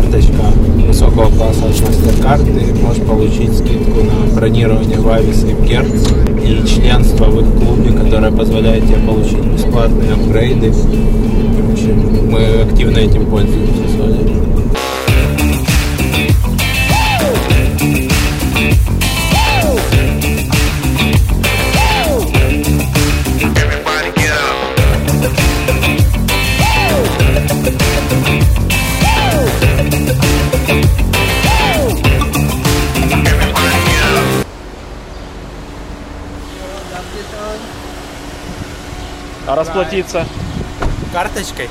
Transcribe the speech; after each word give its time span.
карточка 0.00 0.44
высокого 0.86 1.28
класса 1.30 1.66
от 1.66 1.72
MasterCard, 1.72 2.44
ты 2.44 2.82
можешь 2.82 3.02
получить 3.02 3.54
скидку 3.54 4.00
на 4.00 4.34
бронирование 4.34 4.98
в 4.98 5.06
Avis 5.06 5.46
и 5.46 5.66
Керц 5.66 6.08
и 6.42 6.66
членство 6.66 7.26
в 7.26 7.40
их 7.40 7.46
клубе, 7.58 7.92
которое 7.92 8.32
позволяет 8.32 8.86
тебе 8.86 8.98
получить 9.06 9.44
бесплатные 9.44 10.12
апгрейды. 10.14 10.72
Короче, 10.72 11.92
мы 11.92 12.62
активно 12.62 12.98
этим 12.98 13.26
пользуемся 13.26 13.88
с 13.88 14.59
расплатиться? 39.80 40.26
Карточкой? 41.12 41.68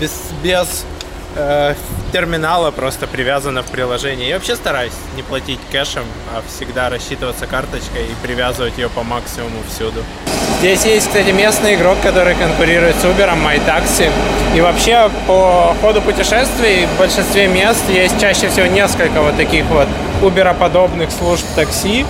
Без, 0.00 0.12
без 0.42 0.84
э, 1.36 1.74
терминала, 2.12 2.70
просто 2.70 3.06
привязано 3.06 3.62
в 3.62 3.66
приложении. 3.66 4.28
Я 4.28 4.36
вообще 4.36 4.56
стараюсь 4.56 4.92
не 5.16 5.22
платить 5.22 5.58
кэшем, 5.70 6.04
а 6.34 6.42
всегда 6.48 6.88
рассчитываться 6.88 7.46
карточкой 7.46 8.06
и 8.06 8.14
привязывать 8.22 8.78
ее 8.78 8.88
по 8.88 9.02
максимуму 9.02 9.58
всюду. 9.68 10.04
Здесь 10.60 10.84
есть, 10.84 11.08
кстати, 11.08 11.30
местный 11.30 11.74
игрок, 11.74 11.98
который 12.02 12.34
конкурирует 12.34 12.96
с 12.96 13.04
Uber, 13.04 13.36
MyTaxi. 13.36 14.10
И 14.54 14.60
вообще 14.60 15.10
по 15.26 15.74
ходу 15.80 16.00
путешествий 16.00 16.86
в 16.86 16.98
большинстве 16.98 17.48
мест 17.48 17.82
есть 17.88 18.20
чаще 18.20 18.48
всего 18.48 18.66
несколько 18.66 19.20
вот 19.20 19.36
таких 19.36 19.64
вот 19.66 19.88
Uber-подобных 20.22 21.10
служб 21.10 21.44
такси, 21.54 22.06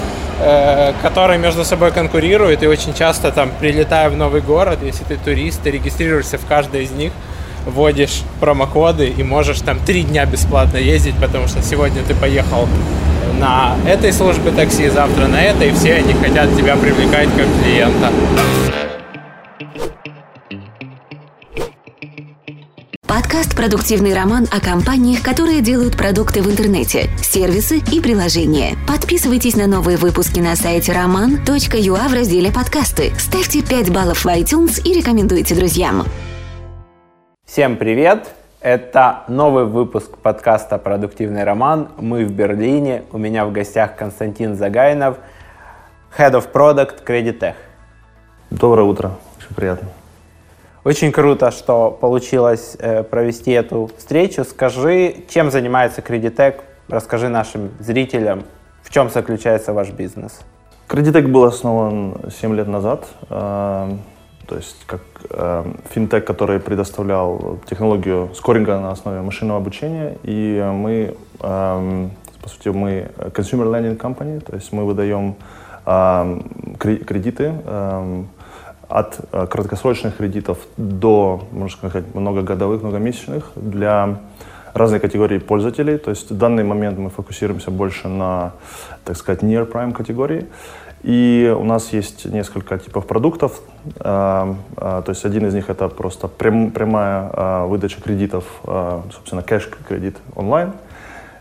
которые 1.03 1.39
между 1.39 1.65
собой 1.65 1.91
конкурируют. 1.91 2.63
И 2.63 2.67
очень 2.67 2.95
часто 2.95 3.33
там, 3.33 3.51
прилетая 3.59 4.09
в 4.11 4.17
новый 4.17 4.41
город, 4.41 4.79
если 4.83 5.05
ты 5.05 5.17
турист, 5.17 5.63
ты 5.63 5.71
регистрируешься 5.71 6.39
в 6.39 6.47
каждой 6.47 6.85
из 6.85 6.91
них, 6.93 7.13
вводишь 7.67 8.23
промокоды 8.41 9.09
и 9.09 9.23
можешь 9.23 9.61
там 9.61 9.79
три 9.81 10.03
дня 10.03 10.25
бесплатно 10.27 10.79
ездить, 10.79 11.17
потому 11.21 11.49
что 11.49 11.63
сегодня 11.63 12.03
ты 12.03 12.15
поехал 12.15 12.69
на 13.39 13.77
этой 13.87 14.13
службе 14.13 14.51
такси, 14.51 14.89
завтра 14.89 15.27
на 15.27 15.41
этой, 15.41 15.69
и 15.69 15.73
все 15.73 15.95
они 15.95 16.15
хотят 16.15 16.57
тебя 16.57 16.77
привлекать 16.77 17.29
как 17.37 17.47
клиента. 17.63 18.11
Подкаст 23.21 23.57
«Продуктивный 23.57 24.15
роман» 24.15 24.47
о 24.53 24.61
компаниях, 24.61 25.25
которые 25.25 25.61
делают 25.61 25.97
продукты 25.97 26.41
в 26.41 26.49
интернете, 26.49 27.11
сервисы 27.21 27.79
и 27.91 28.01
приложения. 28.01 28.77
Подписывайтесь 28.87 29.57
на 29.57 29.67
новые 29.67 29.99
выпуски 29.99 30.39
на 30.39 30.55
сайте 30.55 30.93
roman.ua 30.93 32.09
в 32.09 32.15
разделе 32.15 32.53
«Подкасты». 32.53 33.11
Ставьте 33.19 33.65
5 33.65 33.93
баллов 33.93 34.25
в 34.25 34.27
iTunes 34.29 34.81
и 34.85 34.97
рекомендуйте 34.97 35.57
друзьям. 35.57 36.05
Всем 37.45 37.77
привет! 37.77 38.29
Это 38.61 39.25
новый 39.27 39.65
выпуск 39.65 40.17
подкаста 40.19 40.79
«Продуктивный 40.79 41.43
роман». 41.43 41.89
Мы 41.97 42.25
в 42.25 42.31
Берлине. 42.31 43.03
У 43.11 43.19
меня 43.19 43.47
в 43.47 43.51
гостях 43.51 43.97
Константин 43.97 44.55
Загайнов, 44.55 45.17
Head 46.17 46.35
of 46.35 46.53
Product 46.53 47.05
Creditech. 47.05 47.57
Доброе 48.51 48.85
утро, 48.85 49.11
очень 49.41 49.57
приятно. 49.57 49.89
Очень 50.89 51.13
круто, 51.13 51.51
что 51.51 51.91
получилось 51.91 52.75
э, 52.79 53.03
провести 53.03 53.51
эту 53.51 53.91
встречу. 53.99 54.43
Скажи, 54.45 55.17
чем 55.29 55.51
занимается 55.51 56.01
Creditech? 56.01 56.63
Расскажи 56.89 57.29
нашим 57.29 57.69
зрителям, 57.79 58.45
в 58.83 58.91
чем 58.91 59.11
заключается 59.11 59.75
ваш 59.75 59.91
бизнес. 59.91 60.41
Creditech 60.89 61.27
был 61.27 61.45
основан 61.45 62.15
7 62.31 62.55
лет 62.55 62.69
назад, 62.69 63.07
э, 63.29 63.97
то 64.47 64.57
есть 64.57 64.87
как 64.87 65.03
э, 65.29 65.65
финтех, 65.91 66.25
который 66.25 66.59
предоставлял 66.59 67.59
технологию 67.69 68.31
скоринга 68.35 68.81
на 68.81 68.91
основе 68.91 69.21
машинного 69.21 69.59
обучения, 69.59 70.17
и 70.23 70.67
мы, 70.73 71.15
э, 71.41 72.09
по 72.43 72.49
сути, 72.49 72.69
мы 72.71 73.11
consumer 73.35 73.67
lending 73.67 73.99
company, 73.99 74.41
то 74.41 74.57
есть 74.57 74.73
мы 74.73 74.87
выдаем 74.87 75.35
э, 75.85 76.41
кредиты 76.79 77.53
э, 77.67 78.23
от 78.89 79.21
э, 79.33 79.47
краткосрочных 79.47 80.17
кредитов 80.17 80.59
до, 80.77 81.43
можно 81.53 81.77
сказать, 81.77 82.15
многогодовых, 82.15 82.83
многомесячных 82.83 83.53
для 83.55 84.21
разной 84.73 85.01
категории 85.01 85.39
пользователей. 85.39 85.99
То 85.99 86.11
есть 86.11 86.31
в 86.31 86.37
данный 86.37 86.65
момент 86.65 86.99
мы 86.99 87.11
фокусируемся 87.11 87.71
больше 87.71 88.09
на, 88.09 88.53
так 89.05 89.17
сказать, 89.17 89.43
near 89.43 89.71
prime 89.71 89.93
категории. 89.93 90.47
И 91.03 91.55
у 91.57 91.65
нас 91.65 91.93
есть 91.93 92.25
несколько 92.25 92.79
типов 92.79 93.07
продуктов. 93.07 93.61
Э, 94.01 94.55
э, 94.77 95.03
то 95.05 95.11
есть 95.11 95.25
один 95.27 95.47
из 95.47 95.55
них 95.55 95.69
это 95.69 95.89
просто 95.89 96.29
прям, 96.29 96.71
прямая 96.71 97.67
выдача 97.67 98.01
кредитов, 98.01 98.45
собственно, 99.13 99.43
кэш-кредит 99.43 100.17
онлайн. 100.35 100.73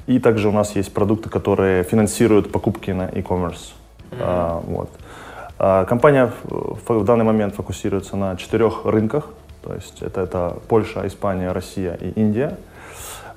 И 0.06 0.20
также 0.20 0.50
у 0.50 0.52
нас 0.52 0.76
есть 0.76 0.94
продукты, 0.94 1.30
которые 1.30 1.84
финансируют 1.84 2.52
покупки 2.52 2.92
на 2.92 3.10
e-commerce. 3.10 3.74
Mm-hmm. 4.12 4.64
Вот. 4.68 4.90
А, 5.60 5.86
компания 5.86 6.32
в 6.44 7.04
данный 7.04 7.26
момент 7.26 7.56
фокусируется 7.56 8.16
на 8.16 8.36
четырех 8.36 8.86
рынках, 8.86 9.30
то 9.64 9.74
есть 9.74 10.02
это, 10.02 10.22
это 10.22 10.58
Польша, 10.68 11.06
Испания, 11.08 11.52
Россия 11.52 11.94
и 11.96 12.10
Индия. 12.12 12.58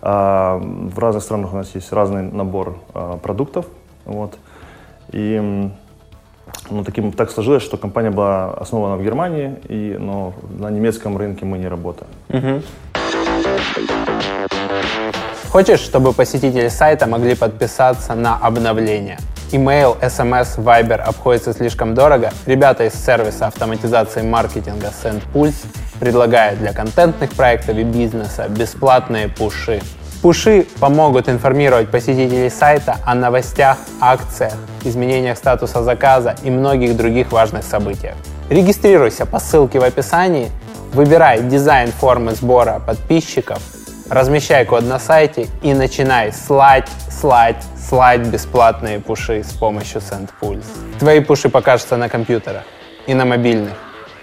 А, 0.03 0.58
в 0.58 0.98
разных 0.98 1.22
странах 1.22 1.53
у 1.53 1.56
нас 1.56 1.75
есть 1.75 1.92
разный 1.92 2.22
набор 2.22 2.78
а, 2.94 3.16
продуктов. 3.16 3.66
Вот. 4.04 4.36
И 5.12 5.70
ну, 6.70 6.84
таким, 6.84 7.12
так 7.12 7.31
сложилось, 7.31 7.62
что 7.62 7.76
компания 7.76 8.10
была 8.10 8.52
основана 8.52 8.97
в 8.97 9.02
Германии, 9.02 9.56
и, 9.69 9.97
но 9.98 10.34
на 10.58 10.70
немецком 10.70 11.16
рынке 11.16 11.44
мы 11.44 11.58
не 11.58 11.69
работаем. 11.69 12.10
Угу. 12.28 12.62
Хочешь, 15.50 15.81
чтобы 15.81 16.12
посетители 16.12 16.69
сайта 16.69 17.06
могли 17.06 17.34
подписаться 17.34 18.14
на 18.14 18.37
обновления? 18.37 19.19
Email, 19.53 19.99
SMS, 20.00 20.59
Viber 20.59 21.00
обходится 21.00 21.53
слишком 21.53 21.94
дорого, 21.94 22.33
ребята 22.47 22.84
из 22.84 22.94
сервиса 22.94 23.49
автоматизации 23.49 24.22
маркетинга 24.22 24.93
SendPulse 25.03 25.66
предлагают 25.99 26.61
для 26.61 26.72
контентных 26.72 27.31
проектов 27.31 27.77
и 27.77 27.83
бизнеса 27.83 28.47
бесплатные 28.49 29.28
пуши. 29.28 29.81
Пуши 30.22 30.66
помогут 30.78 31.28
информировать 31.28 31.91
посетителей 31.91 32.49
сайта 32.49 32.99
о 33.05 33.15
новостях, 33.16 33.78
акциях, 34.00 34.55
изменениях 34.84 35.37
статуса 35.37 35.82
заказа 35.82 36.37
и 36.44 36.50
многих 36.50 36.97
других 36.97 37.32
важных 37.32 37.65
событиях. 37.65 38.15
Регистрируйся 38.50 39.27
по 39.27 39.41
ссылке 39.41 39.81
в 39.81 39.82
описании, 39.82 40.50
выбирай 40.93 41.43
дизайн 41.43 41.91
формы 41.91 42.34
сбора 42.34 42.81
подписчиков, 42.87 43.61
размещай 44.10 44.65
код 44.66 44.84
на 44.84 44.98
сайте 44.98 45.47
и 45.62 45.72
начинай 45.72 46.32
слать, 46.32 46.88
слать, 47.09 47.65
слать 47.88 48.21
бесплатные 48.26 48.98
пуши 48.98 49.43
с 49.44 49.53
помощью 49.53 50.00
SendPulse. 50.00 50.98
Твои 50.98 51.21
пуши 51.21 51.48
покажутся 51.48 51.97
на 51.97 52.09
компьютерах 52.09 52.65
и 53.06 53.15
на 53.15 53.25
мобильных. 53.25 53.75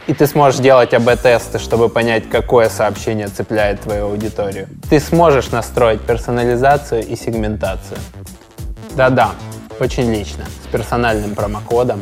И 0.07 0.13
ты 0.13 0.27
сможешь 0.27 0.59
делать 0.59 0.93
АБ-тесты, 0.93 1.59
чтобы 1.59 1.89
понять, 1.89 2.29
какое 2.29 2.69
сообщение 2.69 3.27
цепляет 3.27 3.81
твою 3.81 4.05
аудиторию. 4.05 4.67
Ты 4.89 4.99
сможешь 4.99 5.51
настроить 5.51 6.01
персонализацию 6.01 7.05
и 7.05 7.15
сегментацию. 7.15 7.97
Да-да, 8.95 9.31
очень 9.79 10.11
лично, 10.13 10.45
с 10.63 10.71
персональным 10.71 11.35
промокодом 11.35 12.01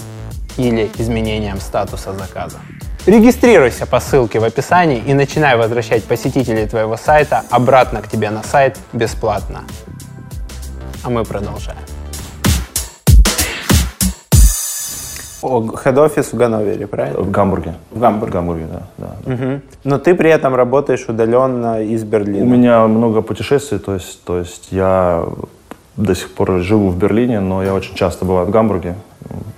или 0.58 0.90
изменением 0.98 1.60
статуса 1.60 2.14
заказа. 2.14 2.60
Регистрируйся 3.06 3.86
по 3.86 4.00
ссылке 4.00 4.40
в 4.40 4.44
описании 4.44 4.98
и 5.06 5.14
начинай 5.14 5.56
возвращать 5.58 6.04
посетителей 6.06 6.66
твоего 6.66 6.98
сайта 6.98 7.44
обратно 7.52 8.02
к 8.02 8.08
тебе 8.08 8.32
на 8.32 8.42
сайт 8.42 8.80
бесплатно. 8.94 9.62
А 11.04 11.12
мы 11.12 11.24
продолжаем. 11.24 11.78
Хед-офис 15.44 16.34
в 16.34 16.36
Ганновере, 16.36 16.88
правильно? 16.88 17.22
В 17.22 17.30
Гамбурге. 17.30 17.76
В 17.92 18.00
Гамбурге. 18.00 18.32
В 18.32 18.34
Гамбурге, 18.34 18.66
да. 18.72 18.82
да. 18.98 19.34
Угу. 19.34 19.62
Но 19.84 20.00
ты 20.00 20.16
при 20.16 20.32
этом 20.32 20.56
работаешь 20.56 21.06
удаленно 21.08 21.84
из 21.84 22.04
Берлина. 22.04 22.44
У 22.44 22.48
меня 22.48 22.88
много 22.88 23.22
путешествий, 23.22 23.78
то 23.78 23.94
есть, 23.94 24.24
то 24.24 24.40
есть 24.40 24.70
я 24.72 25.24
до 25.96 26.16
сих 26.16 26.34
пор 26.34 26.60
живу 26.62 26.90
в 26.90 26.98
Берлине, 26.98 27.40
но 27.40 27.62
я 27.62 27.76
очень 27.76 27.94
часто 27.94 28.26
бываю 28.26 28.48
в 28.48 28.50
Гамбурге, 28.50 28.96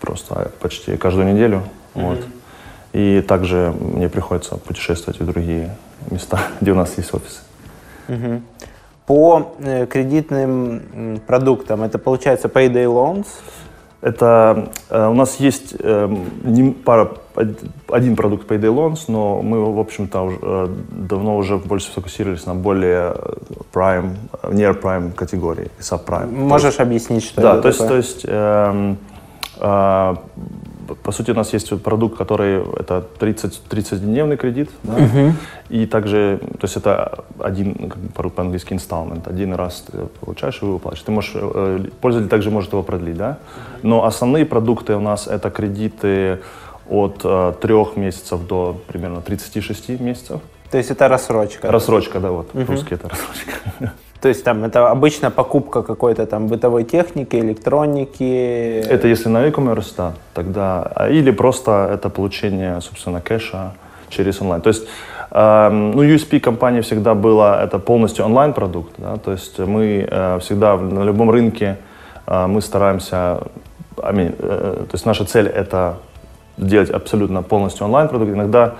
просто 0.01 0.51
почти 0.59 0.97
каждую 0.97 1.33
неделю. 1.33 1.63
Угу. 1.95 2.05
Вот. 2.05 2.19
И 2.93 3.21
также 3.21 3.73
мне 3.79 4.09
приходится 4.09 4.57
путешествовать 4.57 5.19
в 5.19 5.25
другие 5.25 5.75
места, 6.11 6.39
где 6.61 6.71
у 6.71 6.75
нас 6.75 6.97
есть 6.97 7.13
офисы. 7.13 7.41
Угу. 8.07 8.41
По 9.05 9.55
э, 9.59 9.85
кредитным 9.85 11.21
продуктам 11.25 11.83
это 11.83 11.97
получается 11.97 12.47
payday 12.47 12.85
loans? 12.85 13.27
Это 14.01 14.69
э, 14.89 15.07
у 15.07 15.13
нас 15.13 15.39
есть 15.39 15.75
э, 15.79 16.15
не, 16.43 16.71
пара, 16.71 17.09
один 17.89 18.15
продукт 18.15 18.49
Payday 18.49 18.73
Loans, 18.73 19.05
но 19.07 19.41
мы, 19.41 19.73
в 19.73 19.79
общем-то, 19.79 20.21
уже, 20.21 20.37
э, 20.41 20.67
давно 20.89 21.35
уже 21.35 21.57
больше 21.57 21.87
сфокусировались 21.87 22.45
на 22.45 22.53
более 22.53 23.15
prime, 23.73 24.15
near 24.43 24.79
prime 24.79 25.13
категории, 25.13 25.71
subprime. 25.79 26.31
Можешь 26.31 26.65
есть, 26.65 26.79
объяснить, 26.79 27.23
что 27.23 27.41
да, 27.41 27.53
это 27.53 27.61
то 27.61 27.67
есть, 27.67 27.79
такое? 27.79 27.89
то 27.89 27.95
есть 27.97 28.25
э, 28.27 28.95
э, 29.59 30.15
по 30.95 31.11
сути, 31.11 31.31
у 31.31 31.33
нас 31.33 31.53
есть 31.53 31.81
продукт, 31.81 32.17
который 32.17 32.63
это 32.79 33.01
30, 33.19 33.61
30-дневный 33.69 34.37
кредит, 34.37 34.69
да? 34.83 34.97
uh-huh. 34.97 35.31
и 35.69 35.85
также, 35.85 36.39
то 36.59 36.65
есть 36.65 36.77
это 36.77 37.23
один, 37.39 37.89
как 37.89 38.33
по-английски 38.33 38.73
installment, 38.73 39.29
один 39.29 39.53
раз 39.53 39.85
ты 39.91 40.07
получаешь 40.19 40.61
и 40.61 40.65
выплачиваешь. 40.65 41.03
Ты 41.03 41.11
можешь, 41.11 41.31
э, 41.35 41.79
пользователь 42.01 42.29
также 42.29 42.51
может 42.51 42.71
его 42.73 42.83
продлить, 42.83 43.17
да? 43.17 43.37
Но 43.83 44.05
основные 44.05 44.45
продукты 44.45 44.95
у 44.95 44.99
нас 45.01 45.27
это 45.27 45.49
кредиты 45.49 46.39
от 46.89 47.21
э, 47.23 47.53
трех 47.61 47.97
месяцев 47.97 48.45
до 48.47 48.79
примерно 48.87 49.21
36 49.21 49.99
месяцев. 49.99 50.41
То 50.71 50.77
есть 50.77 50.91
это 50.91 51.07
рассрочка? 51.07 51.71
Рассрочка, 51.71 52.19
да, 52.19 52.31
вот, 52.31 52.51
uh-huh. 52.53 52.65
русский 52.65 52.95
это 52.95 53.09
рассрочка. 53.09 53.53
То 54.21 54.29
есть 54.29 54.43
там 54.43 54.63
это 54.63 54.89
обычно 54.89 55.29
покупка 55.29 55.83
какой-то 55.83 56.25
там 56.25 56.47
бытовой 56.47 56.83
техники, 56.83 57.35
электроники. 57.35 58.81
Это 58.89 59.07
если 59.07 59.29
на 59.29 59.45
e-commerce, 59.45 59.93
да, 59.95 60.13
тогда. 60.33 60.91
А, 60.95 61.09
или 61.09 61.31
просто 61.31 61.89
это 61.93 62.09
получение, 62.09 62.81
собственно, 62.81 63.21
кэша 63.21 63.73
через 64.09 64.41
онлайн. 64.41 64.61
То 64.61 64.69
есть 64.69 64.87
э, 65.31 65.69
ну, 65.69 66.03
USP 66.03 66.39
компании 66.39 66.81
всегда 66.81 67.13
было 67.13 67.63
это 67.63 67.77
полностью 67.77 68.25
онлайн 68.25 68.53
продукт. 68.53 68.93
Да? 68.97 69.17
То 69.17 69.31
есть 69.31 69.59
мы 69.59 70.07
э, 70.09 70.39
всегда 70.39 70.77
на 70.77 71.03
любом 71.03 71.29
рынке 71.29 71.77
э, 72.25 72.47
мы 72.47 72.61
стараемся, 72.61 73.41
I 74.01 74.13
mean, 74.13 74.35
э, 74.39 74.85
то 74.89 74.93
есть 74.93 75.05
наша 75.05 75.25
цель 75.25 75.47
это 75.47 75.97
делать 76.57 76.89
абсолютно 76.89 77.43
полностью 77.43 77.85
онлайн 77.85 78.07
продукт. 78.07 78.31
Иногда 78.31 78.75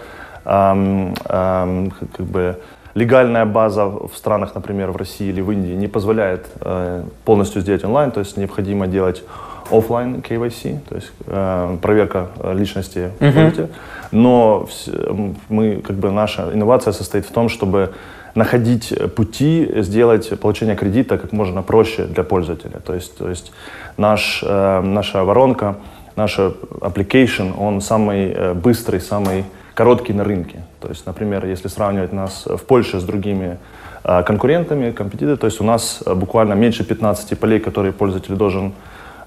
э, 0.45 1.13
э, 1.25 1.89
как 2.17 2.25
бы 2.25 2.55
легальная 2.97 3.45
база 3.45 3.85
в 3.85 4.11
странах, 4.15 4.55
например, 4.55 4.91
в 4.91 4.97
России 4.97 5.29
или 5.29 5.41
в 5.41 5.51
Индии 5.51 5.75
не 5.75 5.87
позволяет 5.87 6.47
э, 6.61 7.03
полностью 7.25 7.61
сделать 7.61 7.83
онлайн, 7.83 8.11
то 8.11 8.19
есть 8.19 8.37
необходимо 8.37 8.87
делать 8.87 9.23
офлайн 9.71 10.15
KYC, 10.15 10.79
то 10.89 10.95
есть 10.95 11.11
э, 11.27 11.77
проверка 11.81 12.27
э, 12.39 12.53
личности 12.55 13.11
uh-huh. 13.19 13.69
Но 14.11 14.67
вс- 14.67 15.35
мы, 15.49 15.81
как 15.87 15.95
бы 15.97 16.11
наша 16.11 16.49
инновация 16.53 16.93
состоит 16.93 17.25
в 17.25 17.31
том, 17.31 17.49
чтобы 17.49 17.93
находить 18.35 18.93
пути 19.15 19.69
сделать 19.81 20.39
получение 20.39 20.75
кредита 20.75 21.17
как 21.17 21.33
можно 21.33 21.61
проще 21.61 22.05
для 22.05 22.23
пользователя. 22.23 22.79
То 22.79 22.93
есть, 22.95 23.17
то 23.17 23.29
есть 23.29 23.51
наш, 23.97 24.43
э, 24.43 24.81
наша 24.81 25.23
воронка, 25.23 25.75
наш 26.15 26.39
application, 26.39 27.53
он 27.59 27.81
самый 27.81 28.31
э, 28.31 28.53
быстрый, 28.53 29.01
самый 29.01 29.43
короткий 29.77 30.13
на 30.13 30.23
рынке. 30.23 30.57
То 30.79 30.89
есть, 30.89 31.05
например, 31.05 31.45
если 31.45 31.69
сравнивать 31.69 32.11
нас 32.13 32.47
в 32.47 32.63
Польше 32.65 32.99
с 32.99 33.03
другими 33.03 33.57
э, 34.03 34.23
конкурентами, 34.23 34.91
компетиторами, 34.91 35.37
то 35.37 35.47
есть 35.47 35.61
у 35.61 35.63
нас 35.63 36.03
э, 36.05 36.15
буквально 36.15 36.55
меньше 36.55 36.83
15 36.83 37.39
полей, 37.39 37.59
которые 37.59 37.91
пользователь 37.91 38.35
должен 38.35 38.71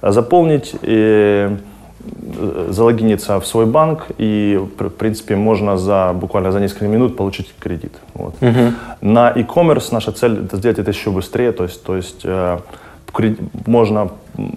э, 0.03 0.13
заполнить 0.13 0.75
и 0.83 1.57
залогиниться 2.69 3.39
в 3.39 3.47
свой 3.47 3.67
банк, 3.67 4.07
и, 4.19 4.59
в 4.59 4.89
принципе, 4.89 5.37
можно 5.37 5.77
за 5.77 6.13
буквально 6.15 6.51
за 6.51 6.61
несколько 6.61 6.89
минут 6.89 7.17
получить 7.17 7.55
кредит. 7.61 7.93
Вот. 8.15 8.35
Uh-huh. 8.41 8.73
На 9.03 9.31
e-commerce 9.37 9.93
наша 9.93 10.11
цель 10.13 10.45
это 10.45 10.57
сделать 10.57 10.79
это 10.79 10.91
еще 10.91 11.11
быстрее, 11.11 11.53
то 11.53 11.65
есть, 11.65 11.85
то 11.85 11.97
есть 11.97 12.23
э, 12.25 12.59
можно 13.67 14.09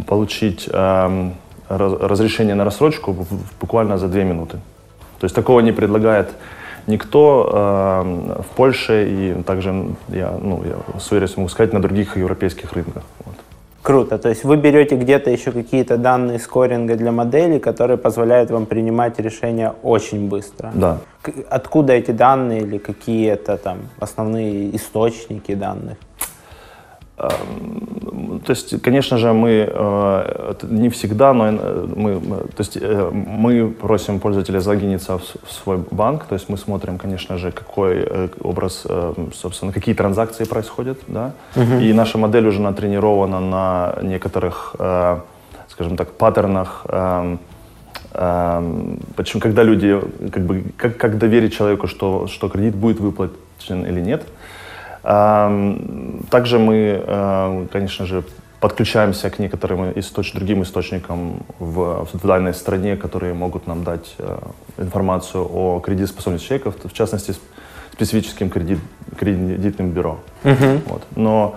получить 0.07 0.69
э, 0.74 1.30
разрешение 1.69 2.56
на 2.56 2.63
рассрочку 2.63 3.28
буквально 3.60 3.98
за 3.98 4.07
две 4.07 4.24
минуты. 4.24 4.57
То 5.24 5.25
есть 5.25 5.36
такого 5.36 5.62
не 5.62 5.72
предлагает 5.72 6.34
никто 6.86 7.50
э, 7.50 8.42
в 8.42 8.56
Польше 8.58 9.08
и 9.08 9.44
также, 9.44 9.86
я, 10.10 10.38
ну, 10.42 10.62
я 10.66 11.00
с 11.00 11.12
уверенностью 11.12 11.40
могу 11.40 11.50
сказать, 11.50 11.72
на 11.72 11.81
других 11.81 12.18
европейских 12.18 12.74
рынках. 12.74 13.04
Вот. 13.25 13.36
Круто. 13.81 14.18
То 14.18 14.28
есть 14.28 14.44
вы 14.44 14.58
берете 14.58 14.98
где-то 14.98 15.30
еще 15.30 15.54
какие-то 15.54 15.96
данные 15.96 16.40
скоринга 16.40 16.98
для 16.98 17.14
моделей, 17.14 17.60
которые 17.60 17.98
позволяют 17.98 18.52
вам 18.52 18.66
принимать 18.66 19.18
решения 19.18 19.74
очень 19.81 20.28
быстро. 20.28 20.72
Да. 20.74 20.98
Откуда 21.50 21.94
эти 21.94 22.12
данные 22.12 22.64
или 22.64 22.78
какие 22.78 23.31
это 23.31 23.56
там 23.56 23.78
основные 24.00 24.75
источники 24.75 25.56
данных? 25.56 25.96
Эм, 27.18 28.39
то 28.45 28.51
есть, 28.51 28.81
конечно 28.81 29.18
же, 29.18 29.33
мы 29.33 29.69
э, 29.71 30.54
не 30.63 30.89
всегда, 30.89 31.33
но 31.33 31.48
э, 31.48 31.88
мы, 31.95 32.19
то 32.19 32.60
есть, 32.60 32.77
э, 32.81 33.12
мы 33.12 33.69
просим 33.69 34.19
пользователя 34.19 34.60
залогиниться 34.60 35.18
в 35.18 35.51
свой 35.51 35.77
банк, 35.92 36.25
то 36.25 36.36
есть 36.36 36.50
мы 36.50 36.57
смотрим, 36.57 36.98
конечно 36.98 37.38
же, 37.38 37.51
какой 37.51 38.30
образ, 38.42 38.88
собственно, 39.33 39.71
какие 39.71 39.95
транзакции 39.95 40.45
происходят, 40.45 40.98
да, 41.07 41.31
угу. 41.56 41.80
и 41.80 41.94
наша 41.94 42.18
модель 42.18 42.48
уже 42.48 42.62
натренирована 42.62 43.39
на 43.39 43.95
некоторых, 44.01 44.75
скажем 45.69 45.95
так, 45.95 46.12
паттернах, 46.12 46.86
эм, 46.89 47.39
эм, 48.13 49.00
почему, 49.15 49.42
когда 49.42 49.63
люди, 49.63 50.00
как 50.31 50.44
бы, 50.44 50.63
как, 50.77 50.98
как 50.98 51.18
доверить 51.18 51.54
человеку, 51.54 51.88
что, 51.88 52.27
что 52.27 52.50
кредит 52.50 52.75
будет 52.75 53.00
выплачен 53.00 53.86
или 53.86 54.01
нет, 54.01 54.24
также 55.04 56.60
мы, 56.60 57.68
конечно 57.72 58.06
же, 58.06 58.24
подключаемся 58.64 59.30
к 59.30 59.40
некоторым 59.40 59.92
источ... 60.00 60.32
другим 60.32 60.62
источникам 60.64 61.42
в, 61.60 62.08
в 62.14 62.26
данной 62.26 62.54
стране, 62.54 62.96
которые 62.96 63.34
могут 63.34 63.68
нам 63.68 63.84
дать 63.84 64.16
э, 64.20 64.38
информацию 64.78 65.46
о 65.54 65.82
кредитоспособности 65.82 66.48
человека, 66.48 66.72
в 66.72 66.94
частности, 66.94 67.36
специфическим 67.92 68.50
кредит, 68.50 68.80
кредитным 69.20 69.92
бюро. 69.92 70.20
Uh-huh. 70.46 70.80
Вот. 70.88 71.04
Но 71.18 71.56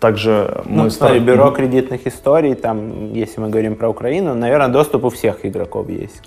также 0.00 0.62
мы... 0.64 0.84
Ну, 0.84 0.90
смотри, 0.90 1.20
бюро 1.20 1.52
кредитных 1.52 2.08
историй, 2.08 2.54
там, 2.54 3.12
если 3.12 3.40
мы 3.40 3.48
говорим 3.48 3.76
про 3.76 3.88
Украину, 3.88 4.34
наверное, 4.34 4.68
доступ 4.68 5.04
у 5.04 5.10
всех 5.10 5.46
игроков 5.46 5.88
есть 5.88 6.20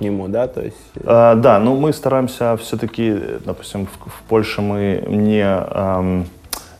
к 0.00 0.02
нему, 0.02 0.28
да? 0.28 0.48
То 0.48 0.62
есть... 0.62 0.76
а, 1.04 1.34
да, 1.34 1.58
ну 1.58 1.76
мы 1.76 1.92
стараемся 1.92 2.56
все-таки, 2.56 3.14
допустим, 3.44 3.86
в, 3.86 4.10
в 4.10 4.22
Польше 4.28 4.62
мы 4.62 5.04
не... 5.06 5.44
Эм, 5.44 6.26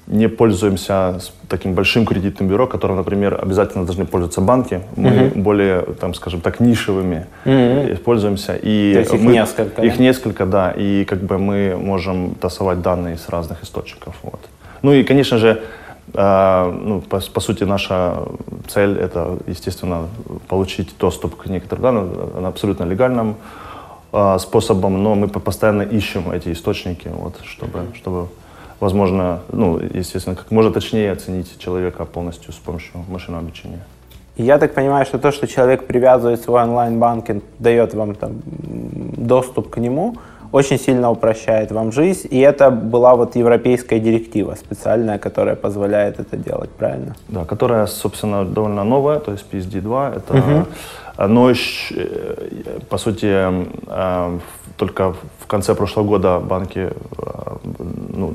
не 0.06 0.28
пользуемся 0.28 1.20
таким 1.48 1.74
большим 1.74 2.04
кредитным 2.04 2.48
бюро, 2.48 2.66
которым, 2.66 2.96
например, 2.96 3.38
обязательно 3.40 3.84
должны 3.84 4.06
пользоваться 4.06 4.40
банки. 4.40 4.80
Мы 4.96 5.10
uh-huh. 5.10 5.38
более, 5.38 5.82
там, 6.00 6.14
скажем 6.14 6.40
так, 6.40 6.58
нишевыми 6.58 7.26
uh-huh. 7.44 7.96
пользуемся. 7.98 8.56
И 8.56 8.92
То 8.92 9.00
есть 9.00 9.14
их 9.14 9.20
мы, 9.20 9.32
несколько? 9.32 9.82
Их 9.82 9.98
да? 9.98 10.02
несколько, 10.02 10.46
да. 10.46 10.70
И 10.72 11.04
как 11.04 11.20
бы 11.20 11.38
мы 11.38 11.76
можем 11.76 12.34
тасовать 12.34 12.82
данные 12.82 13.18
с 13.18 13.28
разных 13.28 13.62
источников. 13.62 14.16
Вот. 14.24 14.40
Ну 14.82 14.92
и, 14.92 15.04
конечно 15.04 15.38
же, 15.38 15.62
ну, 16.14 17.02
по, 17.08 17.20
по 17.20 17.40
сути, 17.40 17.64
наша 17.64 18.22
цель— 18.68 18.98
это, 19.00 19.38
естественно, 19.46 20.08
получить 20.48 20.94
доступ 20.98 21.36
к 21.36 21.46
некоторым 21.46 21.82
данным 21.82 22.46
абсолютно 22.46 22.84
легальным 22.84 23.36
э, 24.12 24.38
способом, 24.38 25.02
но 25.02 25.14
мы 25.14 25.28
постоянно 25.28 25.82
ищем 25.82 26.30
эти 26.30 26.52
источники, 26.52 27.08
вот, 27.08 27.34
чтобы, 27.44 27.86
чтобы, 27.94 28.28
возможно, 28.80 29.40
ну, 29.52 29.78
естественно, 29.78 30.36
как 30.36 30.50
можно 30.50 30.72
точнее 30.72 31.12
оценить 31.12 31.58
человека 31.58 32.04
полностью 32.04 32.52
с 32.52 32.56
помощью 32.56 33.04
машинного 33.08 33.44
обучения. 33.44 33.84
Я 34.36 34.58
так 34.58 34.74
понимаю, 34.74 35.04
что 35.06 35.18
то, 35.18 35.32
что 35.32 35.46
человек 35.46 35.86
привязывает 35.86 36.40
свой 36.40 36.62
онлайн-банкинг, 36.62 37.44
дает 37.58 37.94
вам 37.94 38.14
там 38.14 38.40
доступ 38.44 39.70
к 39.70 39.76
нему— 39.78 40.16
очень 40.52 40.78
сильно 40.78 41.10
упрощает 41.10 41.72
вам 41.72 41.92
жизнь. 41.92 42.28
И 42.30 42.38
это 42.40 42.70
была 42.70 43.14
вот 43.14 43.36
европейская 43.36 44.00
директива 44.00 44.54
специальная, 44.54 45.18
которая 45.18 45.56
позволяет 45.56 46.18
это 46.20 46.36
делать, 46.36 46.70
правильно? 46.70 47.14
Да, 47.28 47.44
которая, 47.44 47.86
собственно, 47.86 48.44
довольно 48.44 48.84
новая, 48.84 49.18
то 49.18 49.32
есть 49.32 49.46
PSD2. 49.52 50.16
Это, 50.16 50.34
угу. 50.34 50.66
Но, 51.28 51.52
по 52.88 52.98
сути, 52.98 53.26
э, 53.26 54.38
только 54.76 55.12
в 55.38 55.46
конце 55.46 55.74
прошлого 55.74 56.06
года 56.06 56.38
банки 56.38 56.88
э, 56.88 57.56
ну, 58.08 58.34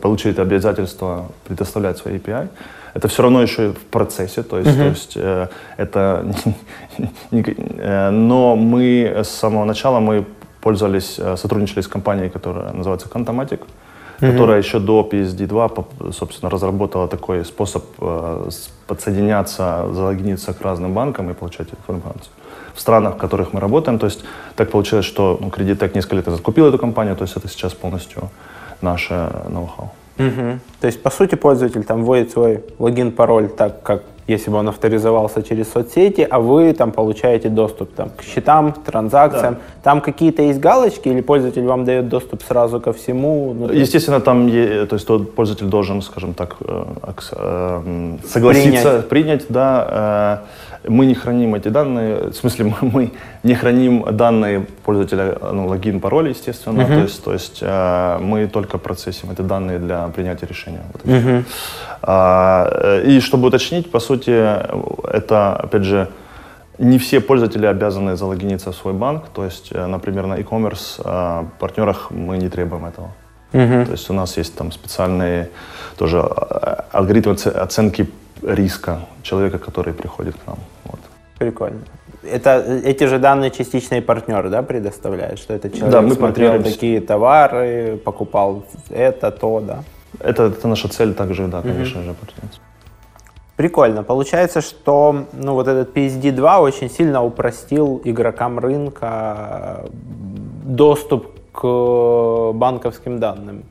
получили 0.00 0.40
обязательство 0.40 1.26
предоставлять 1.46 1.98
свои 1.98 2.16
API. 2.16 2.48
Это 2.94 3.08
все 3.08 3.22
равно 3.22 3.42
еще 3.42 3.72
в 3.72 3.84
процессе, 3.90 4.42
то 4.42 4.58
есть, 4.58 4.70
uh-huh. 4.70 4.76
то 4.76 4.88
есть 4.88 5.12
э, 5.16 5.48
это, 5.76 6.24
но 8.10 8.56
мы 8.56 9.12
с 9.16 9.28
самого 9.28 9.64
начала 9.64 10.00
мы 10.00 10.24
пользовались, 10.64 11.18
э, 11.18 11.36
сотрудничали 11.36 11.82
с 11.82 11.88
компанией, 11.88 12.30
которая 12.30 12.72
называется 12.72 13.08
Contomatic, 13.08 13.60
mm-hmm. 13.60 14.32
которая 14.32 14.58
еще 14.58 14.78
до 14.78 15.08
PSD2, 15.12 16.12
собственно, 16.12 16.50
разработала 16.50 17.06
такой 17.08 17.44
способ 17.44 17.84
э, 18.00 18.50
подсоединяться, 18.86 19.86
залогиниться 19.92 20.52
к 20.52 20.62
разным 20.62 20.94
банкам 20.94 21.30
и 21.30 21.34
получать 21.34 21.68
информацию. 21.70 22.32
В 22.74 22.80
странах, 22.80 23.14
в 23.14 23.18
которых 23.18 23.52
мы 23.52 23.60
работаем, 23.60 23.98
то 23.98 24.06
есть 24.06 24.24
так 24.56 24.70
получилось, 24.70 25.04
что 25.04 25.38
ну, 25.40 25.48
Creditec 25.48 25.94
несколько 25.94 26.16
лет 26.16 26.26
назад 26.26 26.40
купил 26.40 26.66
эту 26.66 26.78
компанию, 26.78 27.16
то 27.16 27.24
есть 27.24 27.36
это 27.36 27.48
сейчас 27.48 27.74
полностью 27.74 28.30
наше 28.82 29.14
ноу-хау. 29.48 29.90
Угу. 30.18 30.58
То 30.80 30.86
есть, 30.86 31.02
по 31.02 31.10
сути, 31.10 31.36
пользователь 31.36 31.84
там 31.84 32.04
вводит 32.04 32.30
свой 32.30 32.62
логин, 32.78 33.12
пароль 33.12 33.48
так, 33.48 33.82
как 33.82 34.02
если 34.26 34.50
бы 34.50 34.56
он 34.56 34.68
авторизовался 34.68 35.42
через 35.42 35.70
соцсети, 35.70 36.26
а 36.28 36.40
вы 36.40 36.72
там 36.72 36.92
получаете 36.92 37.48
доступ 37.48 37.94
там, 37.94 38.10
к 38.16 38.22
счетам, 38.22 38.72
транзакциям. 38.72 39.54
Да. 39.54 39.60
Там 39.82 40.00
какие-то 40.00 40.42
есть 40.42 40.60
галочки 40.60 41.08
или 41.08 41.20
пользователь 41.20 41.64
вам 41.64 41.84
дает 41.84 42.08
доступ 42.08 42.42
сразу 42.42 42.80
ко 42.80 42.92
всему? 42.92 43.54
Ну, 43.54 43.72
Естественно, 43.72 44.20
там 44.20 44.48
то 44.48 44.88
есть 44.92 45.06
тот 45.06 45.34
пользователь 45.34 45.66
должен, 45.66 46.02
скажем 46.02 46.34
так, 46.34 46.56
э, 46.60 46.84
э, 47.32 48.16
согласиться, 48.26 49.04
принять, 49.08 49.08
принять 49.08 49.46
да, 49.48 50.40
э, 50.40 50.73
мы 50.88 51.06
не 51.06 51.14
храним 51.14 51.54
эти 51.54 51.68
данные, 51.68 52.30
в 52.30 52.34
смысле 52.34 52.64
мы, 52.80 52.90
мы 52.90 53.12
не 53.42 53.54
храним 53.54 54.04
данные 54.16 54.66
пользователя, 54.84 55.38
ну, 55.52 55.66
логин, 55.66 56.00
пароль, 56.00 56.28
естественно, 56.28 56.82
uh-huh. 56.82 56.94
то 56.94 57.02
есть, 57.02 57.24
то 57.24 57.32
есть 57.32 57.58
э, 57.62 58.18
мы 58.20 58.46
только 58.46 58.78
процессим 58.78 59.30
эти 59.30 59.42
данные 59.42 59.78
для 59.78 60.06
принятия 60.08 60.46
решения. 60.46 60.82
Вот 60.92 61.02
uh-huh. 61.02 61.44
а, 62.02 63.00
и 63.02 63.20
чтобы 63.20 63.48
уточнить, 63.48 63.90
по 63.90 64.00
сути, 64.00 64.30
это, 64.30 65.56
опять 65.56 65.84
же, 65.84 66.08
не 66.78 66.98
все 66.98 67.20
пользователи 67.20 67.66
обязаны 67.66 68.16
залогиниться 68.16 68.72
в 68.72 68.74
свой 68.74 68.94
банк, 68.94 69.24
то 69.32 69.44
есть, 69.44 69.68
э, 69.72 69.86
например, 69.86 70.26
на 70.26 70.34
e-commerce 70.34 71.00
э, 71.04 71.44
партнерах 71.58 72.10
мы 72.10 72.38
не 72.38 72.48
требуем 72.48 72.86
этого. 72.86 73.12
Uh-huh. 73.52 73.86
То 73.86 73.92
есть 73.92 74.10
у 74.10 74.12
нас 74.12 74.36
есть 74.36 74.56
там 74.56 74.72
специальные 74.72 75.50
тоже 75.96 76.18
э, 76.18 76.76
алгоритмы 76.90 77.34
оценки 77.34 78.10
риска 78.42 79.00
человека, 79.22 79.58
который 79.58 79.92
приходит 79.92 80.34
к 80.34 80.46
нам. 80.46 80.58
Вот. 80.84 81.00
Прикольно. 81.38 81.80
Это 82.22 82.80
эти 82.84 83.04
же 83.04 83.18
данные 83.18 83.50
частичные 83.50 84.00
партнеры, 84.00 84.48
да, 84.48 84.62
предоставляют, 84.62 85.38
что 85.38 85.54
это 85.54 85.68
человек 85.70 85.92
да, 85.92 86.00
мы 86.00 86.14
смотрел 86.14 86.62
такие 86.62 87.00
товары, 87.00 88.00
покупал 88.04 88.64
это, 88.90 89.30
то, 89.30 89.60
да. 89.60 89.84
Это, 90.20 90.44
это 90.44 90.68
наша 90.68 90.88
цель 90.88 91.12
также, 91.12 91.48
да, 91.48 91.60
конечно 91.60 92.00
угу. 92.00 92.08
же, 92.08 92.14
партнерство. 92.14 92.62
Прикольно. 93.56 94.02
Получается, 94.02 94.60
что 94.60 95.26
ну, 95.32 95.54
вот 95.54 95.68
этот 95.68 95.96
PSD2 95.96 96.60
очень 96.60 96.90
сильно 96.90 97.22
упростил 97.22 98.00
игрокам 98.04 98.58
рынка 98.58 99.84
доступ 100.64 101.28
к 101.52 102.52
банковским 102.52 103.20
данным. 103.20 103.64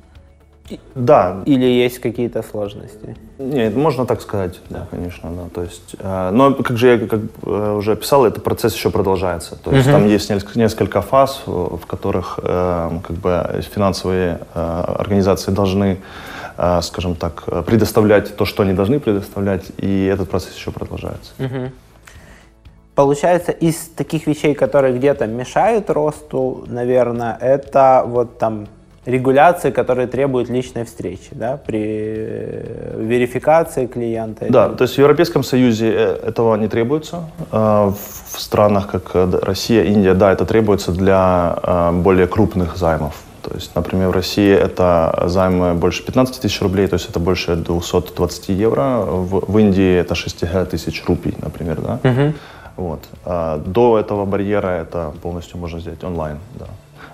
Да. 0.96 1.43
Или 1.46 1.65
есть 1.65 2.00
какие-то 2.00 2.41
сложности? 2.41 3.15
Нет, 3.38 3.75
можно 3.75 4.05
так 4.05 4.22
сказать, 4.22 4.62
да, 4.70 4.88
конечно, 4.89 5.29
да. 5.29 5.50
То 5.53 5.63
есть, 5.63 5.96
э, 6.00 6.29
но 6.32 6.53
как 6.53 6.77
же 6.77 6.88
я 6.88 7.08
как 7.08 7.20
э, 7.46 7.75
уже 7.77 7.91
описал, 7.91 8.25
этот 8.25 8.43
процесс 8.43 8.74
еще 8.74 8.89
продолжается. 8.89 9.55
То 9.58 9.72
есть 9.72 9.88
uh-huh. 9.88 9.91
там 9.91 10.08
есть 10.08 10.29
несколько, 10.29 10.58
несколько 10.58 11.01
фаз, 11.01 11.43
в 11.46 11.86
которых 11.86 12.39
э, 12.41 12.89
как 13.05 13.17
бы 13.17 13.62
финансовые 13.74 14.39
э, 14.53 14.84
организации 14.98 15.51
должны, 15.51 15.98
э, 16.58 16.82
скажем 16.82 17.15
так, 17.15 17.43
предоставлять 17.65 18.36
то, 18.36 18.46
что 18.46 18.63
они 18.63 18.74
должны 18.74 19.00
предоставлять, 19.00 19.65
и 19.77 20.05
этот 20.05 20.29
процесс 20.29 20.55
еще 20.55 20.72
продолжается. 20.72 21.34
Uh-huh. 21.39 21.72
Получается, 22.96 23.51
из 23.51 23.89
таких 23.96 24.27
вещей, 24.27 24.53
которые 24.53 24.96
где-то 24.96 25.25
мешают 25.25 25.89
росту, 25.89 26.63
наверное, 26.67 27.36
это 27.41 28.03
вот 28.05 28.38
там 28.38 28.67
регуляции, 29.05 29.72
которые 29.72 30.07
требуют 30.07 30.50
личной 30.50 30.86
встречи 30.86 31.29
да, 31.31 31.57
при 31.57 31.83
э, 31.86 32.95
верификации 33.00 33.86
клиента. 33.86 34.45
Да, 34.50 34.69
то 34.69 34.83
есть 34.83 34.95
в 34.95 34.98
Европейском 34.98 35.43
Союзе 35.43 35.91
э, 35.91 36.27
этого 36.27 36.55
не 36.55 36.67
требуется. 36.67 37.29
А 37.51 37.91
в 37.91 38.39
странах, 38.39 38.88
как 38.88 39.12
э, 39.13 39.39
Россия, 39.41 39.83
Индия, 39.83 40.13
да, 40.13 40.31
это 40.31 40.45
требуется 40.45 40.91
для 40.91 41.91
более 41.93 42.27
крупных 42.27 42.77
займов. 42.77 43.13
То 43.41 43.53
есть, 43.55 43.75
например, 43.75 44.07
в 44.07 44.12
России 44.12 44.53
это 44.53 45.25
займы 45.27 45.74
больше 45.74 46.05
15 46.05 46.39
тысяч 46.39 46.62
рублей, 46.62 46.88
то 46.88 46.93
есть 46.93 47.10
это 47.10 47.19
больше 47.19 47.55
220 47.57 48.50
евро. 48.50 49.01
В, 49.01 49.51
в 49.51 49.60
Индии 49.60 49.98
это 49.98 50.15
6 50.15 50.69
тысяч 50.69 51.03
рупий, 51.05 51.36
например, 51.41 51.81
да. 51.81 52.00
Угу. 52.10 52.33
Вот. 52.77 53.00
А 53.25 53.57
до 53.57 54.00
этого 54.00 54.25
барьера 54.25 54.69
это 54.69 55.13
полностью 55.22 55.57
можно 55.57 55.81
сделать 55.81 56.03
онлайн, 56.03 56.38
да. 56.55 56.67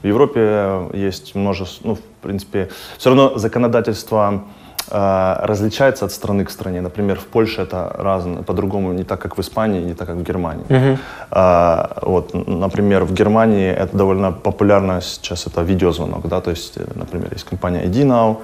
В 0.04 0.08
Европе 0.08 0.90
есть 0.94 1.36
множество, 1.36 1.90
ну, 1.90 1.96
в 1.96 2.02
принципе, 2.22 2.70
все 2.98 3.10
равно 3.10 3.38
законодательство 3.38 4.44
э, 4.92 5.36
различается 5.42 6.06
от 6.06 6.12
страны 6.12 6.46
к 6.46 6.50
стране. 6.50 6.82
Например, 6.82 7.20
в 7.20 7.26
Польше 7.26 7.62
это 7.62 7.96
разно, 7.98 8.44
по-другому, 8.44 8.94
не 8.94 9.04
так, 9.04 9.22
как 9.22 9.38
в 9.38 9.42
Испании, 9.42 9.82
не 9.82 9.94
так, 9.94 10.08
как 10.08 10.18
в 10.18 10.24
Германии. 10.24 10.66
Uh-huh. 10.70 10.98
А, 11.32 12.00
вот, 12.02 12.34
например, 12.34 13.04
в 13.04 13.14
Германии 13.14 13.70
это 13.70 13.98
довольно 13.98 14.32
популярно 14.32 15.02
сейчас 15.02 15.48
это 15.48 15.62
видеозвонок, 15.62 16.28
да, 16.28 16.42
то 16.42 16.52
есть, 16.52 16.78
например, 16.96 17.30
есть 17.34 17.46
компания 17.46 17.84
ID 17.86 18.06
Now, 18.06 18.38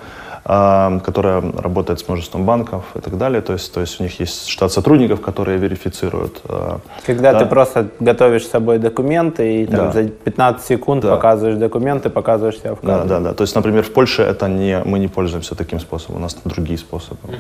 которая 0.46 1.42
работает 1.58 2.00
с 2.00 2.08
множеством 2.08 2.46
банков 2.46 2.84
и 2.94 3.00
так 3.00 3.18
далее. 3.18 3.42
То 3.42 3.54
есть, 3.54 3.74
то 3.74 3.82
есть 3.82 4.00
у 4.00 4.04
них 4.04 4.20
есть 4.20 4.48
штат 4.48 4.72
сотрудников, 4.72 5.20
которые 5.20 5.58
верифицируют. 5.58 6.40
А, 6.48 6.82
Когда 7.04 7.34
да. 7.34 7.40
ты 7.40 7.46
просто 7.48 7.88
готовишь 8.00 8.46
с 8.46 8.52
собой 8.52 8.78
документы 8.78 9.64
и 9.64 9.66
там, 9.66 9.88
да. 9.88 9.92
за 9.92 10.04
15 10.04 10.64
секунд 10.64 11.02
да. 11.02 11.16
показываешь 11.16 11.58
документы, 11.58 12.12
показываешь 12.12 12.60
себя 12.60 12.76
в 12.76 12.80
кадре. 12.82 13.10
Да, 13.10 13.20
да, 13.20 13.20
да. 13.30 13.34
То 13.34 13.42
есть, 13.42 13.56
например, 13.56 13.82
в 13.82 13.92
Польше 13.92 14.22
это 14.22 14.48
не, 14.48 14.84
мы 14.86 15.00
не 15.00 15.08
пользуемся 15.08 15.56
таким 15.56 15.80
способом, 15.80 16.18
у 16.18 16.20
нас 16.20 16.38
другие 16.44 16.78
способы. 16.78 17.18
Угу. 17.24 17.38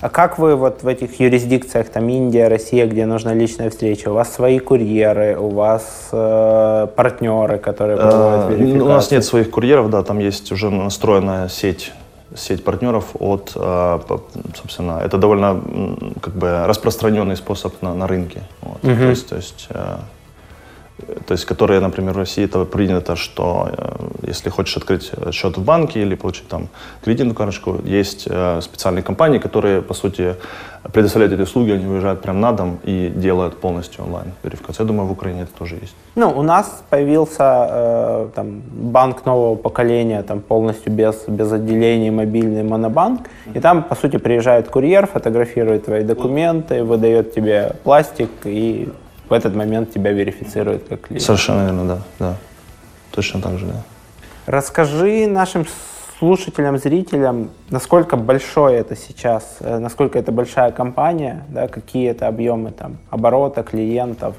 А 0.00 0.08
как 0.08 0.38
вы 0.38 0.54
вот 0.54 0.84
в 0.84 0.86
этих 0.86 1.18
юрисдикциях, 1.18 1.88
там 1.88 2.08
Индия, 2.08 2.46
Россия, 2.46 2.86
где 2.86 3.04
нужна 3.04 3.34
личная 3.34 3.68
встреча, 3.68 4.10
у 4.10 4.14
вас 4.14 4.32
свои 4.32 4.60
курьеры, 4.60 5.36
у 5.36 5.48
вас 5.48 6.10
э, 6.12 6.86
партнеры, 6.94 7.58
которые 7.58 7.96
проводят 7.96 8.50
верификацию? 8.50 8.84
У 8.84 8.88
нас 8.88 9.10
нет 9.10 9.24
своих 9.24 9.50
курьеров, 9.50 9.90
да, 9.90 10.04
там 10.04 10.20
есть 10.20 10.52
уже 10.52 10.70
настроенная 10.70 11.48
сеть 11.48 11.92
сеть 12.36 12.64
партнеров 12.64 13.16
от, 13.18 13.52
э, 13.54 14.00
собственно, 14.54 15.00
это 15.02 15.18
довольно 15.18 15.60
как 16.20 16.34
бы 16.34 16.66
распространенный 16.66 17.36
способ 17.36 17.80
на, 17.82 17.94
на 17.94 18.06
рынке. 18.06 18.42
Вот. 18.60 18.82
Uh-huh. 18.82 18.98
То 18.98 19.10
есть, 19.10 19.28
то 19.28 19.36
есть 19.36 19.66
э, 19.70 19.98
то 21.26 21.32
есть, 21.32 21.44
которые, 21.44 21.80
например, 21.80 22.14
в 22.14 22.18
России 22.18 22.44
это 22.44 22.64
принято, 22.64 23.16
что 23.16 23.68
э, 23.70 24.26
если 24.26 24.50
хочешь 24.50 24.76
открыть 24.76 25.12
счет 25.32 25.56
в 25.56 25.64
банке 25.64 26.02
или 26.02 26.14
получить 26.16 26.48
там 26.48 26.68
кредитную 27.04 27.34
карточку, 27.34 27.78
есть 27.84 28.26
э, 28.28 28.60
специальные 28.62 29.02
компании, 29.02 29.38
которые, 29.38 29.80
по 29.80 29.94
сути, 29.94 30.34
предоставляют 30.92 31.32
эти 31.32 31.42
услуги, 31.42 31.72
они 31.72 31.86
выезжают 31.86 32.22
прямо 32.22 32.38
на 32.40 32.52
дом 32.52 32.78
и 32.84 33.12
делают 33.14 33.60
полностью 33.60 34.04
онлайн 34.04 34.32
верификацию. 34.42 34.86
Я 34.86 34.88
думаю, 34.88 35.06
в 35.06 35.12
Украине 35.12 35.42
это 35.42 35.52
тоже 35.58 35.76
есть. 35.76 35.94
Ну, 36.16 36.30
у 36.30 36.42
нас 36.42 36.82
появился 36.90 37.68
э, 37.70 38.28
там, 38.34 38.62
банк 38.70 39.24
нового 39.26 39.54
поколения, 39.54 40.22
там 40.22 40.40
полностью 40.40 40.92
без, 40.92 41.24
без 41.28 41.52
отделений, 41.52 42.10
мобильный 42.10 42.62
монобанк, 42.64 43.28
и 43.54 43.60
там, 43.60 43.82
по 43.82 43.94
сути, 43.94 44.18
приезжает 44.18 44.68
курьер, 44.68 45.06
фотографирует 45.06 45.84
твои 45.84 46.02
документы, 46.02 46.82
выдает 46.82 47.34
тебе 47.34 47.72
пластик 47.84 48.30
и 48.44 48.88
в 49.28 49.32
этот 49.32 49.54
момент 49.54 49.92
тебя 49.92 50.12
верифицируют 50.12 50.88
как 50.88 51.02
клиент. 51.02 51.24
Совершенно 51.24 51.64
верно, 51.64 51.84
да. 51.86 51.98
да. 52.18 52.36
Точно 53.10 53.40
так 53.40 53.58
же, 53.58 53.66
да. 53.66 53.82
Расскажи 54.46 55.26
нашим 55.26 55.66
слушателям, 56.18 56.78
зрителям, 56.78 57.50
насколько 57.70 58.16
большое 58.16 58.78
это 58.78 58.96
сейчас, 58.96 59.58
э, 59.60 59.78
насколько 59.78 60.18
это 60.18 60.32
большая 60.32 60.72
компания, 60.72 61.44
да, 61.48 61.68
какие 61.68 62.10
это 62.10 62.26
объемы 62.26 62.72
там, 62.72 62.98
оборота, 63.10 63.62
клиентов? 63.62 64.34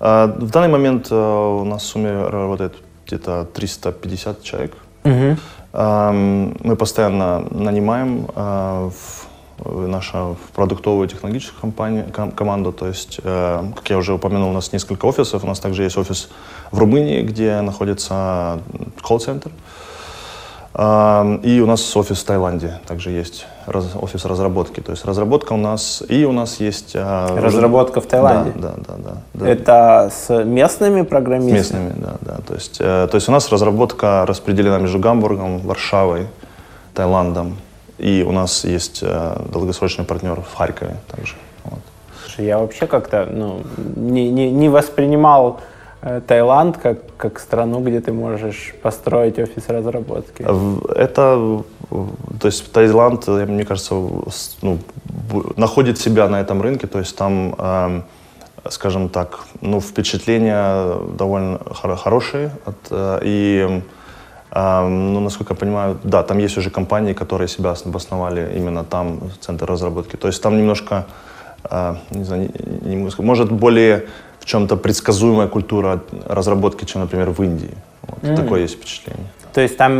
А, 0.00 0.26
в 0.26 0.50
данный 0.50 0.68
момент 0.68 1.08
э, 1.10 1.14
у 1.14 1.64
нас 1.64 1.82
в 1.82 1.86
сумме 1.86 2.10
работает 2.10 2.74
где-то 3.06 3.44
350 3.44 4.42
человек. 4.42 4.76
Угу. 5.04 5.36
Мы 5.74 6.76
постоянно 6.76 7.46
нанимаем 7.50 8.26
э, 8.34 8.90
в 8.90 9.27
наша 9.64 10.36
продуктовую 10.54 11.08
технологическую 11.08 11.60
компанию, 11.60 12.06
команду. 12.34 12.72
То 12.72 12.86
есть, 12.86 13.20
э, 13.22 13.62
как 13.74 13.90
я 13.90 13.98
уже 13.98 14.14
упомянул, 14.14 14.50
у 14.50 14.52
нас 14.52 14.72
несколько 14.72 15.06
офисов. 15.06 15.44
У 15.44 15.46
нас 15.46 15.60
также 15.60 15.82
есть 15.82 15.96
офис 15.96 16.28
в 16.70 16.78
Румынии, 16.78 17.22
где 17.22 17.60
находится 17.60 18.60
колл-центр. 19.02 19.50
Э, 20.74 21.38
и 21.42 21.60
у 21.60 21.66
нас 21.66 21.96
офис 21.96 22.18
в 22.18 22.24
Таиланде, 22.24 22.78
также 22.86 23.10
есть 23.10 23.46
раз, 23.66 23.86
офис 24.00 24.24
разработки. 24.24 24.80
То 24.80 24.92
есть 24.92 25.04
разработка 25.04 25.52
у 25.52 25.56
нас, 25.56 26.02
и 26.08 26.24
у 26.24 26.32
нас 26.32 26.60
есть... 26.60 26.92
Э, 26.94 27.38
разработка 27.40 28.00
в 28.00 28.06
Таиланде? 28.06 28.52
Да, 28.54 28.74
да, 28.76 28.94
да. 28.96 29.12
да, 29.34 29.48
Это 29.48 30.10
с 30.12 30.44
местными 30.44 31.02
программистами? 31.02 31.62
С 31.62 31.72
местными, 31.72 31.92
да, 31.96 32.16
да. 32.20 32.38
То 32.46 32.54
есть, 32.54 32.76
э, 32.80 33.08
то 33.10 33.16
есть 33.16 33.28
у 33.28 33.32
нас 33.32 33.50
разработка 33.50 34.24
распределена 34.26 34.78
между 34.78 34.98
Гамбургом, 34.98 35.58
Варшавой, 35.58 36.28
Таиландом, 36.94 37.56
и 37.98 38.24
у 38.26 38.32
нас 38.32 38.64
есть 38.64 39.00
э, 39.02 39.36
долгосрочный 39.52 40.04
партнер 40.04 40.40
в 40.40 40.54
Харькове 40.54 40.96
также. 41.10 41.34
Вот. 41.64 41.80
Слушай, 42.22 42.46
я 42.46 42.58
вообще 42.58 42.86
как-то 42.86 43.26
ну, 43.30 43.62
не, 43.96 44.30
не, 44.30 44.50
не 44.50 44.68
воспринимал 44.68 45.60
э, 46.02 46.20
Таиланд 46.26 46.76
как, 46.76 46.98
как 47.16 47.40
страну, 47.40 47.80
где 47.80 48.00
ты 48.00 48.12
можешь 48.12 48.74
построить 48.82 49.38
офис 49.38 49.68
разработки. 49.68 50.42
Это, 50.94 51.62
то 52.40 52.46
есть 52.46 52.72
Таиланд, 52.72 53.26
мне 53.26 53.64
кажется, 53.64 53.94
ну, 54.62 54.78
находит 55.56 55.98
себя 55.98 56.28
на 56.28 56.40
этом 56.40 56.62
рынке, 56.62 56.86
то 56.86 57.00
есть 57.00 57.16
там, 57.16 57.54
э, 57.58 58.02
скажем 58.70 59.08
так, 59.08 59.40
ну, 59.60 59.80
впечатления 59.80 60.94
довольно 61.16 61.58
хорошие 61.74 62.52
от, 62.64 62.76
э, 62.90 63.20
и 63.24 63.82
Ну, 64.54 65.20
насколько 65.20 65.52
я 65.52 65.56
понимаю, 65.56 65.98
да, 66.04 66.22
там 66.22 66.38
есть 66.38 66.56
уже 66.58 66.70
компании, 66.70 67.12
которые 67.12 67.48
себя 67.48 67.74
обосновали 67.84 68.56
именно 68.56 68.84
там, 68.84 69.18
в 69.18 69.36
центре 69.44 69.66
разработки. 69.66 70.16
То 70.16 70.28
есть 70.28 70.42
там 70.42 70.56
немножко, 70.56 71.06
не 72.10 72.24
знаю, 72.24 72.50
не, 72.82 72.94
не 72.96 73.10
может 73.18 73.52
более 73.52 74.06
в 74.40 74.44
чем-то 74.46 74.76
предсказуемая 74.76 75.48
культура 75.48 76.00
разработки, 76.26 76.84
чем, 76.84 77.02
например, 77.02 77.30
в 77.30 77.42
Индии. 77.42 77.74
Вот, 78.02 78.22
mm. 78.22 78.36
Такое 78.36 78.62
есть 78.62 78.76
впечатление. 78.76 79.26
То 79.52 79.60
есть 79.60 79.76
там, 79.76 79.94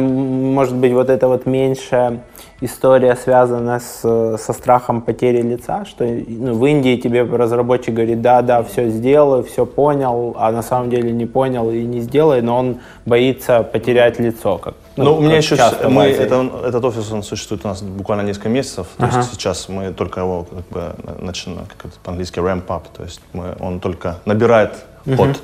может 0.55 0.75
быть, 0.75 0.93
вот 0.93 1.11
это 1.11 1.29
вот 1.29 1.47
меньше 1.47 2.21
история 2.61 3.15
связана 3.17 3.79
с, 3.79 4.37
со 4.39 4.53
страхом 4.53 5.01
потери 5.01 5.43
лица, 5.43 5.85
что 5.85 6.05
ну, 6.05 6.55
в 6.55 6.67
Индии 6.67 6.97
тебе 6.97 7.23
разработчик 7.23 7.95
говорит, 7.95 8.21
да, 8.21 8.43
да, 8.43 8.63
все 8.63 8.89
сделаю, 8.89 9.45
все 9.45 9.65
понял, 9.65 10.35
а 10.39 10.51
на 10.51 10.63
самом 10.63 10.91
деле 10.91 11.13
не 11.13 11.27
понял 11.27 11.71
и 11.71 11.85
не 11.85 12.01
сделай, 12.01 12.43
но 12.43 12.59
он 12.59 12.81
боится 13.07 13.63
потерять 13.63 14.19
лицо. 14.19 14.59
Как, 14.59 14.75
ну, 14.97 15.05
ну 15.05 15.17
у 15.17 15.21
меня 15.21 15.37
еще 15.37 15.57
мы, 15.89 16.05
это, 16.05 16.51
этот 16.65 16.85
офис 16.85 17.11
он 17.13 17.23
существует 17.23 17.65
у 17.65 17.69
нас 17.69 17.83
буквально 17.83 18.23
несколько 18.23 18.49
месяцев, 18.49 18.89
то 18.97 19.05
ага. 19.05 19.19
есть 19.19 19.33
сейчас 19.33 19.69
мы 19.69 19.93
только 19.93 20.21
его 20.21 20.45
как 20.45 20.69
бы 20.69 20.95
начинаем, 21.21 21.67
как 21.67 21.87
это 21.87 22.01
по-английски 22.03 22.41
ramp 22.41 22.67
up, 22.67 22.83
то 22.97 23.05
есть 23.05 23.21
мы, 23.33 23.55
он 23.61 23.79
только 23.81 24.19
набирает 24.25 24.73
ход. 25.05 25.29
Угу. 25.29 25.39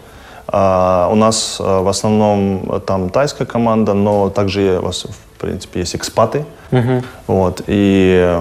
А, 0.46 1.08
у 1.10 1.14
нас 1.14 1.58
а, 1.60 1.82
в 1.82 1.88
основном 1.88 2.82
там 2.86 3.10
тайская 3.10 3.46
команда, 3.46 3.94
но 3.94 4.30
также 4.30 4.80
в 4.80 5.40
принципе 5.40 5.80
есть 5.80 5.96
экспаты, 5.96 6.44
угу. 6.70 7.02
вот 7.26 7.62
и 7.66 8.40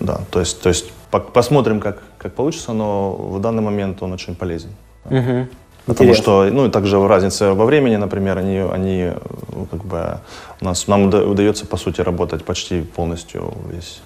да, 0.00 0.20
то 0.30 0.40
есть 0.40 0.60
то 0.62 0.68
есть 0.68 0.92
посмотрим 1.32 1.80
как 1.80 2.02
как 2.18 2.32
получится, 2.32 2.72
но 2.72 3.12
в 3.12 3.40
данный 3.40 3.62
момент 3.62 4.02
он 4.02 4.12
очень 4.12 4.34
полезен. 4.34 4.70
Угу. 5.04 5.48
Потому 5.86 6.10
Интересно. 6.10 6.22
что, 6.22 6.44
ну, 6.50 6.66
и 6.66 6.70
также 6.70 7.06
разница 7.06 7.52
во 7.52 7.66
времени, 7.66 7.96
например, 7.96 8.38
они, 8.38 8.56
они 8.56 9.12
ну, 9.54 9.66
как 9.66 9.84
бы, 9.84 10.18
у 10.62 10.64
нас, 10.64 10.88
нам 10.88 11.08
удается, 11.08 11.66
по 11.66 11.76
сути, 11.76 12.00
работать 12.00 12.42
почти 12.44 12.80
полностью 12.80 13.52
весь 13.70 14.00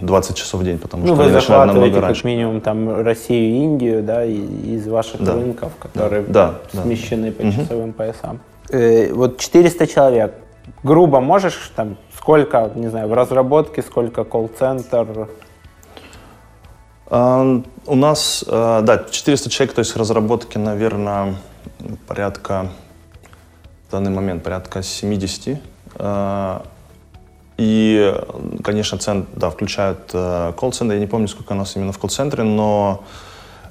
20 0.00 0.36
часов 0.36 0.60
в 0.60 0.64
день, 0.64 0.78
потому 0.78 1.06
ну, 1.06 1.14
что 1.14 1.24
вы 1.24 1.30
захватываете 1.30 2.00
как 2.00 2.24
минимум 2.24 2.60
там 2.60 3.02
Россию 3.02 3.54
и 3.54 3.64
Индию, 3.64 4.02
да, 4.02 4.24
из 4.24 4.86
ваших 4.86 5.22
да. 5.22 5.34
рынков, 5.34 5.72
которые 5.78 6.22
да. 6.22 6.54
смещены 6.72 7.32
да. 7.32 7.44
по 7.44 7.52
часовым 7.52 7.92
поясам. 7.92 8.40
Э, 8.70 9.12
вот 9.12 9.38
400 9.38 9.86
человек. 9.86 10.34
Грубо 10.82 11.20
можешь 11.20 11.72
там 11.76 11.96
сколько, 12.16 12.70
не 12.74 12.88
знаю, 12.88 13.08
в 13.08 13.14
разработке, 13.14 13.82
сколько 13.82 14.24
колл-центр? 14.24 15.28
Uh, 17.08 17.64
у 17.86 17.94
нас, 17.94 18.44
uh, 18.48 18.82
да, 18.82 19.04
400 19.08 19.48
человек, 19.48 19.76
то 19.76 19.78
есть 19.78 19.96
разработки, 19.96 20.58
наверное, 20.58 21.36
порядка, 22.08 22.66
в 23.86 23.92
данный 23.92 24.10
момент 24.10 24.42
порядка 24.42 24.82
70. 24.82 25.60
Uh, 25.94 26.62
и, 27.56 28.14
конечно, 28.62 28.98
центр, 28.98 29.28
да, 29.34 29.50
включают 29.50 30.10
э, 30.12 30.52
колл-центр. 30.56 30.94
Я 30.94 31.00
не 31.00 31.06
помню, 31.06 31.26
сколько 31.26 31.52
у 31.52 31.56
нас 31.56 31.74
именно 31.76 31.92
в 31.92 31.98
колл-центре, 31.98 32.42
но 32.42 33.02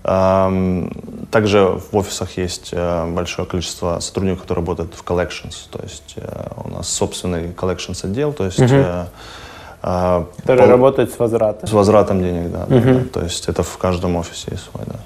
э, 0.03 0.89
также 1.29 1.79
в 1.91 1.95
офисах 1.95 2.37
есть 2.37 2.69
э, 2.71 3.11
большое 3.11 3.47
количество 3.47 3.99
сотрудников, 3.99 4.41
которые 4.41 4.63
работают 4.63 4.95
в 4.95 5.03
collections. 5.03 5.67
То 5.69 5.79
есть 5.83 6.15
э, 6.17 6.47
у 6.63 6.69
нас 6.69 6.89
собственный 6.89 7.51
collections 7.51 8.03
отдел, 8.03 8.33
то 8.33 8.45
есть... 8.45 8.59
Угу. 8.59 8.73
Э, 8.73 10.25
Который 10.41 10.61
пол... 10.61 10.67
работает 10.67 11.13
с 11.13 11.19
возвратом. 11.19 11.69
С 11.69 11.71
возвратом 11.71 12.19
денег, 12.19 12.51
да, 12.51 12.63
угу. 12.63 12.85
да, 12.85 12.93
да. 12.93 13.03
То 13.13 13.21
есть 13.21 13.47
это 13.47 13.61
в 13.61 13.77
каждом 13.77 14.15
офисе 14.15 14.47
есть 14.49 14.63
свой, 14.63 14.83
да. 14.87 14.99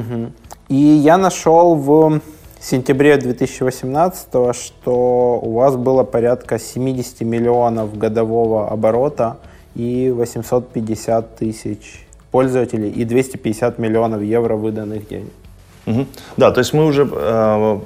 Угу. 0.00 0.32
И 0.70 0.74
я 0.74 1.16
нашел 1.18 1.76
в 1.76 2.20
сентябре 2.66 3.16
2018, 3.16 4.56
что 4.56 5.40
у 5.42 5.52
вас 5.52 5.76
было 5.76 6.02
порядка 6.02 6.58
70 6.58 7.20
миллионов 7.20 7.96
годового 7.96 8.68
оборота 8.68 9.36
и 9.76 10.10
850 10.10 11.36
тысяч 11.36 12.06
пользователей 12.32 12.90
и 12.90 13.04
250 13.04 13.78
миллионов 13.78 14.22
евро 14.22 14.56
выданных 14.56 15.08
денег. 15.08 15.32
Угу. 15.86 16.06
Да, 16.36 16.50
то 16.50 16.58
есть 16.58 16.72
мы 16.72 16.86
уже, 16.86 17.08
э, 17.10 17.78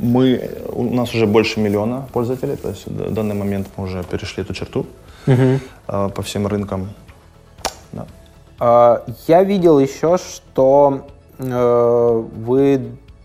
мы, 0.00 0.50
у 0.72 0.84
нас 0.84 1.12
уже 1.12 1.26
больше 1.26 1.58
миллиона 1.58 2.06
пользователей, 2.12 2.56
то 2.56 2.68
есть 2.68 2.86
в 2.86 3.12
данный 3.12 3.34
момент 3.34 3.66
мы 3.76 3.84
уже 3.84 4.04
перешли 4.04 4.44
эту 4.44 4.54
черту 4.54 4.86
угу. 5.26 5.60
по 5.86 6.22
всем 6.22 6.46
рынкам. 6.46 6.90
Да. 7.92 8.06
А, 8.60 9.02
я 9.26 9.42
видел 9.42 9.80
еще, 9.80 10.18
что 10.18 11.06
э, 11.38 12.24
вы 12.46 12.80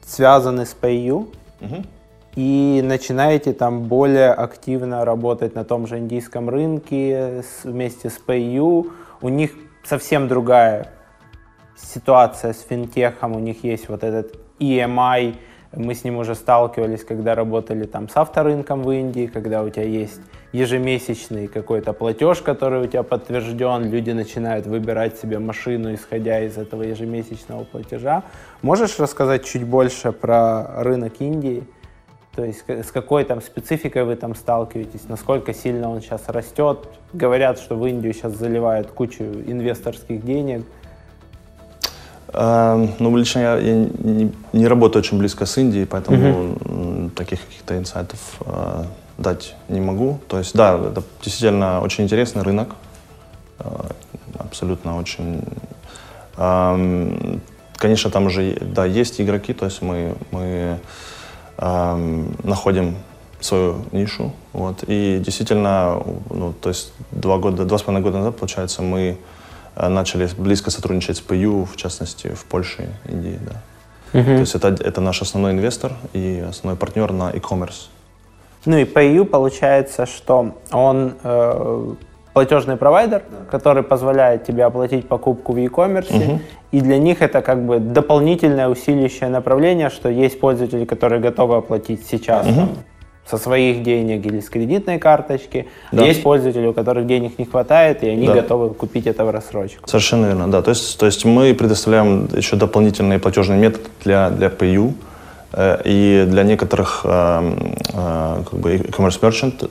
связаны 0.05 0.65
с 0.65 0.75
PayU 0.79 1.27
угу. 1.61 1.83
и 2.35 2.81
начинаете 2.83 3.53
там 3.53 3.83
более 3.83 4.31
активно 4.31 5.05
работать 5.05 5.55
на 5.55 5.63
том 5.63 5.87
же 5.87 5.97
индийском 5.97 6.49
рынке 6.49 7.43
вместе 7.63 8.09
с 8.09 8.19
PayU. 8.25 8.91
У 9.21 9.29
них 9.29 9.51
совсем 9.83 10.27
другая 10.27 10.91
ситуация 11.75 12.53
с 12.53 12.61
финтехом, 12.61 13.35
у 13.35 13.39
них 13.39 13.63
есть 13.63 13.89
вот 13.89 14.03
этот 14.03 14.37
EMI, 14.59 15.35
мы 15.75 15.93
с 15.93 16.03
ним 16.03 16.17
уже 16.17 16.35
сталкивались, 16.35 17.03
когда 17.03 17.35
работали 17.35 17.85
там 17.85 18.09
с 18.09 18.17
авторынком 18.17 18.83
в 18.83 18.91
Индии, 18.91 19.27
когда 19.27 19.63
у 19.63 19.69
тебя 19.69 19.85
есть 19.85 20.21
ежемесячный 20.51 21.47
какой-то 21.47 21.93
платеж, 21.93 22.41
который 22.41 22.81
у 22.83 22.87
тебя 22.87 23.03
подтвержден, 23.03 23.89
люди 23.89 24.11
начинают 24.11 24.65
выбирать 24.65 25.17
себе 25.17 25.39
машину, 25.39 25.93
исходя 25.93 26.41
из 26.41 26.57
этого 26.57 26.83
ежемесячного 26.83 27.65
платежа. 27.65 28.23
Можешь 28.61 28.99
рассказать 28.99 29.45
чуть 29.45 29.65
больше 29.65 30.11
про 30.11 30.83
рынок 30.83 31.13
Индии? 31.19 31.63
То 32.35 32.43
есть 32.43 32.65
с 32.67 32.91
какой 32.91 33.23
там 33.23 33.41
спецификой 33.41 34.03
вы 34.03 34.15
там 34.15 34.35
сталкиваетесь, 34.35 35.07
насколько 35.07 35.53
сильно 35.53 35.89
он 35.89 36.01
сейчас 36.01 36.27
растет? 36.27 36.87
Говорят, 37.13 37.59
что 37.59 37.75
в 37.75 37.85
Индию 37.85 38.13
сейчас 38.13 38.33
заливают 38.33 38.91
кучу 38.91 39.23
инвесторских 39.23 40.23
денег. 40.23 40.65
Э, 42.37 42.87
ну, 42.99 43.15
лично 43.15 43.39
я, 43.39 43.57
я 43.57 43.73
не, 43.73 44.31
не 44.51 44.67
работаю 44.67 45.01
очень 45.01 45.17
близко 45.17 45.45
с 45.45 45.57
Индией, 45.57 45.85
поэтому 45.85 46.51
угу. 46.53 47.09
таких 47.15 47.39
каких-то 47.45 47.77
инсайтов 47.77 48.19
э, 48.41 48.83
дать 49.17 49.55
не 49.69 49.79
могу. 49.79 50.19
То 50.27 50.37
есть, 50.37 50.53
да, 50.53 50.75
это 50.75 51.01
действительно 51.23 51.81
очень 51.81 52.03
интересный 52.03 52.43
рынок, 52.43 52.75
э, 53.59 53.65
абсолютно 54.37 54.97
очень... 54.97 55.43
Э, 56.37 57.37
конечно, 57.77 58.11
там 58.11 58.25
уже, 58.25 58.57
да, 58.59 58.85
есть 58.85 59.21
игроки, 59.21 59.53
то 59.53 59.65
есть 59.65 59.81
мы, 59.81 60.15
мы 60.31 60.79
э, 61.57 62.25
находим 62.43 62.95
свою 63.39 63.75
нишу, 63.91 64.33
вот, 64.51 64.83
и 64.87 65.21
действительно, 65.23 66.03
ну, 66.29 66.53
то 66.53 66.69
есть 66.69 66.91
два 67.11 67.37
года, 67.37 67.63
два 67.63 67.77
с 67.77 67.83
половиной 67.83 68.03
года 68.03 68.17
назад, 68.17 68.37
получается, 68.37 68.81
мы 68.81 69.17
начали 69.75 70.29
близко 70.37 70.71
сотрудничать 70.71 71.17
с 71.17 71.21
ПЮ, 71.21 71.65
в 71.65 71.75
частности, 71.75 72.27
в 72.27 72.45
Польше, 72.45 72.89
Индии. 73.09 73.39
Да. 73.41 74.19
Угу. 74.19 74.25
То 74.25 74.39
есть 74.39 74.55
это, 74.55 74.67
это 74.69 75.01
наш 75.01 75.21
основной 75.21 75.51
инвестор 75.51 75.91
и 76.13 76.43
основной 76.47 76.77
партнер 76.77 77.11
на 77.11 77.31
e-commerce. 77.31 77.89
Ну 78.65 78.77
и 78.77 78.83
PayU 78.83 79.25
получается, 79.25 80.05
что 80.05 80.55
он 80.71 81.13
э, 81.23 81.93
платежный 82.33 82.77
провайдер, 82.77 83.23
который 83.51 83.83
позволяет 83.83 84.45
тебе 84.45 84.65
оплатить 84.65 85.07
покупку 85.07 85.53
в 85.53 85.57
e-commerce, 85.57 86.15
угу. 86.15 86.39
и 86.71 86.81
для 86.81 86.97
них 86.97 87.21
это 87.21 87.41
как 87.41 87.65
бы 87.65 87.79
дополнительное 87.79 88.69
усиливающее 88.69 89.29
направление, 89.29 89.89
что 89.89 90.09
есть 90.09 90.39
пользователи, 90.39 90.85
которые 90.85 91.21
готовы 91.21 91.57
оплатить 91.57 92.05
сейчас 92.07 92.47
угу. 92.47 92.69
Со 93.29 93.37
своих 93.37 93.83
денег 93.83 94.25
или 94.25 94.39
с 94.39 94.49
кредитной 94.49 94.99
карточки. 94.99 95.65
Да. 95.91 96.05
Есть 96.05 96.23
пользователи, 96.23 96.67
у 96.67 96.73
которых 96.73 97.07
денег 97.07 97.39
не 97.39 97.45
хватает, 97.45 98.03
и 98.03 98.09
они 98.09 98.27
да. 98.27 98.33
готовы 98.33 98.73
купить 98.73 99.07
это 99.07 99.25
в 99.25 99.31
рассрочку. 99.31 99.87
Совершенно 99.87 100.27
верно, 100.27 100.47
да. 100.47 100.61
То 100.61 100.71
есть, 100.71 100.97
то 100.99 101.05
есть 101.05 101.25
мы 101.25 101.53
предоставляем 101.53 102.27
еще 102.35 102.55
дополнительный 102.55 103.17
платежный 103.19 103.57
метод 103.57 103.81
для, 104.03 104.29
для 104.29 104.47
PayU. 104.47 104.93
Э, 105.55 105.81
и 105.85 106.25
для 106.27 106.43
некоторых 106.43 107.01
э, 107.05 107.55
э, 107.93 108.43
как 108.49 108.59
бы 108.59 108.75
e-commerce 108.75 109.19
merchant, 109.21 109.69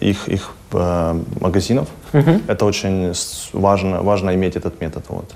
их, 0.00 0.28
их 0.28 0.52
магазинов, 1.40 1.88
uh-huh. 2.12 2.42
это 2.48 2.64
очень 2.64 3.12
важно, 3.52 4.02
важно 4.02 4.34
иметь 4.34 4.56
этот 4.56 4.80
метод. 4.80 5.04
Вот. 5.08 5.34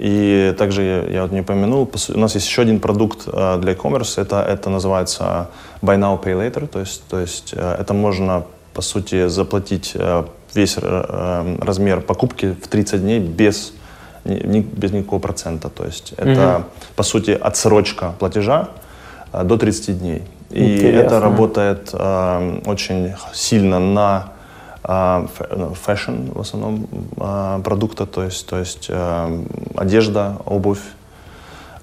И 0.00 0.54
также 0.56 0.82
я, 0.82 1.02
я 1.16 1.22
вот 1.22 1.32
не 1.32 1.40
упомянул, 1.40 1.90
у 2.14 2.18
нас 2.18 2.34
есть 2.34 2.46
еще 2.46 2.62
один 2.62 2.80
продукт 2.80 3.28
э, 3.30 3.58
для 3.60 3.72
e-commerce, 3.72 4.18
это, 4.18 4.40
это 4.40 4.70
называется 4.70 5.48
Buy 5.82 5.98
Now, 5.98 6.18
Pay 6.18 6.38
Later, 6.38 6.66
то 6.66 6.80
есть, 6.80 7.02
то 7.06 7.20
есть 7.20 7.52
э, 7.54 7.76
это 7.78 7.92
можно, 7.92 8.44
по 8.72 8.80
сути, 8.80 9.28
заплатить 9.28 9.92
э, 9.94 10.24
весь 10.54 10.78
размер 10.78 12.00
покупки 12.00 12.56
в 12.62 12.66
30 12.68 13.02
дней 13.02 13.20
без, 13.20 13.74
без 14.24 14.92
никакого 14.92 15.20
процента. 15.20 15.68
То 15.68 15.84
есть 15.84 16.14
это, 16.16 16.30
mm 16.30 16.64
по 16.96 17.02
сути, 17.02 17.32
отсрочка 17.32 18.14
платежа 18.18 18.68
до 19.32 19.58
30 19.58 19.98
дней. 19.98 20.22
И 20.50 20.76
Интересно. 20.76 20.98
это 20.98 21.20
работает 21.20 21.94
очень 22.66 23.14
сильно 23.32 23.78
на 23.78 24.32
fashion 24.82 26.12
ну, 26.12 26.32
в 26.34 26.40
основном 26.40 26.86
а, 27.18 27.60
продукта, 27.60 28.06
то 28.06 28.24
есть, 28.24 28.46
то 28.46 28.58
есть 28.58 28.88
а, 28.90 29.30
одежда, 29.76 30.36
обувь, 30.46 30.80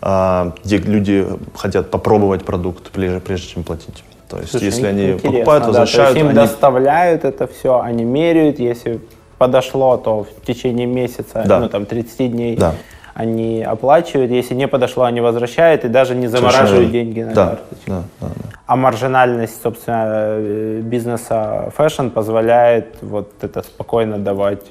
а, 0.02 0.54
где 0.64 0.78
люди 0.78 1.28
хотят 1.56 1.92
попробовать 1.92 2.44
продукт, 2.44 2.90
прежде, 2.92 3.20
прежде 3.20 3.48
чем 3.50 3.64
платить. 3.64 4.04
То 4.30 4.38
есть, 4.38 4.52
Слушай, 4.52 4.66
если 4.66 4.88
они 4.88 5.12
покупают, 5.14 5.46
да, 5.46 5.72
то 5.74 5.82
есть 5.82 5.94
возвращают, 5.94 6.18
им 6.18 6.28
они- 6.28 6.36
доставляют 6.36 7.24
это 7.24 7.48
все, 7.48 7.80
они 7.80 8.04
меряют, 8.04 8.60
если 8.60 9.00
подошло, 9.38 9.98
то 9.98 10.24
в 10.24 10.46
течение 10.46 10.88
месяца, 10.88 11.44
Да. 11.46 11.60
ну 11.60 11.70
там 11.70 11.86
30 11.86 12.32
дней 12.32 12.56
Да. 12.58 12.74
Они 13.18 13.64
оплачивают, 13.64 14.32
если 14.32 14.54
не 14.54 14.68
подошло, 14.68 15.04
они 15.04 15.22
возвращают 15.22 15.86
и 15.86 15.88
даже 15.88 16.14
не 16.14 16.28
замораживают 16.28 16.70
Совершенно 16.70 16.92
деньги 16.92 17.22
на 17.24 17.34
да, 17.34 17.46
карточку. 17.48 17.84
да, 17.88 18.04
да, 18.22 18.28
да. 18.28 18.50
А 18.68 18.76
маржинальность, 18.76 19.62
собственно, 19.64 20.06
э, 20.08 20.82
бизнеса 20.84 21.72
fashion 21.76 22.10
позволяет 22.10 22.98
вот 23.02 23.32
это 23.42 23.64
спокойно 23.64 24.20
давать. 24.20 24.66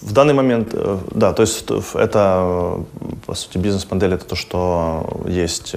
В 0.00 0.12
данный 0.14 0.32
момент, 0.32 0.68
э, 0.72 0.98
да, 1.10 1.34
то 1.34 1.42
есть 1.42 1.70
это, 1.94 2.18
э, 2.38 3.16
по 3.26 3.34
сути, 3.34 3.58
бизнес-модель 3.58 4.14
это 4.14 4.24
то, 4.24 4.36
что 4.36 5.06
есть 5.26 5.76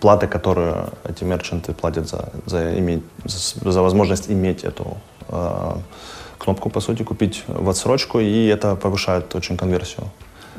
платы, 0.00 0.28
которые 0.28 0.74
эти 1.08 1.24
мерчанты 1.24 1.72
платят 1.72 2.08
за, 2.08 2.28
за, 2.46 2.78
иметь, 2.78 3.02
за, 3.24 3.72
за 3.72 3.82
возможность 3.82 4.30
иметь 4.30 4.62
эту 4.62 4.96
э, 5.28 5.72
кнопку, 6.38 6.70
по 6.70 6.80
сути, 6.80 7.02
купить 7.02 7.42
в 7.48 7.68
отсрочку, 7.68 8.20
и 8.20 8.46
это 8.46 8.76
повышает 8.76 9.34
очень 9.34 9.56
конверсию. 9.56 10.04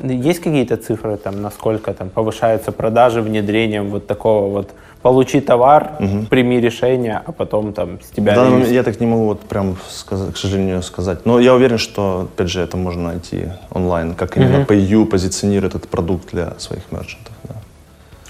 Есть 0.02 0.40
какие-то 0.40 0.76
цифры, 0.76 1.16
там, 1.16 1.42
насколько 1.42 1.92
там 1.94 2.10
повышаются 2.10 2.72
продажи 2.72 3.22
внедрением 3.22 3.90
вот 3.90 4.06
такого 4.06 4.52
вот 4.52 4.70
получи 5.02 5.40
товар, 5.40 5.92
прими 6.30 6.60
решение, 6.60 7.22
а 7.24 7.32
потом 7.32 7.72
там 7.72 8.00
с 8.00 8.10
тебя 8.10 8.34
момент 8.34 8.64
релиз? 8.64 8.70
я 8.70 8.82
так 8.82 9.00
не 9.00 9.06
могу 9.06 9.24
вот 9.24 9.40
прям, 9.40 9.76
сказать, 9.88 10.34
к 10.34 10.36
сожалению, 10.36 10.82
сказать. 10.82 11.26
Но 11.26 11.40
я 11.40 11.54
уверен, 11.54 11.78
что, 11.78 12.28
опять 12.34 12.48
же, 12.48 12.60
это 12.60 12.76
можно 12.76 13.02
найти 13.02 13.48
онлайн, 13.70 14.14
как 14.14 14.36
именно 14.36 14.64
PayU 14.64 15.06
позиционирует 15.06 15.74
этот 15.74 15.88
продукт 15.88 16.32
для 16.32 16.54
своих 16.58 16.92
мерчантов. 16.92 17.32
да. 17.44 17.54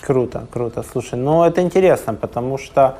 Круто, 0.02 0.46
круто. 0.52 0.84
Слушай, 0.92 1.18
ну 1.18 1.44
это 1.44 1.62
интересно, 1.62 2.14
потому 2.14 2.58
что 2.58 2.98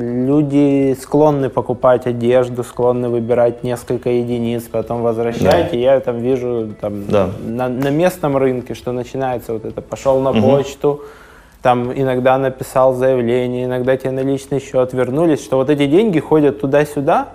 люди 0.00 0.96
склонны 1.00 1.48
покупать 1.48 2.06
одежду, 2.06 2.64
склонны 2.64 3.08
выбирать 3.08 3.62
несколько 3.62 4.10
единиц, 4.10 4.64
потом 4.64 5.02
возвращать. 5.02 5.42
Да. 5.70 5.76
И 5.76 5.78
я 5.78 6.00
там 6.00 6.18
вижу 6.18 6.74
там, 6.80 7.06
Да. 7.06 7.28
на, 7.44 7.68
на 7.68 7.90
местном 7.90 8.36
рынке, 8.36 8.74
что 8.74 8.92
начинается 8.92 9.52
вот 9.52 9.64
это, 9.64 9.80
пошел 9.82 10.20
на 10.20 10.32
почту, 10.32 11.02
там 11.62 11.92
иногда 11.92 12.38
написал 12.38 12.94
заявление, 12.94 13.66
иногда 13.66 13.96
тебе 13.96 14.10
на 14.10 14.20
личный 14.20 14.60
счет 14.60 14.92
вернулись, 14.92 15.42
что 15.44 15.56
вот 15.56 15.70
эти 15.70 15.86
деньги 15.86 16.18
ходят 16.18 16.60
туда-сюда, 16.60 17.28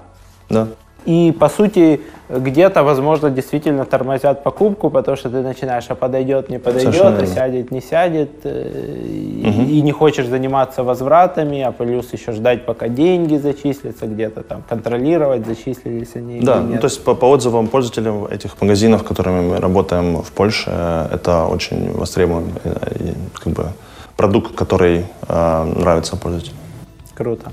Да. 0.50 0.68
И, 1.06 1.36
по 1.38 1.50
сути, 1.50 2.02
где-то, 2.30 2.84
возможно, 2.84 3.30
действительно 3.30 3.86
тормозят 3.86 4.44
покупку, 4.44 4.90
потому 4.90 5.18
что 5.18 5.30
ты 5.30 5.42
начинаешь, 5.42 5.86
а 5.90 5.96
подойдет, 5.96 6.50
не 6.50 6.60
подойдет, 6.60 6.94
Совершенно 6.94 7.24
а 7.24 7.26
сядет, 7.26 7.72
не 7.72 7.82
сядет, 7.82 8.30
э, 8.44 9.02
и, 9.04 9.78
и 9.78 9.82
не 9.82 9.92
хочешь 9.92 10.28
заниматься 10.28 10.84
возвратами, 10.84 11.62
а 11.62 11.72
плюс 11.72 12.14
еще 12.14 12.32
ждать, 12.32 12.66
пока 12.66 12.88
деньги 12.88 13.38
зачислятся, 13.38 14.06
где-то 14.06 14.44
там 14.44 14.64
контролировать, 14.70 15.46
зачислились 15.46 16.16
они 16.16 16.40
Да, 16.40 16.58
или 16.58 16.62
ну, 16.62 16.70
нет. 16.72 16.82
то 16.82 16.88
есть 16.88 17.04
по, 17.04 17.16
по 17.16 17.26
отзывам 17.26 17.68
пользователей 17.68 18.12
этих 18.30 18.62
магазинов, 18.62 19.04
которыми 19.04 19.42
мы 19.42 19.58
работаем 19.60 20.22
в 20.22 20.32
Польше, 20.32 20.72
э, 20.72 21.08
это 21.14 21.46
очень 21.46 21.92
востребованный 21.92 22.54
э, 22.64 23.14
как 23.34 23.54
бы, 23.54 23.66
продукт, 24.16 24.56
который 24.56 25.06
э, 25.28 25.64
нравится 25.76 26.16
пользователям. 26.16 26.58
Круто. 27.16 27.52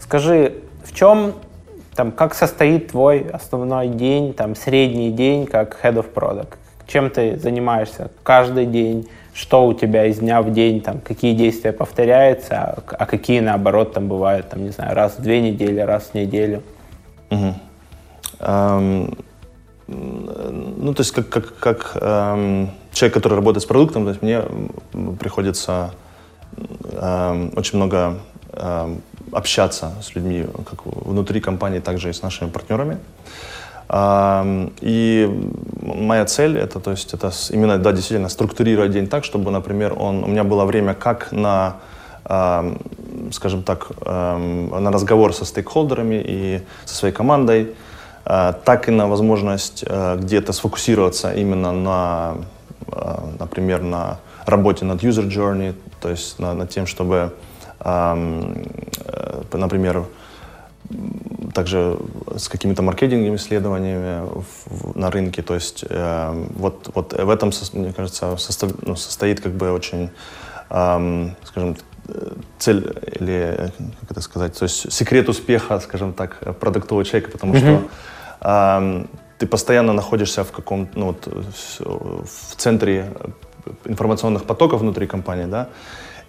Скажи, 0.00 0.52
в 0.84 0.94
чем, 0.94 1.34
там, 1.94 2.12
как 2.12 2.34
состоит 2.34 2.88
твой 2.88 3.26
основной 3.32 3.88
день, 3.88 4.34
там, 4.34 4.54
средний 4.54 5.10
день, 5.10 5.46
как 5.46 5.78
Head 5.82 5.94
of 5.94 6.12
Product? 6.12 6.54
Чем 6.86 7.10
ты 7.10 7.38
занимаешься 7.38 8.10
каждый 8.22 8.66
день? 8.66 9.08
Что 9.32 9.66
у 9.66 9.74
тебя 9.74 10.06
из 10.06 10.18
дня 10.18 10.42
в 10.42 10.52
день, 10.52 10.80
там, 10.80 11.00
какие 11.00 11.34
действия 11.34 11.72
повторяются, 11.72 12.56
а, 12.56 12.82
а 12.98 13.06
какие, 13.06 13.40
наоборот, 13.40 13.92
там 13.92 14.06
бывают, 14.06 14.48
там, 14.48 14.62
не 14.62 14.70
знаю, 14.70 14.94
раз 14.94 15.18
в 15.18 15.22
две 15.22 15.40
недели, 15.40 15.80
раз 15.80 16.10
в 16.12 16.14
неделю? 16.14 16.62
Эм, 17.30 19.16
м, 19.88 20.74
ну, 20.78 20.94
то 20.94 21.00
есть 21.00 21.12
как, 21.12 21.28
как, 21.28 21.56
как 21.58 21.96
эм, 22.00 22.70
человек, 22.92 23.14
который 23.14 23.34
работает 23.34 23.62
с 23.62 23.66
продуктом, 23.66 24.04
то 24.04 24.10
есть 24.10 24.22
мне 24.22 24.42
приходится 25.18 25.90
эм, 26.92 27.52
очень 27.56 27.76
много 27.78 27.96
эм, 27.96 28.20
общаться 29.32 29.92
с 30.02 30.14
людьми 30.14 30.46
как 30.68 30.86
внутри 30.86 31.40
компании, 31.40 31.80
также 31.80 32.08
и 32.08 32.12
с 32.12 32.22
нашими 32.22 32.50
партнерами. 32.50 32.98
Эм, 33.88 34.72
И 34.80 35.28
моя 35.82 36.24
цель 36.24 36.56
это, 36.58 36.80
то 36.80 36.90
есть, 36.92 37.14
это 37.14 37.30
именно, 37.50 37.78
да, 37.78 37.92
действительно, 37.92 38.28
структурировать 38.28 38.92
день 38.92 39.06
так, 39.06 39.24
чтобы, 39.24 39.50
например, 39.50 39.94
он, 39.98 40.24
у 40.24 40.26
меня 40.26 40.44
было 40.44 40.64
время 40.64 40.94
как 40.94 41.32
на, 41.32 41.76
эм, 42.24 42.78
скажем 43.32 43.62
так, 43.62 43.88
эм, 44.06 44.70
на 44.82 44.90
разговор 44.90 45.34
со 45.34 45.44
стейкхолдерами 45.44 46.22
и 46.26 46.62
со 46.86 46.94
своей 46.94 47.14
командой, 47.14 47.74
э, 48.26 48.52
так 48.64 48.88
и 48.88 48.90
на 48.90 49.06
возможность 49.06 49.84
э, 49.86 50.16
где-то 50.18 50.52
сфокусироваться 50.52 51.32
именно 51.34 51.72
на, 51.72 52.34
э, 52.92 53.16
например, 53.38 53.82
на 53.82 54.16
работе 54.46 54.84
над 54.86 55.02
user 55.02 55.28
journey, 55.28 55.74
то 56.00 56.08
есть 56.08 56.38
на- 56.38 56.54
над 56.54 56.70
тем, 56.70 56.86
чтобы, 56.86 57.14
эм, 57.16 57.30
например, 59.52 60.04
также 61.54 61.96
с 62.36 62.48
какими-то 62.48 62.82
маркетинговыми 62.82 63.36
исследованиями 63.36 64.26
в- 64.26 64.66
в- 64.66 64.98
на 64.98 65.10
рынке. 65.10 65.42
То 65.42 65.54
есть 65.54 65.84
э, 65.88 66.46
вот, 66.56 66.90
вот 66.94 67.12
в 67.12 67.30
этом, 67.30 67.50
мне 67.72 67.92
кажется, 67.92 68.36
состав- 68.36 68.74
ну, 68.82 68.96
состоит 68.96 69.40
как 69.40 69.52
бы 69.52 69.70
очень, 69.72 70.10
эм, 70.70 71.34
скажем, 71.44 71.76
э, 72.08 72.32
цель 72.58 72.92
или, 73.20 73.70
как 74.00 74.10
это 74.10 74.20
сказать, 74.20 74.58
то 74.58 74.64
есть 74.64 74.92
секрет 74.92 75.28
успеха, 75.28 75.80
скажем 75.80 76.12
так, 76.12 76.36
э, 76.42 76.52
продуктового 76.52 77.04
человека, 77.04 77.30
потому 77.30 77.54
что 77.56 77.82
эм, 78.40 79.08
ты 79.38 79.46
постоянно 79.46 79.92
находишься 79.92 80.42
в 80.44 80.52
каком 80.52 80.88
ну, 80.94 81.06
вот, 81.06 81.26
в 81.26 82.56
центре 82.56 83.06
информационных 83.86 84.44
потоков 84.44 84.80
внутри 84.80 85.06
компании, 85.06 85.46
да, 85.46 85.68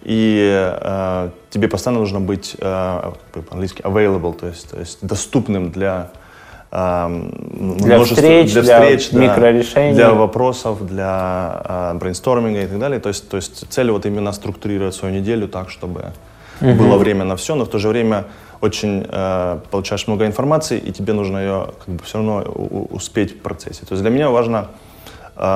и 0.06 0.70
э, 0.80 1.30
тебе 1.50 1.66
постоянно 1.66 1.98
нужно 1.98 2.20
быть 2.20 2.54
э, 2.60 3.12
по-английски 3.32 3.82
available, 3.82 4.38
то 4.38 4.46
есть, 4.46 4.70
то 4.70 4.78
есть 4.78 4.98
доступным 5.04 5.72
для 5.72 6.10
эм, 6.70 7.76
Для 7.78 7.98
встреч, 8.04 8.52
для 8.52 8.62
да, 8.62 8.88
микрорешений. 8.88 9.94
для 9.94 10.12
вопросов, 10.12 10.86
для 10.86 11.60
э, 11.64 11.98
брейнсторминга 11.98 12.62
и 12.62 12.66
так 12.66 12.78
далее. 12.78 13.00
То 13.00 13.08
есть, 13.08 13.28
то 13.28 13.36
есть 13.36 13.64
цель 13.68 13.90
вот 13.90 14.06
именно 14.06 14.30
структурировать 14.30 14.94
свою 14.94 15.12
неделю 15.12 15.48
так, 15.48 15.70
чтобы 15.70 16.12
было 16.60 16.98
время 16.98 17.24
на 17.24 17.34
все, 17.34 17.56
но 17.56 17.64
в 17.64 17.68
то 17.68 17.78
же 17.78 17.88
время 17.88 18.26
очень 18.60 19.04
э, 19.08 19.58
получаешь 19.72 20.06
много 20.06 20.24
информации, 20.24 20.78
и 20.78 20.92
тебе 20.92 21.14
нужно 21.14 21.38
ее 21.38 21.66
как 21.84 21.94
бы 21.94 22.04
все 22.04 22.18
равно 22.18 22.42
успеть 22.90 23.32
в 23.32 23.40
процессе. 23.40 23.80
То 23.80 23.94
есть 23.94 24.02
для 24.02 24.10
меня 24.10 24.30
важно, 24.30 24.56
э, 24.56 24.85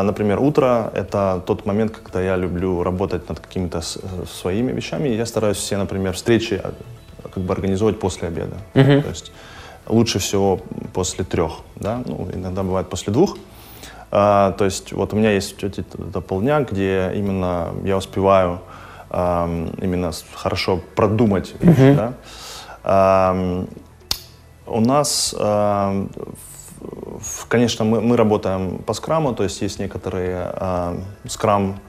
например, 0.03 0.39
утро— 0.41 0.91
это 0.95 1.43
тот 1.47 1.67
момент, 1.67 1.93
когда 1.97 2.21
я 2.21 2.37
люблю 2.37 2.83
работать 2.83 3.29
над 3.29 3.41
какими-то 3.41 3.79
э, 3.79 4.25
своими 4.31 4.73
вещами, 4.73 5.09
я 5.09 5.25
стараюсь 5.27 5.57
все, 5.57 5.77
например, 5.79 6.13
встречи 6.13 6.61
э, 6.63 6.73
как 7.35 7.43
бы 7.43 7.53
организовать 7.55 7.99
после 7.99 8.29
обеда. 8.29 8.57
То 9.03 9.09
есть 9.09 9.33
лучше 9.87 10.19
всего 10.19 10.61
после 10.93 11.25
трех, 11.25 11.53
да, 11.77 12.03
ну, 12.07 12.29
иногда 12.35 12.63
бывает 12.63 12.89
после 12.89 13.13
двух. 13.13 13.37
А, 14.13 14.53
то 14.53 14.65
есть 14.65 14.93
вот 14.93 15.13
у 15.15 15.17
меня 15.17 15.31
есть 15.33 15.63
эти 15.65 15.81
это 15.81 16.21
полдня, 16.21 16.61
где 16.61 17.13
именно 17.15 17.69
я 17.85 17.97
успеваю 17.97 18.59
ам, 19.09 19.71
именно 19.83 20.11
хорошо 20.35 20.81
продумать 20.95 21.55
вещи, 21.61 21.95
да. 21.97 22.13
Ам, 22.83 23.67
у 24.67 24.81
нас, 24.81 25.35
в- 25.39 26.07
конечно, 27.49 27.85
мы, 27.85 28.01
мы 28.01 28.17
работаем 28.17 28.79
по 28.79 28.95
скраму, 28.95 29.35
то 29.35 29.43
есть 29.45 29.61
есть 29.63 29.79
некоторые 29.79 30.51
ам, 30.57 31.05
скрам, 31.29 31.81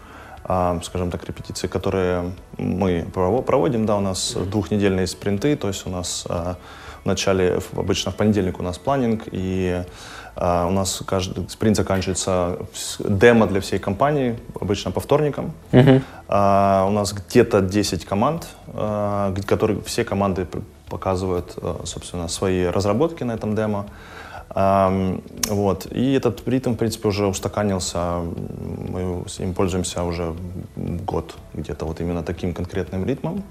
ам, 0.44 0.82
скажем 0.84 1.12
так, 1.12 1.24
репетиции, 1.26 1.68
которые 1.68 2.32
мы 2.58 3.06
прово- 3.14 3.42
проводим, 3.42 3.86
да, 3.86 3.98
у 3.98 4.02
нас 4.02 4.34
двухнедельные 4.36 5.08
спринты, 5.08 5.56
то 5.56 5.68
есть 5.68 5.88
у 5.88 5.90
нас 5.90 6.26
а, 6.30 6.56
в 7.04 7.06
начале, 7.08 7.60
обычно 7.76 8.12
в 8.12 8.16
понедельник 8.16 8.60
у 8.60 8.64
нас 8.64 8.78
планинг, 8.78 9.24
и 9.32 9.84
а, 10.36 10.68
у 10.68 10.72
нас 10.72 11.02
каждый 11.06 11.48
спринт 11.50 11.78
заканчивается 11.78 12.58
демо 13.00 13.48
для 13.48 13.60
всей 13.62 13.80
компании, 13.80 14.38
обычно 14.60 14.92
по 14.92 15.00
вторникам. 15.00 15.52
А, 16.28 16.86
у 16.88 16.92
нас 16.92 17.14
где-то 17.14 17.62
10 17.62 18.06
команд, 18.06 18.48
г- 18.68 19.42
которые 19.48 19.82
все 19.84 20.04
команды 20.04 20.48
показывают, 20.90 21.56
собственно, 21.86 22.28
свои 22.28 22.66
разработки 22.66 23.24
на 23.24 23.32
этом 23.32 23.56
демо. 23.56 23.86
Вот. 24.54 25.88
И 25.92 26.14
этот 26.14 26.48
ритм, 26.48 26.74
в 26.74 26.78
принципе, 26.78 27.08
уже 27.08 27.26
устаканился. 27.26 28.22
Мы 28.90 29.24
с 29.28 29.40
ним 29.40 29.54
пользуемся 29.54 30.04
уже 30.04 30.34
год, 30.76 31.36
где-то 31.54 31.86
вот 31.86 32.02
именно 32.02 32.24
таким 32.24 32.54
конкретным 32.54 33.06
ритмом. 33.06 33.44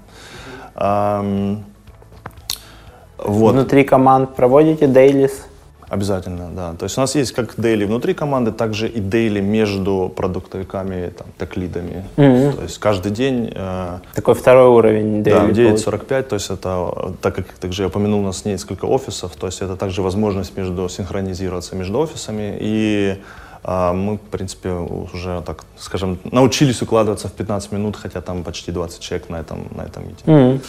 Вот. 3.17 3.53
Внутри 3.53 3.83
команд 3.83 4.35
проводите 4.35 4.87
дейлис? 4.87 5.45
Обязательно, 5.91 6.49
да. 6.55 6.73
То 6.79 6.85
есть 6.85 6.97
у 6.97 7.01
нас 7.01 7.15
есть 7.15 7.33
как 7.33 7.55
дейли 7.57 7.83
внутри 7.83 8.13
команды, 8.13 8.53
также 8.53 8.87
и 8.87 9.01
дейли 9.01 9.41
между 9.41 10.09
продуктовиками, 10.15 11.09
там, 11.09 11.27
теклидами. 11.37 12.05
Mm-hmm. 12.15 12.55
То 12.55 12.63
есть 12.63 12.77
каждый 12.77 13.11
день... 13.11 13.51
Э, 13.53 13.99
Такой 14.15 14.35
второй 14.35 14.69
уровень 14.69 15.21
дейли. 15.21 15.51
Да, 15.51 15.73
9.45, 15.73 16.23
то 16.23 16.35
есть 16.35 16.49
это, 16.49 17.13
так 17.21 17.35
как 17.35 17.45
также 17.59 17.83
я 17.83 17.87
упомянул, 17.89 18.21
у 18.21 18.23
нас 18.23 18.45
несколько 18.45 18.85
офисов, 18.85 19.35
то 19.35 19.47
есть 19.47 19.61
это 19.61 19.75
также 19.75 20.01
возможность 20.01 20.55
между 20.55 20.87
синхронизироваться 20.87 21.75
между 21.75 21.99
офисами 21.99 22.57
и 22.61 23.17
а 23.63 23.93
мы, 23.93 24.15
в 24.15 24.21
принципе, 24.31 24.69
уже, 24.69 25.43
так 25.45 25.65
скажем, 25.77 26.17
научились 26.31 26.81
укладываться 26.81 27.27
в 27.27 27.33
15 27.33 27.73
минут, 27.73 27.95
хотя 27.95 28.21
там 28.21 28.43
почти 28.43 28.71
20 28.71 29.01
человек 29.01 29.29
на 29.29 29.35
этом, 29.35 29.67
на 29.75 29.81
этом 29.81 30.07
митинге. 30.07 30.31
Mm-hmm. 30.31 30.61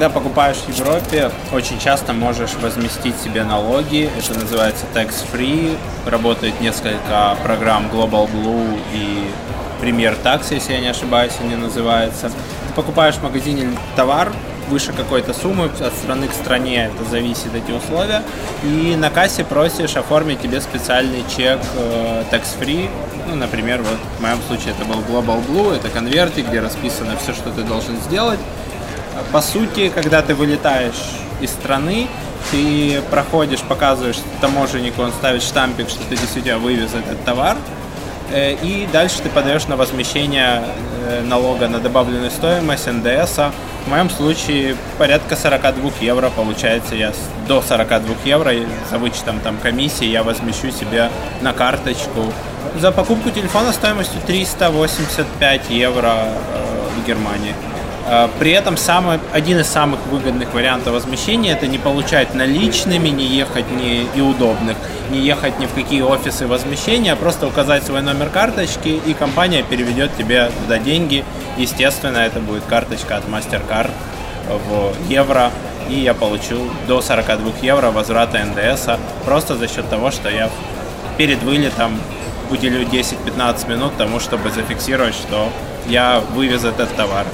Когда 0.00 0.14
покупаешь 0.14 0.56
в 0.56 0.68
Европе, 0.70 1.30
очень 1.52 1.78
часто 1.78 2.14
можешь 2.14 2.54
возместить 2.54 3.20
себе 3.20 3.44
налоги. 3.44 4.08
Это 4.16 4.32
называется 4.40 4.86
tax-free. 4.94 5.76
Работает 6.06 6.58
несколько 6.62 7.36
программ 7.44 7.84
Global 7.92 8.26
Blue 8.32 8.80
и 8.94 9.30
Premier 9.82 10.16
Tax, 10.24 10.54
если 10.54 10.72
я 10.72 10.80
не 10.80 10.88
ошибаюсь, 10.88 11.34
они 11.42 11.54
называются. 11.54 12.30
Ты 12.30 12.74
покупаешь 12.74 13.16
в 13.16 13.22
магазине 13.22 13.76
товар, 13.94 14.32
выше 14.70 14.94
какой-то 14.94 15.34
суммы, 15.34 15.66
от 15.66 15.92
страны 15.92 16.28
к 16.28 16.32
стране 16.32 16.90
это 16.94 17.04
зависит 17.04 17.54
эти 17.54 17.70
условия, 17.70 18.22
и 18.62 18.96
на 18.96 19.10
кассе 19.10 19.44
просишь 19.44 19.96
оформить 19.96 20.40
тебе 20.40 20.62
специальный 20.62 21.24
чек 21.36 21.58
э, 21.76 22.24
tax-free, 22.30 22.88
ну, 23.28 23.34
например, 23.34 23.82
вот 23.82 23.98
в 24.18 24.22
моем 24.22 24.38
случае 24.46 24.70
это 24.70 24.86
был 24.86 25.00
Global 25.02 25.46
Blue, 25.46 25.76
это 25.76 25.90
конвертик, 25.90 26.48
где 26.48 26.60
расписано 26.60 27.18
все, 27.22 27.34
что 27.34 27.50
ты 27.50 27.62
должен 27.62 28.00
сделать. 28.00 28.40
По 29.32 29.40
сути, 29.40 29.88
когда 29.88 30.22
ты 30.22 30.34
вылетаешь 30.34 31.18
из 31.40 31.50
страны, 31.50 32.08
ты 32.50 33.00
проходишь, 33.10 33.60
показываешь 33.60 34.18
таможеннику, 34.40 35.02
он 35.02 35.12
ставит 35.12 35.42
штампик, 35.42 35.88
что 35.88 36.00
ты 36.08 36.16
действительно 36.16 36.58
вывез 36.58 36.90
этот 36.94 37.24
товар, 37.24 37.56
Э, 38.32 38.52
и 38.52 38.88
дальше 38.92 39.20
ты 39.22 39.28
подаешь 39.28 39.66
на 39.66 39.76
возмещение 39.76 40.62
э, 41.08 41.22
налога 41.22 41.68
на 41.68 41.80
добавленную 41.80 42.30
стоимость 42.30 42.86
НДС. 42.86 43.38
В 43.86 43.88
моем 43.88 44.08
случае 44.08 44.76
порядка 44.98 45.36
42 45.36 45.90
евро 46.00 46.30
получается. 46.30 46.94
Я 46.94 47.12
до 47.48 47.60
42 47.60 48.14
евро 48.24 48.52
за 48.88 48.98
вычетом 48.98 49.40
там 49.40 49.56
комиссии 49.58 50.04
я 50.04 50.22
возмещу 50.22 50.70
себе 50.70 51.10
на 51.40 51.52
карточку. 51.52 52.32
За 52.76 52.92
покупку 52.92 53.30
телефона 53.30 53.72
стоимостью 53.72 54.20
385 54.26 55.70
евро 55.70 56.14
э, 56.14 57.00
в 57.00 57.06
Германии. 57.06 57.54
При 58.38 58.50
этом 58.52 58.76
самый, 58.76 59.20
один 59.32 59.58
из 59.58 59.66
самых 59.66 60.00
выгодных 60.06 60.52
вариантов 60.54 60.94
возмещения 60.94 61.52
это 61.52 61.66
не 61.66 61.78
получать 61.78 62.34
наличными, 62.34 63.08
не 63.08 63.26
ехать 63.26 63.70
не 63.70 64.06
и 64.14 64.20
удобных 64.20 64.76
не 65.10 65.20
ехать 65.20 65.58
ни 65.58 65.66
в 65.66 65.74
какие 65.74 66.02
офисы 66.02 66.46
возмещения, 66.46 67.12
а 67.12 67.16
просто 67.16 67.46
указать 67.46 67.84
свой 67.84 68.00
номер 68.00 68.28
карточки, 68.28 69.00
и 69.04 69.14
компания 69.14 69.62
переведет 69.62 70.16
тебе 70.16 70.50
туда 70.62 70.78
деньги. 70.78 71.24
Естественно, 71.56 72.18
это 72.18 72.40
будет 72.40 72.64
карточка 72.64 73.16
от 73.16 73.26
MasterCard 73.26 73.90
в 74.48 75.10
евро, 75.10 75.50
и 75.88 75.94
я 75.94 76.14
получу 76.14 76.70
до 76.86 77.00
42 77.02 77.52
евро 77.62 77.90
возврата 77.90 78.38
НДС 78.44 78.88
просто 79.24 79.56
за 79.56 79.68
счет 79.68 79.88
того, 79.90 80.10
что 80.10 80.30
я 80.30 80.48
перед 81.16 81.42
вылетом 81.42 82.00
уделю 82.50 82.86
10-15 82.86 83.68
минут 83.68 83.96
тому, 83.96 84.20
чтобы 84.20 84.50
зафиксировать, 84.50 85.14
что 85.14 85.48
я 85.86 86.22
вывез 86.34 86.64
этот 86.64 86.94
товар. 86.96 87.26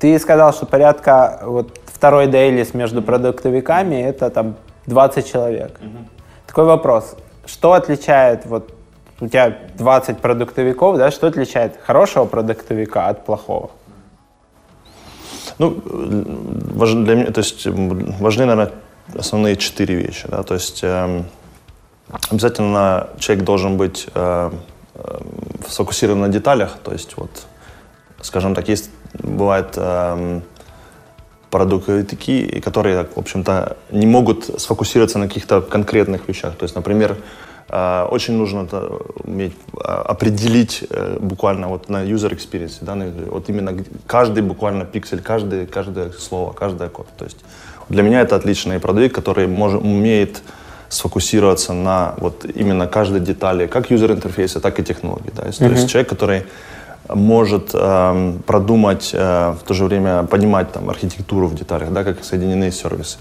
Ты 0.00 0.18
сказал, 0.18 0.52
что 0.52 0.66
порядка 0.66 1.40
вот 1.44 1.78
второй 1.86 2.26
дейлис 2.26 2.74
между 2.74 3.02
продуктовиками 3.02 3.96
это 3.96 4.30
там 4.30 4.56
20 4.86 5.30
человек. 5.30 5.78
Угу. 5.80 5.98
Такой 6.46 6.64
вопрос. 6.64 7.16
Что 7.46 7.74
отличает 7.74 8.46
вот 8.46 8.74
у 9.20 9.28
тебя 9.28 9.58
20 9.76 10.18
продуктовиков, 10.18 10.96
да, 10.96 11.10
что 11.10 11.26
отличает 11.26 11.78
хорошего 11.82 12.24
продуктовика 12.24 13.08
от 13.08 13.26
плохого? 13.26 13.70
Ну, 15.58 15.70
для 15.70 17.14
меня, 17.14 17.30
то 17.30 17.40
есть 17.40 17.66
важны, 17.66 18.46
наверное, 18.46 18.72
основные 19.14 19.56
четыре 19.56 19.96
вещи, 19.96 20.26
да, 20.28 20.42
то 20.42 20.54
есть 20.54 20.80
э, 20.82 21.22
обязательно 22.30 23.08
человек 23.18 23.44
должен 23.44 23.76
быть 23.76 24.06
э, 24.14 24.50
э, 24.94 25.18
сфокусирован 25.68 26.20
на 26.20 26.28
деталях, 26.28 26.78
то 26.82 26.92
есть 26.92 27.16
вот, 27.18 27.30
скажем 28.22 28.54
так, 28.54 28.68
есть, 28.68 28.90
бывает 29.14 29.74
э, 29.76 30.40
продукты 31.50 32.04
такие, 32.04 32.60
которые, 32.60 33.04
в 33.04 33.18
общем-то, 33.18 33.76
не 33.90 34.06
могут 34.06 34.60
сфокусироваться 34.60 35.18
на 35.18 35.28
каких-то 35.28 35.60
конкретных 35.60 36.28
вещах. 36.28 36.54
То 36.56 36.64
есть, 36.64 36.76
например, 36.76 37.16
э, 37.68 38.06
очень 38.10 38.34
нужно 38.34 38.66
уметь 39.24 39.54
а, 39.76 40.02
определить 40.02 40.84
э, 40.90 41.18
буквально 41.20 41.68
вот 41.68 41.88
на 41.88 42.04
user 42.04 42.30
experience, 42.30 42.78
да, 42.80 42.96
вот 43.30 43.48
именно 43.48 43.84
каждый 44.06 44.42
буквально 44.42 44.84
пиксель, 44.84 45.20
каждый, 45.20 45.66
каждое 45.66 46.12
слово, 46.12 46.52
каждый 46.52 46.88
код. 46.88 47.06
То 47.18 47.24
есть 47.24 47.38
для 47.88 48.02
меня 48.02 48.20
это 48.20 48.36
отличный 48.36 48.78
продукт, 48.78 49.14
который 49.14 49.46
может, 49.46 49.82
умеет 49.82 50.42
сфокусироваться 50.88 51.72
на 51.72 52.14
вот 52.18 52.44
именно 52.44 52.86
каждой 52.86 53.20
детали, 53.20 53.66
как 53.66 53.90
юзер 53.90 54.12
интерфейса, 54.12 54.60
так 54.60 54.78
и 54.80 54.82
технологии. 54.82 55.30
Да. 55.34 55.42
То 55.42 55.66
есть 55.66 55.88
человек, 55.88 56.08
который 56.08 56.42
может 57.14 57.70
э, 57.74 58.32
продумать, 58.46 59.10
э, 59.12 59.54
в 59.60 59.64
то 59.64 59.74
же 59.74 59.84
время 59.84 60.22
понимать 60.24 60.72
там, 60.72 60.88
архитектуру 60.90 61.46
в 61.46 61.54
деталях, 61.54 61.92
да, 61.92 62.04
как 62.04 62.24
соединены 62.24 62.70
сервисы. 62.70 63.18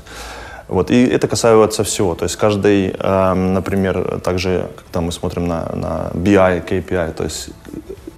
Вот. 0.68 0.92
И 0.92 1.04
это 1.04 1.28
касается 1.28 1.84
всего. 1.84 2.16
То 2.16 2.26
есть 2.26 2.36
каждый, 2.36 2.96
э, 2.98 3.34
например, 3.34 4.20
также, 4.22 4.70
когда 4.76 5.02
мы 5.02 5.12
смотрим 5.12 5.48
на, 5.48 5.66
на 5.74 6.12
BI, 6.14 6.68
KPI, 6.68 7.14
то 7.14 7.24
есть 7.24 7.50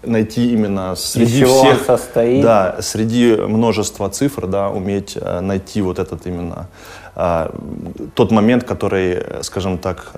найти 0.04 0.54
именно 0.54 0.96
среди 0.96 1.46
всех, 1.46 1.86
состоит? 1.86 2.44
да, 2.44 2.78
среди 2.82 3.36
множества 3.36 4.10
цифр, 4.10 4.48
да, 4.48 4.70
уметь 4.70 5.18
э, 5.20 5.40
найти 5.42 5.82
вот 5.82 6.00
этот 6.00 6.28
именно 6.28 6.68
тот 7.14 8.32
момент, 8.32 8.64
который, 8.64 9.44
скажем 9.44 9.78
так, 9.78 10.12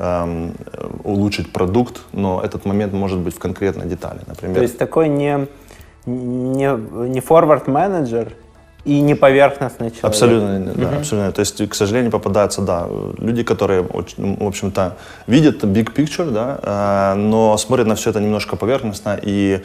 улучшит 1.04 1.52
продукт, 1.52 2.02
но 2.12 2.42
этот 2.44 2.66
момент 2.66 2.94
может 2.94 3.20
быть 3.20 3.36
в 3.36 3.40
конкретной 3.40 3.88
детали, 3.88 4.20
например. 4.28 4.56
То 4.56 4.62
есть 4.62 4.78
такой 4.78 5.10
не, 5.10 5.48
не, 6.06 7.10
не 7.10 7.20
forward 7.20 7.70
менеджер 7.70 8.34
и 8.86 9.00
не 9.00 9.16
поверхностный 9.16 9.90
человек. 9.90 10.04
Абсолютно, 10.04 10.60
да, 10.60 10.72
uh-huh. 10.72 11.00
абсолютно. 11.00 11.32
То 11.32 11.40
есть, 11.40 11.70
к 11.70 11.74
сожалению, 11.74 12.12
попадаются, 12.12 12.62
да, 12.62 12.88
люди, 13.18 13.44
которые, 13.44 13.82
в 13.84 14.46
общем-то, 14.46 14.98
видят 15.26 15.64
big 15.64 15.94
picture, 15.94 16.30
да, 16.30 16.60
а, 16.62 17.16
но 17.16 17.58
смотрят 17.58 17.88
на 17.88 17.96
все 17.96 18.10
это 18.10 18.20
немножко 18.20 18.56
поверхностно 18.58 19.18
и 19.22 19.62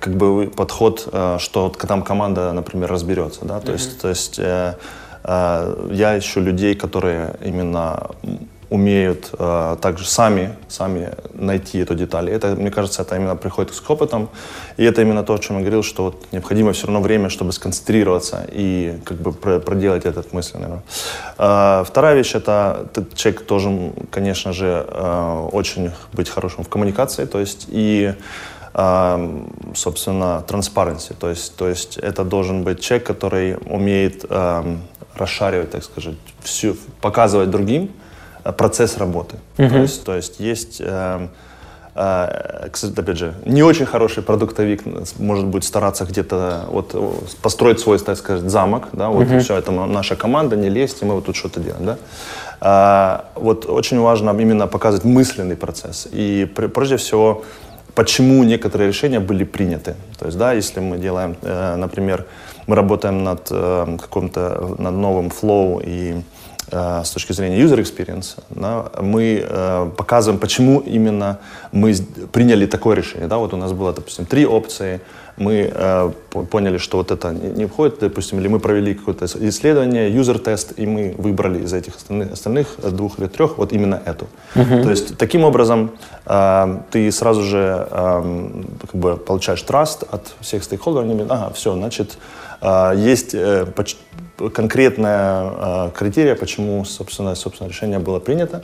как 0.00 0.16
бы 0.16 0.50
подход, 0.54 1.08
а, 1.12 1.38
что 1.38 1.68
там 1.68 2.02
команда, 2.02 2.52
например, 2.52 2.90
разберется, 2.90 3.44
да, 3.44 3.60
то 3.60 3.68
uh-huh. 3.68 3.72
есть, 3.72 4.00
то 4.00 4.08
есть 4.08 4.38
э, 4.38 4.74
Э, 4.74 5.05
я 5.26 6.18
ищу 6.18 6.40
людей, 6.40 6.74
которые 6.76 7.34
именно 7.44 8.10
умеют 8.70 9.30
э, 9.38 9.76
также 9.80 10.04
сами, 10.04 10.56
сами 10.68 11.12
найти 11.34 11.78
эту 11.78 11.94
деталь. 11.94 12.28
Это, 12.30 12.56
мне 12.56 12.70
кажется, 12.70 13.02
это 13.02 13.16
именно 13.16 13.36
приходит 13.36 13.74
с 13.74 13.90
опытом. 13.90 14.28
И 14.76 14.84
это 14.84 15.02
именно 15.02 15.22
то, 15.22 15.34
о 15.34 15.38
чем 15.38 15.56
я 15.56 15.62
говорил, 15.62 15.82
что 15.82 16.04
вот 16.04 16.26
необходимо 16.32 16.72
все 16.72 16.86
равно 16.86 17.00
время, 17.00 17.28
чтобы 17.28 17.52
сконцентрироваться 17.52 18.46
и 18.50 18.98
как 19.04 19.18
бы 19.18 19.32
проделать 19.60 20.04
этот 20.04 20.32
мысль. 20.32 20.58
Э, 21.38 21.84
вторая 21.86 22.16
вещь— 22.16 22.34
это 22.34 22.86
человек 23.14 23.46
должен, 23.46 23.92
конечно 24.10 24.52
же, 24.52 24.84
э, 24.88 25.48
очень 25.52 25.90
быть 26.12 26.28
хорошим 26.28 26.64
в 26.64 26.68
коммуникации. 26.68 27.24
То 27.24 27.38
есть 27.38 27.66
и 27.68 28.14
э, 28.14 28.14
собственно, 29.74 30.44
transparency. 30.46 31.14
То 31.18 31.30
есть, 31.30 31.56
то 31.56 31.66
есть 31.66 31.96
это 31.96 32.24
должен 32.24 32.62
быть 32.62 32.80
человек, 32.80 33.06
который 33.06 33.56
умеет 33.70 34.26
расшаривать, 35.18 35.70
так 35.70 35.84
сказать, 35.84 36.14
всю, 36.42 36.76
показывать 37.00 37.50
другим 37.50 37.90
э, 38.44 38.52
процесс 38.52 38.98
работы. 38.98 39.36
Uh-huh. 39.56 39.70
То, 39.70 39.78
есть, 39.78 40.04
то 40.04 40.14
есть 40.16 40.40
есть, 40.40 40.80
э, 40.80 41.28
кстати, 42.70 43.00
опять 43.00 43.16
же, 43.16 43.34
не 43.46 43.62
очень 43.62 43.86
хороший 43.86 44.22
продуктовик 44.22 44.82
может 45.18 45.46
быть 45.46 45.64
стараться 45.64 46.04
где-то 46.04 46.66
вот 46.68 46.94
построить 47.40 47.80
свой, 47.80 47.98
так 47.98 48.18
сказать, 48.18 48.50
замок, 48.50 48.88
да, 48.92 49.08
вот 49.08 49.26
uh-huh. 49.26 49.40
все, 49.40 49.56
это 49.56 49.72
наша 49.72 50.14
команда, 50.16 50.56
не 50.56 50.68
лезьте, 50.68 51.06
мы 51.06 51.14
вот 51.14 51.24
тут 51.24 51.36
что-то 51.36 51.60
делаем, 51.60 51.86
да. 51.86 51.96
А, 52.60 53.24
вот 53.34 53.66
очень 53.66 53.98
важно 54.00 54.30
именно 54.30 54.66
показывать 54.66 55.04
мысленный 55.04 55.56
процесс. 55.56 56.08
И 56.10 56.46
прежде 56.74 56.96
всего, 56.96 57.44
почему 57.96 58.44
некоторые 58.44 58.88
решения 58.88 59.20
были 59.20 59.44
приняты. 59.44 59.94
То 60.18 60.26
есть, 60.26 60.38
да, 60.38 60.52
если 60.52 60.80
мы 60.80 60.98
делаем, 60.98 61.34
э, 61.42 61.76
например, 61.76 62.26
мы 62.66 62.76
работаем 62.76 63.24
над 63.24 63.48
э, 63.50 63.96
каким-то 63.98 64.76
над 64.78 64.94
новым 64.94 65.30
флоу 65.30 65.80
и 65.84 66.14
с 66.70 67.10
точки 67.10 67.32
зрения 67.32 67.62
user 67.62 67.78
experience, 67.78 68.38
да, 68.50 68.90
мы 69.00 69.44
э, 69.48 69.90
показываем, 69.96 70.40
почему 70.40 70.80
именно 70.80 71.38
мы 71.72 71.94
приняли 72.32 72.66
такое 72.66 72.96
решение. 72.96 73.28
Да? 73.28 73.38
Вот 73.38 73.54
у 73.54 73.56
нас 73.56 73.72
было, 73.72 73.92
допустим, 73.92 74.26
три 74.26 74.46
опции, 74.46 75.00
мы 75.36 75.70
э, 75.72 76.10
поняли, 76.50 76.78
что 76.78 76.96
вот 76.96 77.10
это 77.10 77.32
не, 77.32 77.66
входит, 77.66 77.98
допустим, 78.00 78.40
или 78.40 78.48
мы 78.48 78.58
провели 78.58 78.94
какое-то 78.94 79.26
исследование, 79.26 80.10
юзер-тест, 80.10 80.72
и 80.78 80.86
мы 80.86 81.14
выбрали 81.18 81.62
из 81.62 81.72
этих 81.72 81.96
остальных, 81.96 82.32
остальных 82.32 82.66
двух 82.82 83.18
или 83.18 83.26
трех 83.26 83.58
вот 83.58 83.72
именно 83.72 84.00
эту. 84.04 84.26
Uh-huh. 84.54 84.82
То 84.82 84.90
есть 84.90 85.18
таким 85.18 85.44
образом 85.44 85.90
э, 86.24 86.78
ты 86.90 87.12
сразу 87.12 87.42
же 87.42 87.86
э, 87.90 88.62
как 88.80 88.94
бы 88.94 89.16
получаешь 89.16 89.62
траст 89.62 90.04
от 90.10 90.34
всех 90.40 90.64
стейкхолдеров, 90.64 91.04
они 91.04 91.14
говорят, 91.14 91.32
ага, 91.32 91.52
все, 91.54 91.74
значит, 91.74 92.18
э, 92.62 92.92
есть 92.96 93.34
э, 93.34 93.66
конкретная 94.52 95.50
э, 95.50 95.90
критерия, 95.94 96.34
почему, 96.34 96.84
собственно, 96.84 97.34
собственно, 97.34 97.68
решение 97.68 97.98
было 97.98 98.20
принято. 98.20 98.62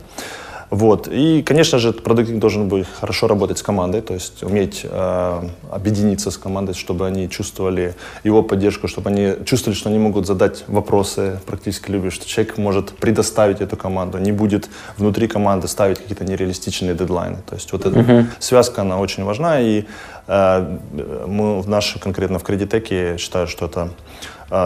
Вот. 0.73 1.07
И, 1.07 1.43
конечно 1.43 1.79
же, 1.79 1.93
продуктинг 1.93 2.41
должен 2.41 2.67
быть 2.67 2.87
хорошо 3.01 3.29
работать 3.29 3.59
с 3.59 3.63
командой, 3.63 4.01
то 4.01 4.15
есть 4.15 4.43
уметь 4.43 4.81
э, 4.85 5.49
объединиться 5.71 6.31
с 6.31 6.39
командой, 6.39 6.73
чтобы 6.73 7.07
они 7.07 7.29
чувствовали 7.29 7.95
его 8.25 8.43
поддержку, 8.43 8.89
чтобы 8.89 9.11
они 9.11 9.35
чувствовали, 9.45 9.77
что 9.79 9.91
они 9.91 9.99
могут 9.99 10.27
задать 10.27 10.65
вопросы 10.69 11.39
практически 11.45 11.91
любые, 11.91 12.11
что 12.11 12.27
человек 12.27 12.57
может 12.57 12.93
предоставить 12.93 13.61
эту 13.61 13.77
команду, 13.77 14.17
не 14.17 14.33
будет 14.33 14.71
внутри 14.97 15.29
команды 15.29 15.69
ставить 15.69 15.99
какие-то 15.99 16.25
нереалистичные 16.25 16.95
дедлайны. 16.95 17.37
То 17.47 17.55
есть 17.55 17.71
вот 17.73 17.85
эта 17.85 18.01
uh-huh. 18.01 18.27
связка, 18.39 18.81
она 18.81 18.99
очень 18.99 19.25
важна, 19.25 19.61
и 19.61 19.85
э, 20.27 20.79
мы 21.27 21.61
в 21.61 21.69
нашей, 21.69 22.01
конкретно 22.01 22.39
в 22.39 22.45
Кредитеке, 22.45 23.19
считаю, 23.19 23.47
что 23.47 23.67
это 23.67 23.91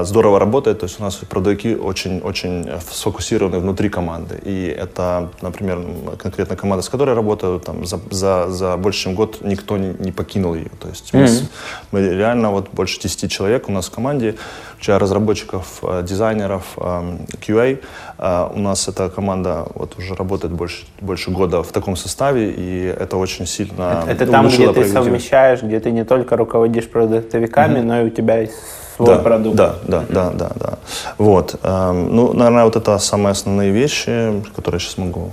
здорово 0.02 0.38
работает. 0.38 0.80
То 0.80 0.86
есть 0.86 1.00
у 1.00 1.02
нас 1.02 1.16
продавцы 1.16 1.76
очень-очень 1.76 2.68
сфокусированы 2.90 3.58
внутри 3.58 3.88
команды. 3.88 4.38
И 4.44 4.66
это, 4.66 5.30
например, 5.42 5.78
конкретно 6.18 6.56
команда, 6.56 6.82
с 6.82 6.88
которой 6.88 7.10
я 7.10 7.14
работаю, 7.14 7.60
там, 7.60 7.86
за, 7.86 8.00
за, 8.10 8.48
за 8.48 8.76
больше 8.76 9.04
чем 9.04 9.14
год 9.14 9.38
никто 9.42 9.76
не, 9.76 9.94
не 9.98 10.12
покинул 10.12 10.54
ее. 10.54 10.70
То 10.80 10.88
есть 10.88 11.10
mm-hmm. 11.12 11.48
мы, 11.92 12.00
мы 12.00 12.08
реально 12.14 12.50
вот 12.50 12.70
больше 12.72 13.00
10 13.00 13.30
человек 13.30 13.68
у 13.68 13.72
нас 13.72 13.86
в 13.86 13.90
команде, 13.90 14.34
включая 14.74 14.98
разработчиков, 14.98 15.78
э, 15.82 16.02
дизайнеров, 16.02 16.64
QA. 16.76 17.78
А, 18.18 18.50
у 18.54 18.58
нас 18.58 18.88
эта 18.88 19.08
команда 19.08 19.66
вот 19.74 19.98
уже 19.98 20.14
работает 20.14 20.52
больше, 20.52 20.86
больше 21.00 21.30
года 21.30 21.62
в 21.62 21.72
таком 21.72 21.96
составе, 21.96 22.50
и 22.50 22.94
это 22.98 23.16
очень 23.16 23.46
сильно 23.46 24.02
Это, 24.06 24.24
это 24.24 24.32
там, 24.32 24.48
где 24.48 24.72
ты 24.72 24.84
совмещаешь, 24.88 25.62
где 25.62 25.80
ты 25.80 25.90
не 25.90 26.04
только 26.04 26.36
руководишь 26.36 26.88
продуктовиками, 26.88 27.78
mm-hmm. 27.78 27.82
но 27.82 28.00
и 28.02 28.04
у 28.04 28.10
тебя 28.10 28.38
есть 28.38 28.54
свой 28.96 29.08
да, 29.08 29.18
продукт. 29.18 29.56
Да, 29.56 29.76
да, 29.86 30.04
да, 30.08 30.30
да, 30.30 30.50
да. 30.54 30.78
Вот. 31.18 31.56
Эм, 31.62 32.14
ну, 32.14 32.32
наверное, 32.32 32.64
вот 32.64 32.76
это 32.76 32.98
самые 32.98 33.32
основные 33.32 33.70
вещи, 33.70 34.42
которые 34.54 34.76
я 34.76 34.80
сейчас 34.80 34.98
могу 34.98 35.30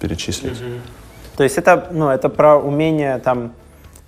перечислить. 0.00 0.60
Угу. 0.60 0.70
То 1.36 1.44
есть 1.44 1.58
это, 1.58 1.88
ну, 1.90 2.08
это 2.08 2.28
про 2.28 2.58
умение 2.58 3.18
там 3.18 3.52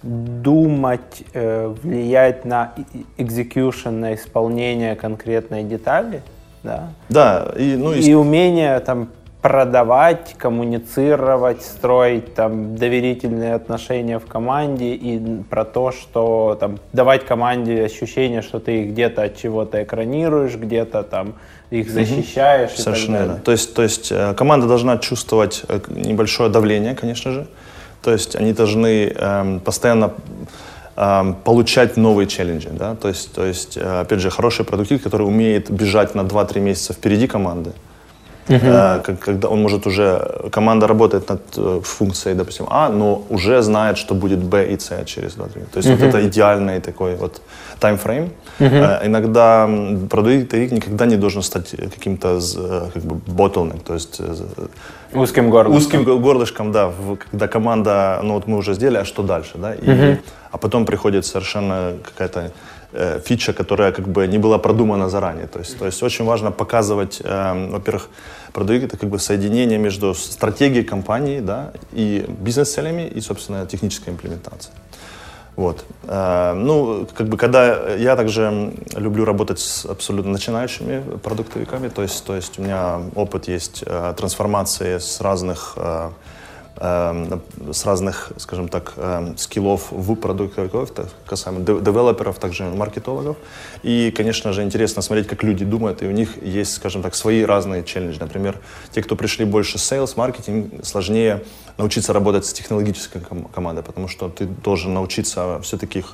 думать, 0.02 1.22
э, 1.32 1.74
влиять 1.82 2.44
на 2.44 2.72
execution, 3.18 3.90
на 3.90 4.14
исполнение 4.14 4.96
конкретной 4.96 5.62
детали, 5.62 6.22
да? 6.62 6.88
Да. 7.08 7.52
И, 7.56 7.76
ну, 7.76 7.92
и... 7.92 8.00
и 8.00 8.14
умение 8.14 8.80
там 8.80 9.08
продавать, 9.42 10.34
коммуницировать, 10.36 11.62
строить 11.62 12.34
там 12.34 12.76
доверительные 12.76 13.54
отношения 13.54 14.18
в 14.18 14.26
команде 14.26 14.94
и 14.94 15.42
про 15.48 15.64
то, 15.64 15.92
что 15.92 16.56
там 16.60 16.78
давать 16.92 17.24
команде 17.24 17.82
ощущение, 17.84 18.42
что 18.42 18.60
ты 18.60 18.82
их 18.82 18.90
где-то 18.90 19.22
от 19.22 19.36
чего-то 19.36 19.82
экранируешь, 19.82 20.56
где-то 20.56 21.02
там 21.02 21.34
их 21.70 21.90
защищаешь. 21.90 22.72
Угу. 22.72 22.82
Совершенно 22.82 23.16
верно. 23.16 23.40
То 23.42 23.52
есть, 23.52 23.74
то 23.74 23.82
есть 23.82 24.12
э, 24.12 24.34
команда 24.34 24.66
должна 24.66 24.98
чувствовать 24.98 25.62
э, 25.68 25.80
небольшое 25.88 26.50
давление, 26.50 26.94
конечно 26.94 27.32
же. 27.32 27.46
То 28.02 28.12
есть 28.12 28.36
они 28.36 28.52
должны 28.52 29.08
эм, 29.08 29.60
постоянно 29.60 30.12
эм, 30.96 31.34
получать 31.34 31.96
новые 31.96 32.26
челленджи, 32.26 32.70
да, 32.70 32.94
то 32.94 33.08
есть, 33.08 33.34
то 33.34 33.44
есть, 33.44 33.76
э, 33.76 34.00
опять 34.00 34.20
же, 34.20 34.30
хороший 34.30 34.64
продуктив, 34.64 35.02
который 35.02 35.26
умеет 35.26 35.70
бежать 35.70 36.14
на 36.14 36.22
2-3 36.22 36.60
месяца 36.60 36.94
впереди 36.94 37.26
команды, 37.26 37.72
Uh-huh. 38.50 39.16
Когда 39.24 39.48
он 39.48 39.62
может 39.62 39.86
уже, 39.86 40.50
команда 40.50 40.86
работает 40.86 41.28
над 41.28 41.40
э, 41.56 41.80
функцией, 41.84 42.36
допустим, 42.36 42.66
А, 42.70 42.88
но 42.88 43.22
уже 43.28 43.62
знает, 43.62 43.96
что 43.96 44.14
будет 44.14 44.38
Б 44.38 44.72
и 44.72 44.78
С 44.78 45.04
через 45.04 45.36
2-3. 45.36 45.52
То 45.72 45.78
есть 45.78 45.88
uh-huh. 45.88 45.96
вот 45.96 46.08
это 46.08 46.28
идеальный 46.28 46.80
такой 46.80 47.14
вот 47.16 47.40
таймфрейм. 47.78 48.30
Uh-huh. 48.58 49.06
Иногда 49.06 49.68
продукт 50.08 50.52
никогда 50.52 51.06
не 51.06 51.16
должен 51.16 51.42
стать 51.42 51.70
каким-то 51.70 52.38
э, 52.56 52.90
как 52.94 53.02
бы 53.02 53.20
bottleneck, 53.26 53.80
то 53.84 53.94
есть 53.94 54.20
узким 55.14 55.50
горлышком. 55.50 56.00
Узким 56.00 56.22
горлышком, 56.22 56.72
да, 56.72 56.92
когда 57.30 57.48
команда, 57.48 58.20
ну 58.22 58.34
вот 58.34 58.48
мы 58.48 58.56
уже 58.56 58.74
сделали, 58.74 58.98
а 58.98 59.04
что 59.04 59.22
дальше, 59.22 59.52
да? 59.54 59.74
И, 59.74 59.86
uh-huh. 59.86 60.18
А 60.52 60.58
потом 60.58 60.84
приходит 60.84 61.24
совершенно 61.24 61.92
какая-то 62.04 62.50
э, 62.92 63.20
фича, 63.24 63.52
которая 63.52 63.92
как 63.92 64.08
бы 64.08 64.26
не 64.26 64.38
была 64.38 64.58
продумана 64.58 65.08
заранее. 65.08 65.46
То 65.46 65.58
есть, 65.58 65.78
то 65.78 65.86
есть 65.86 66.02
очень 66.02 66.24
важно 66.24 66.50
показывать, 66.50 67.20
э, 67.24 67.68
во-первых, 67.70 68.08
продукт 68.52 68.84
это 68.84 68.96
как 68.96 69.08
бы 69.08 69.18
соединение 69.18 69.78
между 69.78 70.14
стратегией 70.14 70.84
компании 70.84 71.40
да, 71.40 71.72
и 71.92 72.24
бизнес-целями 72.28 73.08
и, 73.08 73.20
собственно, 73.20 73.66
технической 73.66 74.12
имплементацией. 74.12 74.74
Вот. 75.56 75.84
Э, 76.04 76.54
ну, 76.54 77.06
как 77.14 77.28
бы, 77.28 77.36
когда 77.36 77.94
я 77.94 78.16
также 78.16 78.72
люблю 78.96 79.24
работать 79.24 79.60
с 79.60 79.84
абсолютно 79.84 80.32
начинающими 80.32 81.02
продуктовиками, 81.22 81.88
то 81.88 82.02
есть, 82.02 82.24
то 82.24 82.34
есть 82.34 82.58
у 82.58 82.62
меня 82.62 83.00
опыт 83.14 83.48
есть 83.48 83.84
э, 83.86 84.14
трансформации 84.16 84.98
с 84.98 85.20
разных 85.20 85.76
с 86.76 87.84
разных, 87.84 88.32
скажем 88.38 88.68
так, 88.68 88.94
эм, 88.96 89.36
скиллов 89.36 89.88
в 89.90 90.14
продуктовиков, 90.14 90.90
касаемо 91.26 91.60
девелоперов, 91.60 92.38
также 92.38 92.64
маркетологов. 92.64 93.36
И, 93.82 94.10
конечно 94.16 94.52
же, 94.52 94.62
интересно 94.62 95.02
смотреть, 95.02 95.26
как 95.26 95.42
люди 95.42 95.64
думают, 95.64 96.02
и 96.02 96.06
у 96.06 96.10
них 96.10 96.42
есть, 96.42 96.74
скажем 96.74 97.02
так, 97.02 97.14
свои 97.14 97.44
разные 97.44 97.84
челленджи. 97.84 98.18
Например, 98.20 98.56
те, 98.92 99.02
кто 99.02 99.16
пришли 99.16 99.44
больше 99.44 99.76
sales, 99.76 100.12
маркетинг, 100.16 100.84
сложнее 100.84 101.42
научиться 101.76 102.12
работать 102.12 102.46
с 102.46 102.52
технологической 102.52 103.22
командой, 103.52 103.82
потому 103.82 104.08
что 104.08 104.28
ты 104.28 104.46
должен 104.46 104.94
научиться 104.94 105.60
все-таки 105.62 106.04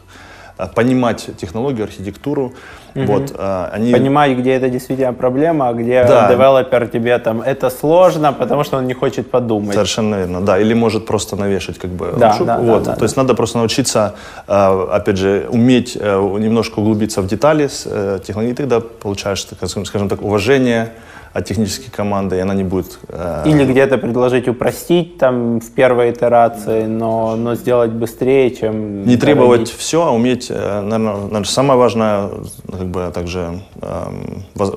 понимать 0.75 1.31
технологию, 1.37 1.85
архитектуру. 1.85 2.53
Угу. 2.95 3.05
Вот, 3.05 3.35
э, 3.39 3.69
они... 3.73 3.93
Понимать, 3.93 4.39
где 4.39 4.53
это 4.53 4.71
действительно 4.71 5.13
проблема, 5.13 5.69
а 5.69 5.73
где 5.75 6.05
да. 6.05 6.29
девелопер 6.29 6.89
тебе 6.89 7.19
там 7.19 7.43
это 7.43 7.71
сложно, 7.71 8.33
потому 8.33 8.65
что 8.65 8.79
он 8.79 8.87
не 8.87 8.95
хочет 8.95 9.31
подумать. 9.31 9.75
Совершенно 9.75 10.17
верно, 10.17 10.41
да. 10.41 10.59
Или 10.59 10.75
может 10.75 11.07
просто 11.07 11.37
навешать 11.37 11.79
как 11.79 11.91
бы 11.91 12.15
да, 12.17 12.37
Да, 12.41 12.59
вот. 12.59 12.83
да, 12.83 12.85
да, 12.85 12.93
То 12.93 13.01
да. 13.01 13.05
есть 13.05 13.17
надо 13.17 13.35
просто 13.35 13.59
научиться, 13.59 14.15
э, 14.49 14.87
опять 14.93 15.19
же, 15.19 15.47
уметь 15.51 15.97
немножко 15.97 16.81
углубиться 16.81 17.21
в 17.21 17.27
детали 17.27 17.67
с 17.67 18.21
технологией, 18.27 18.57
тогда 18.57 18.81
получаешь, 18.81 19.47
скажем 19.85 20.09
так, 20.09 20.23
уважение 20.23 20.89
от 21.37 21.45
технической 21.45 21.91
команды, 21.91 22.37
и 22.37 22.39
она 22.39 22.55
не 22.55 22.65
будет... 22.65 22.99
Э... 23.09 23.43
Или 23.45 23.67
где-то 23.67 23.99
предложить 23.99 24.49
упростить 24.49 25.19
там 25.19 25.61
в 25.61 25.71
первой 25.73 26.11
итерации, 26.11 26.87
но, 26.87 27.37
но 27.37 27.55
сделать 27.55 27.91
быстрее, 27.91 28.51
чем... 28.51 29.05
Не 29.07 29.17
требовать 29.19 29.69
все, 29.69 30.07
а 30.07 30.11
уметь, 30.13 30.47
э, 30.49 30.81
наверное, 30.81 31.45
самое 31.45 31.79
важное, 31.79 32.31
как 32.71 32.87
бы 32.87 33.11
также 33.13 33.61
э, 33.83 34.05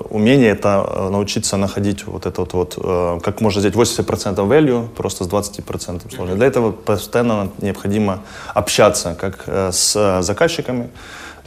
умение, 0.10 0.50
это 0.50 0.86
э, 0.86 1.10
научиться 1.10 1.56
находить 1.56 2.06
вот 2.06 2.26
это 2.26 2.42
вот, 2.42 2.54
вот 2.54 2.78
э, 2.78 3.20
как 3.24 3.40
можно 3.40 3.62
сделать 3.62 3.78
80% 3.78 4.36
value 4.36 4.88
просто 4.90 5.24
с 5.24 5.30
20% 5.30 6.14
сложно. 6.14 6.36
Для 6.36 6.48
этого 6.48 6.72
постоянно 6.72 7.50
необходимо 7.62 8.20
общаться 8.54 9.16
как 9.18 9.44
э, 9.48 9.72
с 9.72 10.22
заказчиками, 10.22 10.90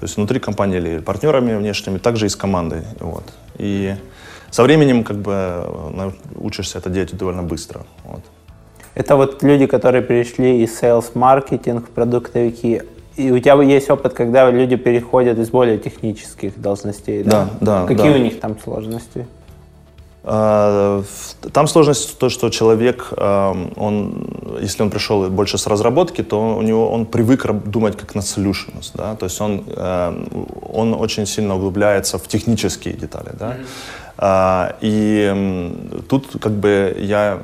то 0.00 0.04
есть 0.04 0.16
внутри 0.16 0.40
компании 0.40 0.78
или 0.78 1.00
партнерами 1.00 1.54
внешними, 1.54 1.98
также 1.98 2.26
и 2.26 2.28
с 2.30 2.36
командой. 2.36 2.82
Вот. 2.98 3.24
И 3.58 3.94
со 4.52 4.62
временем 4.62 5.02
как 5.02 5.16
бы 5.16 5.32
э, 5.32 6.10
учишься 6.36 6.78
это 6.78 6.90
делать 6.90 7.16
довольно 7.16 7.42
быстро. 7.42 7.80
Вот. 8.04 8.20
Это 8.94 9.16
вот 9.16 9.42
люди, 9.42 9.66
которые 9.66 10.02
перешли 10.02 10.62
из 10.62 10.82
sales 10.82 11.10
маркетинг 11.14 11.88
в 11.88 11.90
продуктовики. 11.90 12.82
И 13.16 13.30
у 13.32 13.38
тебя 13.38 13.62
есть 13.62 13.90
опыт, 13.90 14.12
когда 14.12 14.50
люди 14.50 14.76
переходят 14.76 15.38
из 15.38 15.50
более 15.50 15.78
технических 15.78 16.60
должностей, 16.60 17.22
да? 17.24 17.48
Да, 17.60 17.80
да. 17.80 17.86
Какие 17.86 18.12
да. 18.12 18.18
у 18.18 18.22
них 18.22 18.40
там 18.40 18.56
сложности? 18.62 19.26
А, 20.24 21.02
там 21.52 21.66
сложность 21.66 22.18
то, 22.18 22.28
что 22.28 22.50
человек, 22.50 23.08
э, 23.16 23.54
он, 23.76 24.28
если 24.60 24.82
он 24.82 24.90
пришел 24.90 25.28
больше 25.30 25.56
с 25.58 25.66
разработки, 25.66 26.22
то 26.22 26.56
у 26.56 26.62
него 26.62 26.90
он 26.90 27.06
привык 27.06 27.46
думать 27.64 27.96
как 27.96 28.14
на 28.14 28.20
solutions, 28.20 28.92
да, 28.94 29.16
то 29.16 29.26
есть 29.26 29.40
он, 29.40 29.64
э, 29.66 30.26
он 30.72 30.94
очень 30.94 31.26
сильно 31.26 31.56
углубляется 31.56 32.18
в 32.18 32.28
технические 32.28 32.94
детали, 32.94 33.30
да. 33.38 33.46
Mm-hmm. 33.46 33.66
А, 34.24 34.76
и 34.80 35.74
тут 36.08 36.28
как 36.40 36.52
бы 36.52 36.96
я 36.96 37.42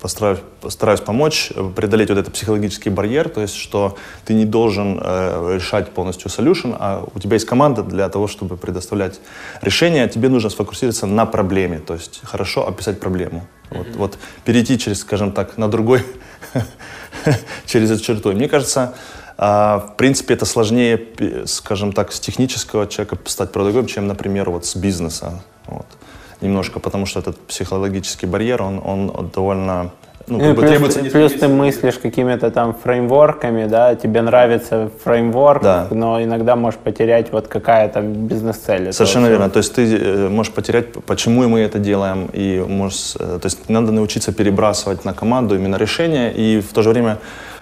постараюсь, 0.00 0.40
постараюсь 0.60 0.98
помочь 0.98 1.52
преодолеть 1.76 2.08
вот 2.08 2.18
этот 2.18 2.34
психологический 2.34 2.90
барьер, 2.90 3.28
то 3.28 3.40
есть 3.40 3.54
что 3.54 3.96
ты 4.24 4.34
не 4.34 4.44
должен 4.44 4.98
э, 5.00 5.54
решать 5.54 5.90
полностью 5.90 6.28
solution, 6.28 6.76
а 6.80 7.06
у 7.14 7.20
тебя 7.20 7.34
есть 7.34 7.46
команда 7.46 7.84
для 7.84 8.08
того, 8.08 8.26
чтобы 8.26 8.56
предоставлять 8.56 9.20
решение, 9.62 10.08
тебе 10.08 10.28
нужно 10.28 10.50
сфокусироваться 10.50 11.06
на 11.06 11.24
проблеме, 11.24 11.78
то 11.78 11.94
есть 11.94 12.20
хорошо 12.24 12.66
описать 12.66 12.98
проблему. 12.98 13.46
Вот, 13.70 13.86
mm-hmm. 13.86 13.96
вот 13.96 14.18
перейти 14.44 14.76
через, 14.76 14.98
скажем 15.02 15.30
так, 15.30 15.56
на 15.56 15.68
другой, 15.68 16.02
через 17.64 17.92
эту 17.92 18.02
черту. 18.02 18.32
Мне 18.32 18.48
кажется, 18.48 18.94
а, 19.40 19.78
в 19.78 19.96
принципе, 19.96 20.34
это 20.34 20.44
сложнее, 20.44 21.00
скажем 21.46 21.92
так, 21.92 22.12
с 22.12 22.18
технического 22.18 22.88
человека 22.88 23.16
стать 23.26 23.52
продавцом, 23.52 23.86
чем, 23.86 24.08
например, 24.08 24.50
вот 24.50 24.66
с 24.66 24.74
бизнеса. 24.74 25.42
Вот. 25.66 25.86
Немножко, 26.40 26.80
потому 26.80 27.06
что 27.06 27.20
этот 27.20 27.38
психологический 27.46 28.26
барьер, 28.26 28.62
он, 28.62 28.82
он 28.84 29.30
довольно 29.32 29.92
ну, 30.26 30.40
как 30.40 30.48
бы 30.48 30.54
плюс, 30.56 30.70
требуется 30.70 31.00
плюс 31.04 31.32
ты 31.32 31.48
мыслишь 31.48 31.98
какими-то 31.98 32.50
там 32.50 32.74
фреймворками, 32.74 33.66
да, 33.66 33.94
тебе 33.94 34.22
нравится 34.22 34.90
фреймворк, 35.04 35.62
да. 35.62 35.86
но 35.90 36.22
иногда 36.22 36.56
можешь 36.56 36.78
потерять 36.78 37.32
вот 37.32 37.48
какая 37.48 37.88
там 37.88 38.12
бизнес-цель. 38.26 38.92
Совершенно 38.92 39.28
верно. 39.28 39.50
То 39.50 39.58
есть 39.58 39.74
ты 39.74 39.96
э, 39.96 40.28
можешь 40.28 40.52
потерять, 40.52 40.92
почему 41.06 41.48
мы 41.48 41.60
это 41.60 41.78
делаем, 41.78 42.28
и 42.32 42.62
можешь, 42.66 43.14
э, 43.18 43.38
то 43.40 43.46
есть 43.46 43.68
надо 43.68 43.92
научиться 43.92 44.32
перебрасывать 44.32 45.04
на 45.04 45.14
команду 45.14 45.54
именно 45.54 45.76
решение, 45.76 46.32
и 46.34 46.60
в 46.60 46.72
то 46.72 46.82
же 46.82 46.90
время 46.90 47.18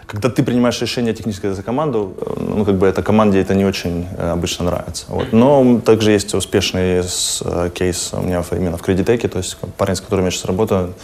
когда 0.06 0.28
ты 0.28 0.42
принимаешь 0.42 0.80
решение 0.80 1.14
техническое 1.14 1.52
за 1.52 1.62
команду, 1.62 2.14
э, 2.20 2.34
ну, 2.38 2.64
как 2.64 2.76
бы 2.76 2.86
это 2.86 3.02
команде 3.02 3.40
это 3.40 3.54
не 3.54 3.64
очень 3.64 4.06
э, 4.16 4.30
обычно 4.30 4.66
нравится. 4.66 5.06
Вот. 5.08 5.32
Но 5.32 5.80
также 5.80 6.12
есть 6.12 6.34
успешный 6.34 7.00
э, 7.00 7.70
кейс 7.74 8.12
у 8.12 8.20
меня 8.22 8.44
именно 8.52 8.76
в 8.76 8.82
кредитеке, 8.82 9.28
то 9.28 9.38
есть 9.38 9.56
парень, 9.76 9.96
с 9.96 10.00
которым 10.00 10.24
я 10.24 10.30
сейчас 10.30 10.44
работаю, 10.44 10.94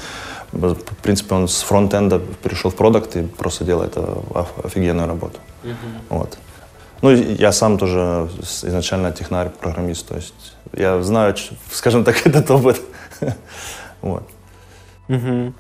в 0.53 0.77
принципе, 1.03 1.35
он 1.35 1.49
с 1.49 1.63
фронтенда 1.63 2.21
перешел 2.43 2.71
в 2.71 2.75
продукт 2.75 3.17
и 3.17 3.23
просто 3.23 3.65
делает 3.65 3.97
офигенную 4.63 5.09
работу. 5.09 5.39
Uh-huh. 5.65 5.75
Вот. 6.11 6.39
Ну, 7.01 7.11
я 7.11 7.53
сам 7.53 7.79
тоже 7.79 8.29
изначально 8.63 9.13
технарь, 9.13 9.49
программист, 9.49 10.09
то 10.09 10.15
есть 10.15 10.55
я 10.73 11.03
знаю, 11.03 11.35
скажем 11.71 12.05
так, 12.05 12.27
этот 12.27 12.51
опыт. 12.51 12.81
вот. 14.03 14.29
Угу. 15.09 15.53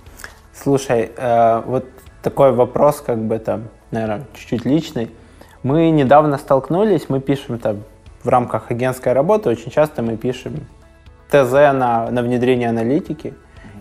Слушай, 0.62 1.10
э, 1.16 1.62
вот 1.66 1.84
такой 2.22 2.52
вопрос, 2.52 3.02
как 3.04 3.18
бы 3.18 3.38
там, 3.38 3.64
наверное, 3.90 4.24
чуть-чуть 4.34 4.64
личный. 4.64 5.10
Мы 5.62 5.90
недавно 5.90 6.38
столкнулись, 6.38 7.08
мы 7.08 7.20
пишем 7.20 7.58
там 7.58 7.82
в 8.22 8.28
рамках 8.28 8.70
агентской 8.70 9.12
работы, 9.12 9.48
очень 9.50 9.70
часто 9.70 10.02
мы 10.02 10.16
пишем 10.16 10.66
ТЗ 11.28 11.52
на, 11.52 12.10
на 12.10 12.22
внедрение 12.22 12.68
аналитики, 12.68 13.34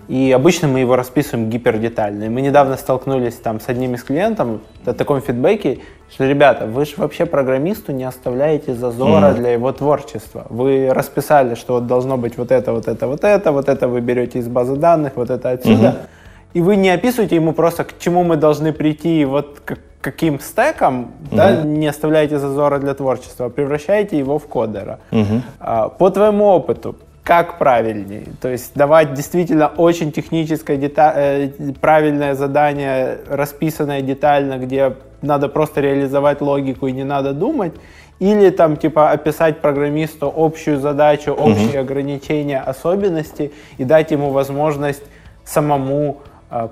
и 0.07 0.31
обычно 0.31 0.67
мы 0.67 0.79
его 0.79 0.95
расписываем 0.95 1.49
гипердетально. 1.49 2.25
И 2.25 2.29
мы 2.29 2.41
недавно 2.41 2.75
столкнулись 2.75 3.35
там 3.35 3.59
с 3.59 3.69
одним 3.69 3.95
из 3.95 4.03
клиентов 4.03 4.61
на 4.85 4.93
таком 4.93 5.21
фидбэке, 5.21 5.79
что, 6.11 6.25
ребята, 6.27 6.65
вы 6.65 6.85
же 6.85 6.93
вообще 6.97 7.25
программисту 7.25 7.93
не 7.93 8.03
оставляете 8.03 8.73
зазора 8.73 9.27
mm-hmm. 9.27 9.35
для 9.35 9.53
его 9.53 9.71
творчества. 9.71 10.47
Вы 10.49 10.89
расписали, 10.91 11.55
что 11.55 11.75
вот 11.75 11.87
должно 11.87 12.17
быть 12.17 12.37
вот 12.37 12.51
это, 12.51 12.73
вот 12.73 12.87
это, 12.87 13.07
вот 13.07 13.23
это, 13.23 13.51
вот 13.51 13.69
это 13.69 13.87
вы 13.87 14.01
берете 14.01 14.39
из 14.39 14.47
базы 14.47 14.75
данных, 14.75 15.13
вот 15.15 15.29
это 15.29 15.51
отсюда. 15.51 15.87
Mm-hmm 15.87 16.20
и 16.53 16.61
вы 16.61 16.75
не 16.75 16.89
описываете 16.89 17.35
ему 17.35 17.53
просто, 17.53 17.83
к 17.83 17.97
чему 17.99 18.23
мы 18.23 18.35
должны 18.35 18.73
прийти, 18.73 19.25
вот 19.25 19.61
к 19.63 19.77
каким 20.01 20.39
стеком, 20.39 21.11
угу. 21.27 21.35
да, 21.35 21.61
не 21.61 21.87
оставляете 21.87 22.39
зазора 22.39 22.79
для 22.79 22.93
творчества, 22.93 23.45
а 23.45 23.49
превращаете 23.49 24.17
его 24.17 24.39
в 24.39 24.47
кодера. 24.47 24.99
Угу. 25.11 25.41
А, 25.59 25.89
по 25.89 26.09
твоему 26.09 26.45
опыту, 26.45 26.95
как 27.23 27.59
правильнее? 27.59 28.25
То 28.41 28.49
есть 28.49 28.71
давать 28.73 29.13
действительно 29.13 29.67
очень 29.67 30.11
техническое, 30.11 30.77
дета- 30.77 31.13
э, 31.15 31.49
правильное 31.79 32.33
задание, 32.33 33.19
расписанное 33.29 34.01
детально, 34.01 34.57
где 34.57 34.95
надо 35.21 35.47
просто 35.47 35.81
реализовать 35.81 36.41
логику 36.41 36.87
и 36.87 36.91
не 36.91 37.03
надо 37.03 37.33
думать, 37.33 37.73
или 38.17 38.49
там 38.49 38.75
типа 38.75 39.11
описать 39.11 39.61
программисту 39.61 40.33
общую 40.35 40.79
задачу, 40.79 41.31
общие 41.31 41.79
угу. 41.79 41.91
ограничения, 41.91 42.59
особенности 42.59 43.51
и 43.77 43.83
дать 43.83 44.11
ему 44.11 44.31
возможность 44.31 45.03
самому 45.45 46.17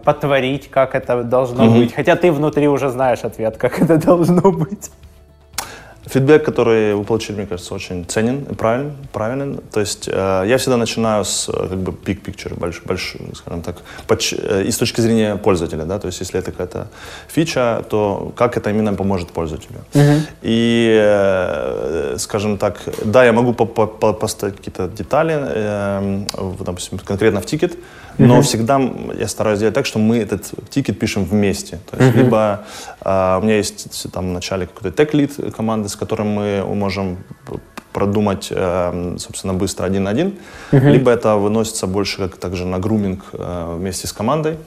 потворить, 0.04 0.70
как 0.70 0.96
это 0.96 1.24
должно 1.24 1.66
угу. 1.66 1.80
быть. 1.80 1.94
Хотя 1.94 2.16
ты 2.16 2.32
внутри 2.32 2.68
уже 2.68 2.90
знаешь 2.90 3.20
ответ, 3.24 3.58
как 3.58 3.82
это 3.82 3.98
должно 3.98 4.52
быть. 4.52 4.92
Фидбэк, 6.10 6.44
который 6.44 6.96
вы 6.96 7.04
получили, 7.04 7.38
мне 7.38 7.46
кажется, 7.46 7.76
очень 7.76 8.06
ценен 8.06 8.46
и 8.50 8.56
правильный. 8.56 8.94
правильный. 9.14 9.60
То 9.72 9.80
есть 9.80 10.10
э, 10.12 10.44
я 10.48 10.58
всегда 10.58 10.78
начинаю 10.78 11.24
с 11.24 11.50
э, 11.50 11.52
как 11.52 11.78
бы 11.78 11.92
big 11.92 12.24
picture, 12.24 12.58
больш, 12.58 12.82
больш, 12.86 13.16
скажем 13.36 13.62
так, 13.62 13.76
поч, 14.08 14.34
э, 14.34 14.64
и 14.64 14.72
с 14.72 14.78
точки 14.78 15.02
зрения 15.02 15.36
пользователя, 15.36 15.86
да, 15.86 16.00
то 16.00 16.08
есть 16.08 16.22
если 16.22 16.40
это 16.40 16.52
какая-то 16.52 16.88
фича, 17.28 17.84
то 17.90 18.32
как 18.36 18.58
это 18.58 18.72
именно 18.72 18.94
поможет 18.96 19.32
пользователю. 19.32 19.82
Uh-huh. 19.94 20.22
И, 20.42 21.00
э, 21.00 22.16
скажем 22.18 22.58
так, 22.58 22.80
да, 23.06 23.24
я 23.26 23.34
могу 23.34 23.54
поставить 23.54 24.56
какие-то 24.56 24.88
детали, 24.88 25.36
э, 25.38 26.26
допустим, 26.66 26.98
конкретно 27.00 27.40
в 27.40 27.46
тикет, 27.46 27.78
но 28.20 28.42
всегда 28.42 28.80
я 29.18 29.28
стараюсь 29.28 29.58
сделать 29.58 29.76
так, 29.76 29.86
что 29.86 30.00
мы 30.00 30.18
этот 30.18 30.52
тикет 30.70 31.00
пишем 31.00 31.26
вместе. 31.26 31.80
То 31.90 31.98
есть 31.98 32.16
либо 32.16 32.66
э, 33.02 33.38
у 33.40 33.44
меня 33.44 33.58
есть 33.58 34.12
там 34.12 34.30
в 34.30 34.34
начале 34.34 34.68
какой-то 34.68 34.92
tech 34.92 35.23
lead 35.23 35.54
команды, 35.56 35.90
с 35.90 35.96
которым 35.96 36.28
мы 36.28 36.64
можем 36.76 37.18
продумать, 37.94 38.48
э, 38.52 39.16
собственно, 39.18 39.54
быстро 39.54 39.86
один 39.86 40.04
на 40.04 40.12
один, 40.12 40.34
uh-huh. 40.72 40.92
либо 40.92 41.12
это 41.12 41.36
выносится 41.36 41.88
больше 41.88 42.18
как 42.18 42.38
также 42.38 42.66
на 42.66 42.80
груминг 42.80 43.24
э, 43.34 43.76
вместе 43.78 44.08
с 44.08 44.14
командой. 44.14 44.58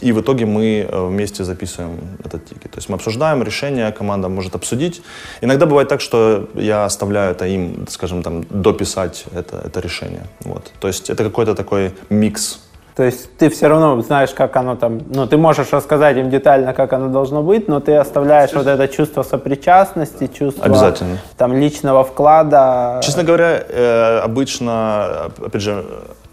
И 0.00 0.12
в 0.12 0.20
итоге 0.20 0.46
мы 0.46 0.86
э, 0.88 1.06
вместе 1.06 1.44
записываем 1.44 1.98
этот 2.24 2.44
тикет. 2.44 2.70
То 2.72 2.78
есть 2.78 2.88
мы 2.88 2.96
обсуждаем 2.96 3.42
решение, 3.42 3.90
команда 3.92 4.28
может 4.28 4.54
обсудить. 4.54 5.02
Иногда 5.40 5.66
бывает 5.66 5.88
так, 5.88 6.00
что 6.00 6.48
я 6.54 6.84
оставляю 6.84 7.32
это 7.32 7.46
им, 7.46 7.86
скажем, 7.88 8.22
там, 8.22 8.44
дописать 8.50 9.24
это, 9.34 9.62
это 9.64 9.80
решение. 9.80 10.26
Вот. 10.40 10.72
То 10.80 10.88
есть 10.88 11.10
это 11.10 11.24
какой-то 11.24 11.54
такой 11.54 11.92
микс 12.10 12.60
то 13.00 13.06
есть 13.06 13.34
ты 13.38 13.48
все 13.48 13.68
равно 13.68 14.02
знаешь, 14.02 14.28
как 14.34 14.54
оно 14.56 14.76
там, 14.76 15.00
ну, 15.08 15.26
ты 15.26 15.38
можешь 15.38 15.72
рассказать 15.72 16.18
им 16.18 16.28
детально, 16.28 16.74
как 16.74 16.92
оно 16.92 17.08
должно 17.08 17.42
быть, 17.42 17.66
но 17.66 17.80
ты 17.80 17.96
оставляешь 17.96 18.52
вот 18.52 18.66
это 18.66 18.88
чувство 18.88 19.22
сопричастности, 19.22 20.26
чувство 20.26 20.66
Обязательно. 20.66 21.16
там 21.38 21.56
личного 21.56 22.04
вклада. 22.04 23.00
Честно 23.02 23.24
говоря, 23.24 23.64
э, 23.66 24.18
обычно, 24.22 25.30
опять 25.38 25.62
же, 25.62 25.82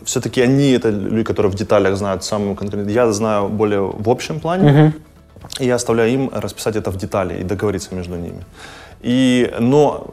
все-таки 0.04 0.42
они 0.42 0.72
это 0.72 0.90
люди, 0.90 1.24
которые 1.24 1.50
в 1.50 1.56
деталях 1.56 1.96
знают 1.96 2.26
самую 2.26 2.56
конкретно. 2.56 2.90
Я 2.90 3.10
знаю 3.14 3.48
более 3.48 3.80
в 3.80 4.10
общем 4.10 4.42
плане, 4.42 4.72
угу. 4.72 4.94
и 5.60 5.68
я 5.68 5.76
оставляю 5.76 6.12
им 6.12 6.30
расписать 6.34 6.76
это 6.76 6.92
в 6.92 6.98
детали 6.98 7.40
и 7.40 7.44
договориться 7.44 7.96
между 7.96 8.18
ними. 8.18 8.44
И, 9.00 9.54
но 9.58 10.06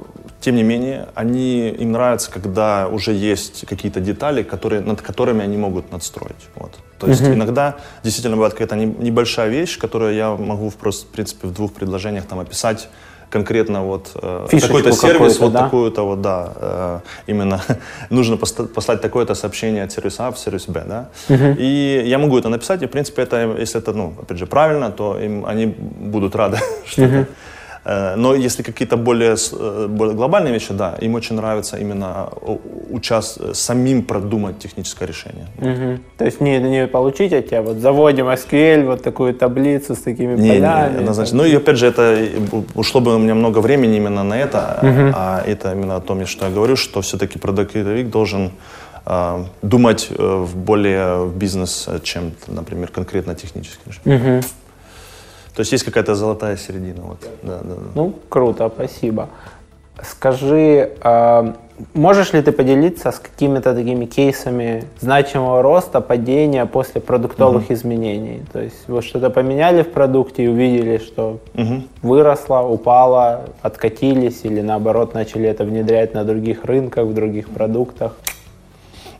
тем 0.44 0.56
не 0.56 0.62
менее, 0.62 1.08
они, 1.14 1.70
им 1.70 1.92
нравится, 1.92 2.30
когда 2.30 2.86
уже 2.88 3.12
есть 3.12 3.64
какие-то 3.66 4.00
детали, 4.00 4.42
которые, 4.42 4.82
над 4.82 5.00
которыми 5.00 5.42
они 5.42 5.56
могут 5.56 5.90
надстроить. 5.90 6.48
Вот. 6.54 6.72
То 6.98 7.06
есть 7.06 7.22
mm-hmm. 7.22 7.34
иногда 7.34 7.76
действительно 8.02 8.36
бывает 8.36 8.52
какая-то 8.52 8.76
небольшая 8.76 9.48
вещь, 9.48 9.78
которую 9.78 10.14
я 10.14 10.36
могу, 10.36 10.68
в, 10.68 10.74
просто, 10.74 11.06
в 11.06 11.08
принципе, 11.08 11.48
в 11.48 11.54
двух 11.54 11.72
предложениях 11.72 12.26
там 12.26 12.40
описать 12.40 12.88
конкретно 13.30 13.84
вот 13.84 14.10
э, 14.22 14.46
такой-то 14.60 14.92
сервис, 14.92 15.40
вот 15.40 15.52
да? 15.52 15.62
такую-то 15.62 16.02
вот, 16.02 16.20
да, 16.20 16.52
э, 16.56 17.00
именно 17.26 17.62
нужно 18.10 18.36
послать 18.36 19.00
такое-то 19.00 19.34
сообщение 19.34 19.84
от 19.84 19.92
сервиса 19.92 20.26
А 20.26 20.30
в 20.30 20.38
сервис 20.38 20.66
Б, 20.66 20.84
да, 20.86 21.08
uh-huh. 21.28 21.56
и 21.58 22.02
я 22.06 22.18
могу 22.18 22.38
это 22.38 22.50
написать, 22.50 22.82
и 22.82 22.86
в 22.86 22.90
принципе 22.90 23.22
это, 23.22 23.56
если 23.58 23.80
это, 23.80 23.92
ну, 23.92 24.12
опять 24.22 24.38
же, 24.38 24.46
правильно, 24.46 24.90
то 24.90 25.18
им, 25.18 25.46
они 25.46 25.66
будут 25.66 26.36
рады, 26.36 26.58
что 26.86 27.02
uh-huh. 27.02 27.26
Э, 27.84 28.14
но 28.16 28.34
если 28.34 28.62
какие-то 28.62 28.96
более, 28.96 29.36
э, 29.52 29.86
более 29.88 30.14
глобальные 30.14 30.52
вещи, 30.52 30.72
да, 30.72 30.96
им 31.00 31.14
очень 31.14 31.36
нравится 31.36 31.76
именно 31.76 32.30
участ... 32.90 33.54
самим 33.54 34.02
продумать 34.02 34.58
техническое 34.58 35.06
решение. 35.06 35.46
Угу. 35.58 36.00
То 36.18 36.24
есть 36.24 36.40
не, 36.40 36.58
не 36.58 36.86
получить 36.86 37.32
от 37.32 37.48
тебя, 37.48 37.62
вот 37.62 37.76
заводим 37.76 38.28
SQL, 38.28 38.84
вот 38.86 39.02
такую 39.02 39.34
таблицу 39.34 39.94
с 39.94 39.98
такими 39.98 40.36
не, 40.36 40.48
полями. 40.48 40.92
Не, 40.92 40.98
однозначно. 40.98 41.38
Ну 41.38 41.44
и 41.44 41.54
опять 41.54 41.76
же, 41.76 41.86
это 41.86 42.18
ушло 42.74 43.00
бы 43.00 43.14
у 43.14 43.18
меня 43.18 43.34
много 43.34 43.58
времени 43.58 43.96
именно 43.96 44.24
на 44.24 44.34
это, 44.34 44.78
угу. 44.82 45.12
а 45.14 45.42
это 45.46 45.72
именно 45.72 45.96
о 45.96 46.00
том, 46.00 46.26
что 46.26 46.46
я 46.46 46.50
говорю, 46.50 46.76
что 46.76 47.00
все-таки 47.00 47.38
продуктовик 47.38 48.08
должен 48.08 48.52
э, 49.06 49.44
думать 49.62 50.08
в 50.18 50.56
более 50.56 51.24
в 51.24 51.36
бизнес, 51.36 51.88
чем, 52.02 52.32
например, 52.46 52.88
конкретно 52.88 53.34
технически. 53.34 53.90
Угу. 54.06 54.40
То 55.54 55.60
есть 55.60 55.72
есть 55.72 55.84
какая-то 55.84 56.14
золотая 56.14 56.56
середина. 56.56 57.02
Вот. 57.02 57.18
Да, 57.42 57.58
да, 57.62 57.74
да. 57.74 57.90
Ну, 57.94 58.12
круто, 58.28 58.70
спасибо. 58.74 59.28
Скажи, 60.02 60.90
э, 61.00 61.52
можешь 61.94 62.32
ли 62.32 62.42
ты 62.42 62.50
поделиться 62.50 63.12
с 63.12 63.20
какими-то 63.20 63.74
такими 63.74 64.04
кейсами 64.06 64.84
значимого 65.00 65.62
роста, 65.62 66.00
падения 66.00 66.66
после 66.66 67.00
продуктовых 67.00 67.66
угу. 67.66 67.74
изменений? 67.74 68.42
То 68.52 68.60
есть 68.60 68.88
вы 68.88 69.02
что-то 69.02 69.30
поменяли 69.30 69.82
в 69.82 69.92
продукте 69.92 70.44
и 70.44 70.48
увидели, 70.48 70.98
что 70.98 71.38
угу. 71.54 71.84
выросло, 72.02 72.60
упало, 72.60 73.44
откатились 73.62 74.40
или 74.42 74.60
наоборот 74.60 75.14
начали 75.14 75.48
это 75.48 75.62
внедрять 75.64 76.14
на 76.14 76.24
других 76.24 76.64
рынках, 76.64 77.06
в 77.06 77.14
других 77.14 77.48
продуктах? 77.48 78.16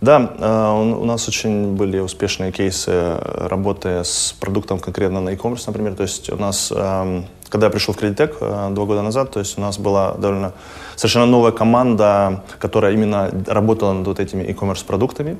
Да, 0.05 0.35
э, 0.39 0.73
у 1.01 1.05
нас 1.07 1.29
очень 1.29 1.77
были 1.77 1.99
успешные 1.99 2.53
кейсы 2.53 3.17
работы 3.23 4.05
с 4.05 4.35
продуктом 4.39 4.79
конкретно 4.79 5.23
на 5.23 5.31
e-commerce, 5.31 5.63
например. 5.67 5.95
То 5.95 6.03
есть 6.03 6.31
у 6.31 6.37
нас, 6.37 6.71
эм, 6.77 7.25
когда 7.49 7.69
я 7.69 7.71
пришел 7.71 7.95
в 7.95 7.97
Кредитек 7.97 8.39
два 8.39 8.85
года 8.85 9.01
назад, 9.01 9.31
то 9.31 9.39
есть 9.41 9.57
у 9.57 9.63
нас 9.63 9.79
была 9.79 10.13
довольно 10.13 10.53
совершенно 10.95 11.25
новая 11.25 11.53
команда, 11.53 12.43
которая 12.59 12.93
именно 12.93 13.31
работала 13.47 13.95
над 13.95 14.07
вот 14.07 14.21
этими 14.21 14.43
e-commerce 14.43 14.85
продуктами. 14.85 15.39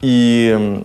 И, 0.00 0.82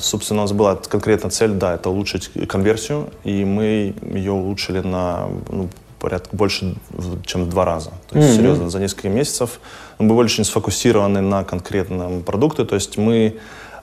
собственно, 0.00 0.40
у 0.40 0.44
нас 0.44 0.52
была 0.52 0.76
конкретная 0.76 1.30
цель, 1.30 1.50
да, 1.50 1.74
это 1.74 1.90
улучшить 1.90 2.30
конверсию, 2.48 3.08
и 3.24 3.44
мы 3.44 3.94
ее 4.14 4.32
улучшили 4.32 4.80
на 4.80 5.28
ну, 5.48 5.68
порядка 6.00 6.36
больше, 6.36 6.74
чем 7.24 7.44
в 7.44 7.48
два 7.48 7.64
раза. 7.64 7.90
То 8.08 8.18
есть, 8.18 8.30
mm-hmm. 8.30 8.36
серьезно, 8.36 8.70
за 8.70 8.80
несколько 8.80 9.08
месяцев 9.08 9.60
мы 9.98 10.08
были 10.08 10.24
очень 10.26 10.44
сфокусированы 10.44 11.20
на 11.20 11.44
конкретном 11.44 12.22
продукте, 12.22 12.64
то 12.64 12.74
есть 12.74 12.98
мы 12.98 13.36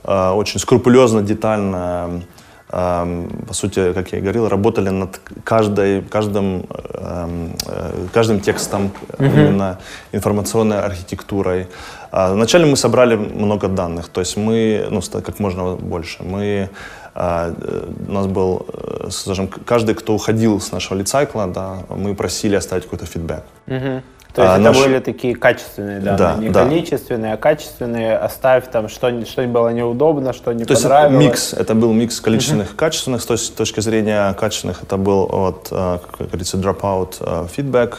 э, 0.04 0.30
очень 0.30 0.60
скрупулезно, 0.60 1.22
детально 1.22 2.24
по 2.70 3.54
сути, 3.54 3.94
как 3.94 4.12
я 4.12 4.18
и 4.18 4.22
говорил, 4.22 4.50
работали 4.50 4.90
над 4.90 5.22
каждой, 5.46 6.02
каждым, 6.02 6.66
эм, 6.94 7.56
э, 7.66 8.08
каждым 8.14 8.42
текстом, 8.42 8.92
mm-hmm. 9.18 9.26
именно 9.26 9.80
информационной 10.12 10.82
архитектурой. 10.82 11.68
А, 12.12 12.34
вначале 12.34 12.66
мы 12.66 12.76
собрали 12.76 13.16
много 13.16 13.70
данных, 13.70 14.10
то 14.10 14.20
есть 14.20 14.36
мы, 14.36 14.86
ну, 14.92 15.02
как 15.02 15.40
можно 15.40 15.76
больше. 15.76 16.24
Мы, 16.24 16.70
э, 17.16 17.54
у 18.08 18.12
нас 18.12 18.28
был, 18.28 18.66
э, 18.74 18.87
скажем, 19.10 19.48
каждый, 19.48 19.96
кто 19.96 20.14
уходил 20.14 20.60
с 20.60 20.72
нашего 20.72 20.98
литсайкла, 20.98 21.48
да, 21.48 21.80
мы 21.90 22.16
просили 22.16 22.56
оставить 22.56 22.84
какой-то 22.84 23.06
фидбэк. 23.06 23.44
Mm-hmm. 23.68 24.02
То 24.38 24.44
есть 24.44 24.54
а, 24.54 24.60
это 24.60 24.64
наш... 24.64 24.78
были 24.78 25.00
такие 25.00 25.36
качественные 25.36 26.00
данные, 26.00 26.18
да, 26.18 26.36
не 26.36 26.50
да. 26.50 26.64
количественные, 26.64 27.34
а 27.34 27.38
качественные. 27.38 28.18
Оставь 28.18 28.70
там, 28.70 28.88
что, 28.88 29.26
что 29.26 29.42
было 29.48 29.70
неудобно, 29.70 30.32
что 30.32 30.54
не 30.54 30.64
То 30.64 30.76
понравилось. 30.76 31.24
Есть 31.24 31.28
микс, 31.28 31.54
это 31.54 31.74
был 31.74 31.92
микс 31.92 32.22
количественных 32.22 32.74
и 32.74 32.76
качественных. 32.76 33.24
С 33.24 33.26
точки 33.26 33.80
зрения 33.80 34.32
качественных 34.34 34.84
это 34.84 34.98
был, 34.98 35.26
вот, 35.26 35.70
э, 35.72 35.98
как 36.12 36.28
говорится, 36.28 36.58
dropout 36.58 37.16
э, 37.20 37.48
feedback. 37.56 37.96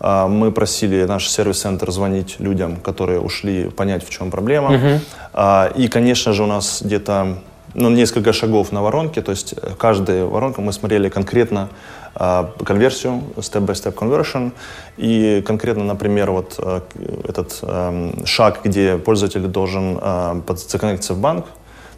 А, 0.00 0.26
мы 0.26 0.50
просили 0.50 1.04
наш 1.04 1.28
сервис-центр 1.28 1.92
звонить 1.92 2.40
людям, 2.40 2.76
которые 2.76 3.20
ушли, 3.20 3.70
понять, 3.70 4.04
в 4.04 4.10
чем 4.10 4.32
проблема. 4.32 5.00
Uh-huh. 5.34 5.72
И, 5.76 5.86
конечно 5.86 6.32
же, 6.32 6.42
у 6.42 6.46
нас 6.46 6.82
где-то 6.82 7.38
ну, 7.74 7.90
несколько 7.90 8.32
шагов 8.32 8.72
на 8.72 8.82
воронке, 8.82 9.22
то 9.22 9.30
есть 9.30 9.54
э, 9.56 9.74
каждая 9.78 10.24
воронка 10.24 10.60
мы 10.60 10.72
смотрели 10.72 11.08
конкретно 11.08 11.68
э, 12.14 12.44
конверсию, 12.64 13.22
step-by-step 13.36 13.94
conversion, 13.94 14.52
и 14.96 15.42
конкретно, 15.46 15.84
например, 15.84 16.30
вот 16.30 16.54
э, 16.58 16.80
этот 17.28 17.58
э, 17.62 18.24
шаг, 18.24 18.60
где 18.64 18.96
пользователь 18.98 19.46
должен 19.46 19.98
э, 20.00 20.42
законнектиться 20.56 21.14
в 21.14 21.20
банк, 21.20 21.46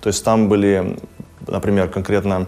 то 0.01 0.09
есть 0.09 0.25
там 0.25 0.49
были, 0.49 0.97
например, 1.47 1.89
конкретно 1.89 2.47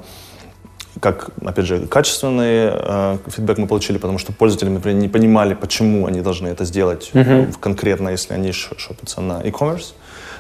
как, 1.00 1.30
опять 1.44 1.64
же, 1.64 1.86
качественный 1.86 2.70
э, 2.72 3.18
фидбэк 3.26 3.58
мы 3.58 3.66
получили, 3.66 3.98
потому 3.98 4.18
что 4.18 4.32
пользователи, 4.32 4.68
например, 4.68 4.98
не 4.98 5.08
понимали, 5.08 5.54
почему 5.54 6.06
они 6.06 6.20
должны 6.20 6.48
это 6.48 6.64
сделать 6.64 7.10
mm-hmm. 7.14 7.54
конкретно, 7.60 8.10
если 8.10 8.34
они 8.34 8.52
шопятся 8.52 9.20
на 9.20 9.40
e-commerce. 9.42 9.94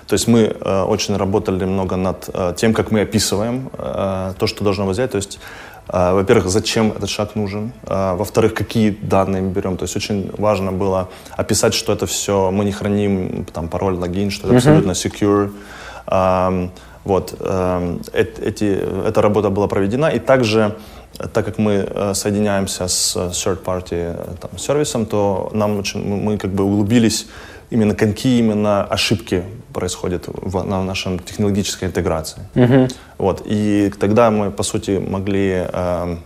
То 0.06 0.14
есть 0.14 0.28
мы 0.28 0.40
э, 0.40 0.82
очень 0.82 1.16
работали 1.16 1.64
много 1.64 1.96
над 1.96 2.28
э, 2.32 2.54
тем, 2.56 2.74
как 2.74 2.90
мы 2.90 3.00
описываем 3.02 3.70
э, 3.78 4.32
то, 4.38 4.46
что 4.46 4.64
должно 4.64 4.86
взять. 4.86 5.10
То 5.10 5.16
есть, 5.16 5.38
э, 5.88 6.12
во-первых, 6.12 6.48
зачем 6.48 6.92
этот 6.92 7.08
шаг 7.08 7.34
нужен, 7.34 7.72
э, 7.86 8.14
во-вторых, 8.16 8.54
какие 8.54 8.90
данные 8.90 9.42
мы 9.42 9.50
берем. 9.50 9.76
То 9.76 9.84
есть 9.84 9.96
очень 9.96 10.30
важно 10.38 10.72
было 10.72 11.08
описать, 11.36 11.74
что 11.74 11.92
это 11.92 12.06
все, 12.06 12.50
мы 12.50 12.64
не 12.64 12.72
храним 12.72 13.44
там 13.52 13.68
пароль, 13.68 13.94
логин, 13.94 14.30
что 14.30 14.46
это 14.46 14.54
mm-hmm. 14.54 14.58
абсолютно 14.58 14.90
secure. 14.92 15.52
Э, 16.06 16.68
вот, 17.04 17.34
э, 17.40 17.98
эти, 18.12 19.08
эта 19.08 19.22
работа 19.22 19.50
была 19.50 19.66
проведена, 19.66 20.06
и 20.06 20.18
также 20.18 20.76
так 21.32 21.44
как 21.44 21.58
мы 21.58 21.86
э, 21.88 22.14
соединяемся 22.14 22.88
с 22.88 23.16
third-party 23.16 24.38
там, 24.40 24.58
сервисом, 24.58 25.06
то 25.06 25.50
нам 25.52 25.78
очень, 25.78 26.02
мы 26.04 26.38
как 26.38 26.52
бы 26.52 26.64
углубились 26.64 27.26
именно 27.70 27.94
какие 27.94 28.38
именно 28.38 28.84
ошибки 28.84 29.44
происходят 29.72 30.24
в, 30.26 30.62
на 30.64 30.84
нашем 30.84 31.18
технологической 31.18 31.88
интеграции. 31.88 32.42
Uh-huh. 32.54 32.92
Вот. 33.18 33.42
И 33.44 33.92
тогда 33.98 34.30
мы, 34.30 34.50
по 34.50 34.62
сути, 34.62 34.98
могли 34.98 35.66
э, 35.72 36.16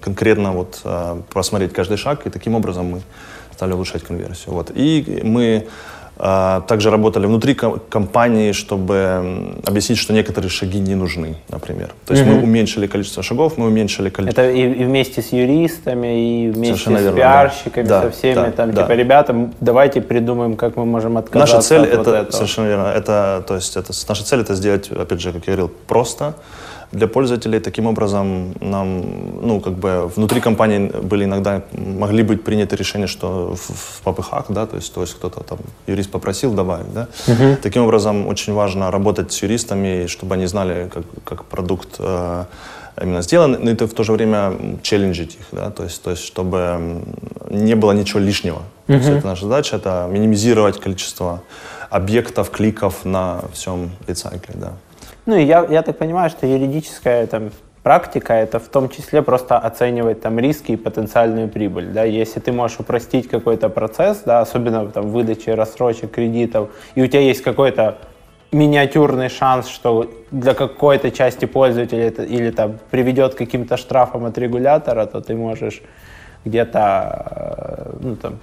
конкретно 0.00 0.52
вот, 0.52 0.80
э, 0.84 1.22
просмотреть 1.30 1.72
каждый 1.72 1.96
шаг, 1.96 2.26
и 2.26 2.30
таким 2.30 2.54
образом 2.54 2.86
мы 2.86 3.00
стали 3.52 3.72
улучшать 3.72 4.02
конверсию. 4.02 4.54
Вот. 4.54 4.70
И 4.74 5.20
мы 5.24 5.66
также 6.18 6.90
работали 6.90 7.26
внутри 7.26 7.54
компании, 7.54 8.52
чтобы 8.52 9.54
объяснить, 9.64 9.98
что 9.98 10.12
некоторые 10.12 10.50
шаги 10.50 10.80
не 10.80 10.96
нужны, 10.96 11.36
например. 11.48 11.90
То 12.06 12.14
есть 12.14 12.26
угу. 12.26 12.34
мы 12.34 12.42
уменьшили 12.42 12.88
количество 12.88 13.22
шагов, 13.22 13.56
мы 13.56 13.66
уменьшили 13.66 14.08
количество... 14.10 14.42
Это 14.42 14.50
и, 14.50 14.62
и 14.62 14.84
вместе 14.84 15.22
с 15.22 15.32
юристами, 15.32 16.46
и 16.46 16.50
вместе 16.50 16.74
Совершенно 16.74 16.98
с 16.98 17.02
верно, 17.02 17.16
пиарщиками, 17.18 17.86
да. 17.86 18.02
со 18.02 18.10
всеми, 18.10 18.34
да, 18.34 18.50
там, 18.50 18.72
да. 18.72 18.82
типа, 18.82 18.92
ребята, 18.92 19.50
давайте 19.60 20.00
придумаем, 20.00 20.56
как 20.56 20.76
мы 20.76 20.84
можем 20.84 21.16
отказаться 21.16 21.56
Наша 21.56 21.68
цель 21.68 21.82
от 21.82 21.88
это, 21.88 21.98
вот 21.98 22.08
этого. 22.08 22.30
совершенно 22.32 22.66
верно, 22.66 22.86
это, 22.88 23.44
то 23.46 23.54
есть 23.54 23.76
это, 23.76 23.92
наша 24.08 24.24
цель 24.24 24.40
это 24.40 24.54
сделать, 24.54 24.90
опять 24.90 25.20
же, 25.20 25.32
как 25.32 25.46
я 25.46 25.54
говорил, 25.54 25.70
просто, 25.86 26.34
для 26.92 27.06
пользователей. 27.06 27.60
Таким 27.60 27.86
образом, 27.86 28.54
нам, 28.60 29.02
ну, 29.46 29.60
как 29.60 29.74
бы 29.74 30.10
внутри 30.16 30.40
компании 30.40 30.90
были 31.02 31.24
иногда, 31.24 31.62
могли 31.72 32.22
быть 32.22 32.44
приняты 32.44 32.76
решения, 32.76 33.06
что 33.06 33.54
в, 33.54 33.98
в 33.98 34.00
попыхах, 34.02 34.46
да, 34.48 34.66
то 34.66 34.76
есть, 34.76 34.94
то 34.94 35.02
есть 35.02 35.14
кто-то 35.14 35.40
там, 35.40 35.58
юрист 35.86 36.10
попросил 36.10 36.52
добавить, 36.54 36.92
да. 36.92 37.08
Uh-huh. 37.26 37.56
Таким 37.56 37.82
образом, 37.82 38.26
очень 38.26 38.54
важно 38.54 38.90
работать 38.90 39.32
с 39.32 39.42
юристами, 39.42 40.06
чтобы 40.06 40.34
они 40.34 40.46
знали, 40.46 40.88
как, 40.92 41.04
как 41.24 41.44
продукт 41.44 41.96
э, 41.98 42.44
именно 43.02 43.22
сделан, 43.22 43.58
но 43.60 43.70
это 43.70 43.86
в 43.86 43.92
то 43.92 44.04
же 44.04 44.12
время 44.12 44.52
челленджить 44.82 45.34
их, 45.34 45.46
да, 45.52 45.70
то 45.70 45.84
есть, 45.84 46.02
то 46.02 46.10
есть 46.10 46.24
чтобы 46.24 47.02
не 47.50 47.74
было 47.74 47.92
ничего 47.92 48.20
лишнего. 48.20 48.58
Uh-huh. 48.58 48.86
То 48.86 48.92
есть 48.94 49.08
это 49.08 49.26
наша 49.26 49.44
задача, 49.44 49.76
это 49.76 50.08
минимизировать 50.10 50.80
количество 50.80 51.42
объектов, 51.90 52.50
кликов 52.50 53.04
на 53.04 53.42
всем 53.52 53.90
литсайкле, 54.06 54.54
да. 54.56 54.72
Ну, 55.28 55.36
и 55.36 55.44
я, 55.44 55.66
я 55.68 55.82
так 55.82 55.98
понимаю, 55.98 56.30
что 56.30 56.46
юридическая 56.46 57.26
там, 57.26 57.50
практика— 57.82 58.32
это 58.34 58.58
в 58.58 58.68
том 58.68 58.88
числе 58.88 59.20
просто 59.20 59.58
оценивать 59.58 60.22
там 60.22 60.38
риски 60.38 60.72
и 60.72 60.76
потенциальную 60.76 61.48
прибыль. 61.48 61.88
Да? 61.88 62.04
Если 62.04 62.40
ты 62.40 62.50
можешь 62.50 62.80
упростить 62.80 63.28
какой-то 63.28 63.68
процесс, 63.68 64.22
да, 64.24 64.40
особенно 64.40 64.86
там, 64.86 65.08
в 65.08 65.12
выдаче 65.12 65.52
рассрочек, 65.52 66.12
кредитов, 66.12 66.70
и 66.94 67.02
у 67.02 67.06
тебя 67.06 67.20
есть 67.20 67.42
какой-то 67.42 67.98
миниатюрный 68.52 69.28
шанс, 69.28 69.68
что 69.68 70.10
для 70.30 70.54
какой-то 70.54 71.10
части 71.10 71.44
пользователя 71.44 72.06
это 72.06 72.22
или 72.22 72.50
там 72.50 72.78
приведет 72.90 73.34
к 73.34 73.36
каким-то 73.36 73.76
штрафам 73.76 74.24
от 74.24 74.38
регулятора, 74.38 75.04
то 75.04 75.20
ты 75.20 75.34
можешь 75.34 75.82
где-то 76.46 77.92
э, 77.92 77.96
ну, 78.00 78.16
там, 78.16 78.38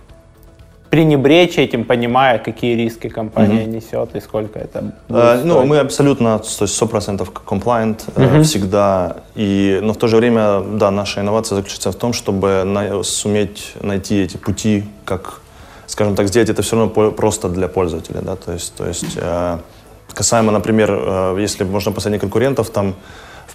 пренебречь 0.96 1.58
этим, 1.58 1.84
понимая, 1.84 2.38
какие 2.38 2.76
риски 2.78 3.10
компания 3.10 3.66
mm-hmm. 3.66 3.76
несет 3.76 4.16
и 4.16 4.22
сколько 4.22 4.60
это 4.60 4.82
будет 4.82 4.96
uh, 5.10 5.43
Ну, 5.43 5.66
мы 5.66 5.80
абсолютно, 5.80 6.39
то 6.39 6.66
есть 6.66 6.82
100% 6.82 7.28
compliant 7.46 8.00
mm-hmm. 8.16 8.43
всегда. 8.43 9.18
И, 9.36 9.80
но 9.84 9.91
в 9.91 9.98
то 9.98 10.08
же 10.08 10.16
время, 10.16 10.62
да, 10.62 10.91
наша 10.91 11.20
инновация 11.20 11.58
заключается 11.58 11.91
в 11.91 11.96
том, 11.96 12.14
чтобы 12.14 12.64
на, 12.64 13.04
суметь 13.04 13.74
найти 13.82 14.24
эти 14.24 14.38
пути, 14.38 14.84
как, 15.04 15.41
скажем 15.88 16.16
так, 16.16 16.28
сделать 16.28 16.50
это 16.50 16.62
все 16.62 16.78
равно 16.78 17.12
просто 17.12 17.50
для 17.50 17.68
пользователя. 17.68 18.22
Да? 18.22 18.38
То 18.38 18.54
есть, 18.54 18.74
то 18.78 18.88
есть 18.88 19.18
э, 19.18 19.58
касаемо, 20.14 20.52
например, 20.52 20.91
э, 20.91 21.38
если 21.41 21.66
можно 21.66 21.91
посмотреть 21.91 22.22
конкурентов, 22.22 22.70
там 22.70 22.96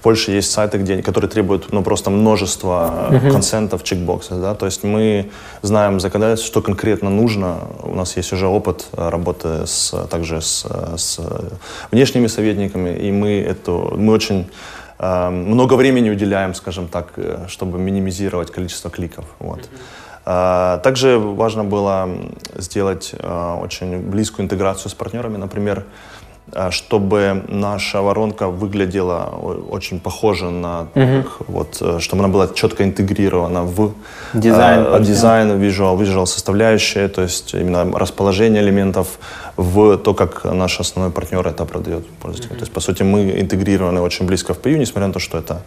в 0.00 0.02
Польше 0.02 0.32
есть 0.32 0.50
сайты, 0.50 0.78
где, 0.78 1.02
которые 1.02 1.28
требуют 1.28 1.72
ну, 1.72 1.82
просто 1.82 2.08
множество 2.08 3.10
uh-huh. 3.10 3.30
консентов, 3.30 3.84
чекбоксов. 3.84 4.40
Да? 4.40 4.54
То 4.54 4.64
есть 4.64 4.82
мы 4.82 5.30
знаем 5.60 6.00
законодательство, 6.00 6.46
что 6.46 6.62
конкретно 6.62 7.10
нужно. 7.10 7.58
У 7.82 7.94
нас 7.94 8.16
есть 8.16 8.32
уже 8.32 8.46
опыт 8.46 8.86
э, 8.92 9.10
работы 9.10 9.66
с, 9.66 9.94
также 10.08 10.40
с, 10.40 10.64
с 10.96 11.20
внешними 11.90 12.28
советниками, 12.28 12.96
и 12.96 13.12
мы, 13.12 13.40
это, 13.42 13.72
мы 13.72 14.14
очень 14.14 14.48
э, 14.98 15.28
много 15.28 15.74
времени 15.74 16.08
уделяем, 16.08 16.54
скажем 16.54 16.88
так, 16.88 17.08
э, 17.16 17.44
чтобы 17.48 17.78
минимизировать 17.78 18.50
количество 18.50 18.90
кликов. 18.90 19.26
Вот. 19.38 19.60
Uh-huh. 20.24 20.80
Также 20.80 21.18
важно 21.18 21.64
было 21.64 22.08
сделать 22.54 23.14
очень 23.62 23.98
близкую 23.98 24.44
интеграцию 24.44 24.90
с 24.90 24.94
партнерами. 24.94 25.38
Например, 25.38 25.84
чтобы 26.70 27.44
наша 27.48 28.02
воронка 28.02 28.48
выглядела 28.48 29.24
очень 29.70 30.00
похоже 30.00 30.50
на 30.50 30.88
угу. 30.94 31.24
вот, 31.48 31.78
э, 31.80 31.98
чтобы 32.00 32.24
она 32.24 32.32
была 32.32 32.48
четко 32.48 32.82
интегрирована 32.84 33.62
в 33.62 33.92
дизайн, 34.34 34.86
э, 34.86 35.00
дизайн 35.04 35.50
visual, 35.60 35.98
visual 35.98 36.26
составляющие, 36.26 37.08
то 37.08 37.22
есть 37.22 37.54
именно 37.54 37.98
расположение 37.98 38.62
элементов 38.62 39.18
в 39.56 39.96
то, 39.98 40.14
как 40.14 40.44
наш 40.44 40.80
основной 40.80 41.12
партнер 41.12 41.46
это 41.46 41.64
продает 41.64 42.08
пользователю. 42.22 42.52
Угу. 42.52 42.58
То 42.58 42.62
есть, 42.62 42.72
по 42.72 42.80
сути, 42.80 43.02
мы 43.02 43.40
интегрированы 43.40 44.00
очень 44.00 44.26
близко 44.26 44.54
в 44.54 44.58
PU, 44.58 44.78
несмотря 44.78 45.06
на 45.06 45.12
то, 45.12 45.20
что 45.20 45.38
это 45.38 45.62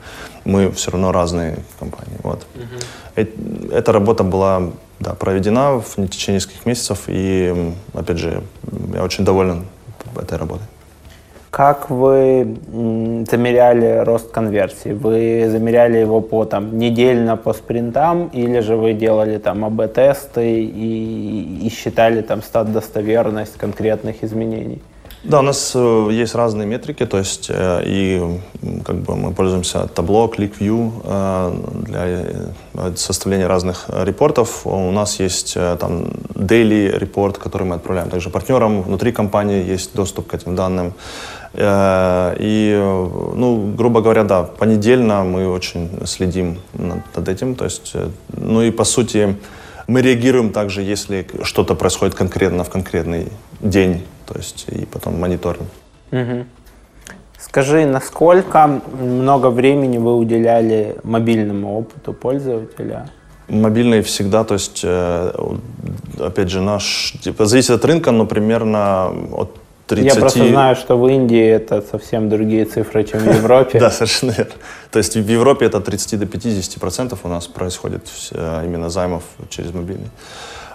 мы 0.45 0.71
все 0.71 0.91
равно 0.91 1.11
разные 1.11 1.59
компании. 1.79 2.17
Вот. 2.23 2.45
Угу. 2.55 3.25
Эта 3.71 3.91
работа 3.91 4.23
была 4.23 4.71
да, 4.99 5.13
проведена 5.13 5.79
в 5.79 6.07
течение 6.07 6.39
нескольких 6.39 6.65
месяцев, 6.65 7.03
и, 7.07 7.73
опять 7.93 8.17
же, 8.17 8.41
я 8.93 9.03
очень 9.03 9.23
доволен 9.25 9.65
этой 10.15 10.37
работой. 10.37 10.67
Как 11.53 11.91
вы 11.91 12.57
замеряли 13.29 14.03
рост 14.03 14.31
конверсии? 14.31 14.91
Вы 14.91 15.47
замеряли 15.51 15.99
его 15.99 16.19
по 16.19 16.45
там, 16.45 16.79
недельно 16.79 17.37
по 17.37 17.53
спринтам 17.53 18.29
или 18.29 18.59
же 18.61 18.75
вы 18.75 18.93
делали 18.93 19.37
там 19.37 19.63
АБ-тесты 19.63 20.63
и, 20.63 21.59
и 21.61 21.69
считали 21.69 22.23
там 22.23 22.41
стат 22.41 22.73
достоверность 22.73 23.55
конкретных 23.55 24.23
изменений? 24.23 24.81
Да, 25.23 25.39
у 25.39 25.41
нас 25.41 25.71
э, 25.75 26.07
есть 26.11 26.35
разные 26.35 26.67
метрики, 26.67 27.05
то 27.05 27.17
есть 27.17 27.49
э, 27.49 27.83
и 27.85 28.39
как 28.83 28.95
бы 28.95 29.15
мы 29.15 29.31
пользуемся 29.31 29.87
табло, 29.87 30.27
ClickView 30.27 30.91
э, 31.03 31.53
для 31.83 32.95
составления 32.97 33.47
разных 33.47 33.85
репортов. 33.89 34.65
У 34.65 34.91
нас 34.91 35.19
есть 35.21 35.53
там 35.53 36.07
daily 36.33 36.97
репорт, 36.97 37.37
который 37.37 37.63
мы 37.63 37.75
отправляем 37.75 38.09
также 38.09 38.29
партнерам. 38.29 38.81
Внутри 38.81 39.13
компании 39.13 39.63
есть 39.63 39.95
доступ 39.95 40.27
к 40.27 40.33
этим 40.33 40.55
данным. 40.55 40.93
И, 41.55 42.75
ну, 43.35 43.73
грубо 43.77 44.01
говоря, 44.01 44.23
да, 44.23 44.43
понедельно 44.43 45.23
мы 45.23 45.47
очень 45.47 45.89
следим 46.05 46.57
над 46.73 47.29
этим. 47.29 47.55
То 47.55 47.65
есть, 47.65 47.95
ну 48.35 48.63
и 48.63 48.71
по 48.71 48.83
сути, 48.83 49.37
мы 49.87 50.01
реагируем 50.01 50.51
также, 50.51 50.81
если 50.81 51.27
что-то 51.43 51.75
происходит 51.75 52.15
конкретно 52.15 52.63
в 52.63 52.69
конкретный 52.69 53.27
день 53.61 54.03
то 54.25 54.39
есть 54.39 54.65
и 54.69 54.85
потом 54.85 55.19
мониторинг. 55.19 55.67
Угу. 56.11 56.45
Скажи, 57.39 57.85
насколько 57.85 58.81
много 58.99 59.49
времени 59.49 59.97
вы 59.97 60.15
уделяли 60.17 60.95
мобильному 61.03 61.77
опыту 61.77 62.13
пользователя? 62.13 63.09
Мобильный 63.49 64.01
всегда, 64.01 64.43
то 64.43 64.53
есть, 64.53 64.81
э, 64.83 65.31
опять 66.19 66.49
же, 66.49 66.61
наш, 66.61 67.13
типа, 67.21 67.45
зависит 67.45 67.71
от 67.71 67.85
рынка, 67.85 68.11
но 68.11 68.25
примерно 68.25 69.13
от 69.33 69.59
30... 69.87 70.13
Я 70.13 70.19
просто 70.19 70.47
знаю, 70.47 70.75
что 70.75 70.97
в 70.97 71.07
Индии 71.07 71.45
это 71.45 71.81
совсем 71.81 72.29
другие 72.29 72.65
цифры, 72.65 73.03
чем 73.03 73.19
в 73.19 73.35
Европе. 73.35 73.79
Да, 73.79 73.91
совершенно 73.91 74.31
верно. 74.31 74.53
То 74.91 74.99
есть 74.99 75.15
в 75.15 75.27
Европе 75.29 75.65
это 75.65 75.79
30 75.81 76.19
до 76.19 76.25
50 76.25 76.79
процентов 76.79 77.19
у 77.23 77.27
нас 77.27 77.47
происходит 77.47 78.03
э, 78.31 78.63
именно 78.65 78.89
займов 78.89 79.23
через 79.49 79.73
мобильный. 79.73 80.09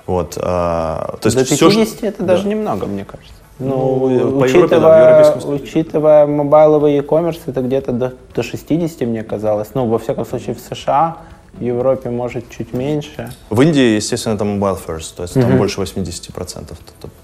Вот, 0.06 0.38
а, 0.40 1.16
то 1.20 1.26
есть 1.26 1.36
до 1.36 1.44
50 1.44 1.88
все, 1.88 2.06
это 2.06 2.22
даже 2.22 2.48
немного, 2.48 2.86
мне 2.86 3.04
кажется. 3.04 3.32
Ну, 3.58 4.08
ну 4.08 4.38
учитывая, 4.38 5.20
Европе, 5.20 5.40
да, 5.40 5.52
учитывая 5.52 6.26
мобайловый 6.26 6.94
e-commerce, 6.94 7.40
это 7.46 7.60
где-то 7.60 7.92
до, 7.92 8.12
до 8.34 8.42
60, 8.42 9.00
мне 9.00 9.22
казалось. 9.24 9.68
Ну, 9.74 9.86
во 9.86 9.98
всяком 9.98 10.24
случае, 10.24 10.54
в 10.54 10.60
США, 10.60 11.18
в 11.52 11.62
Европе, 11.62 12.10
может, 12.10 12.50
чуть 12.50 12.72
меньше. 12.72 13.30
В 13.50 13.60
Индии, 13.60 13.96
естественно, 13.96 14.34
это 14.34 14.44
mobile 14.44 14.78
first, 14.86 15.14
то 15.16 15.22
есть 15.22 15.36
mm-hmm. 15.36 15.42
там 15.42 15.58
больше 15.58 15.80
80%, 15.80 16.76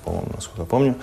по-моему, 0.05 0.27
насколько 0.35 0.62
я 0.62 0.66
помню. 0.66 0.95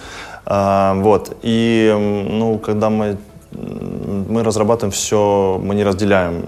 А, 0.46 0.96
вот, 0.96 1.38
и, 1.42 1.96
ну, 2.30 2.58
когда 2.58 2.90
мы, 2.90 3.18
мы 3.52 4.44
разрабатываем 4.44 4.92
все, 4.92 5.60
мы 5.64 5.76
не 5.76 5.84
разделяем 5.84 6.46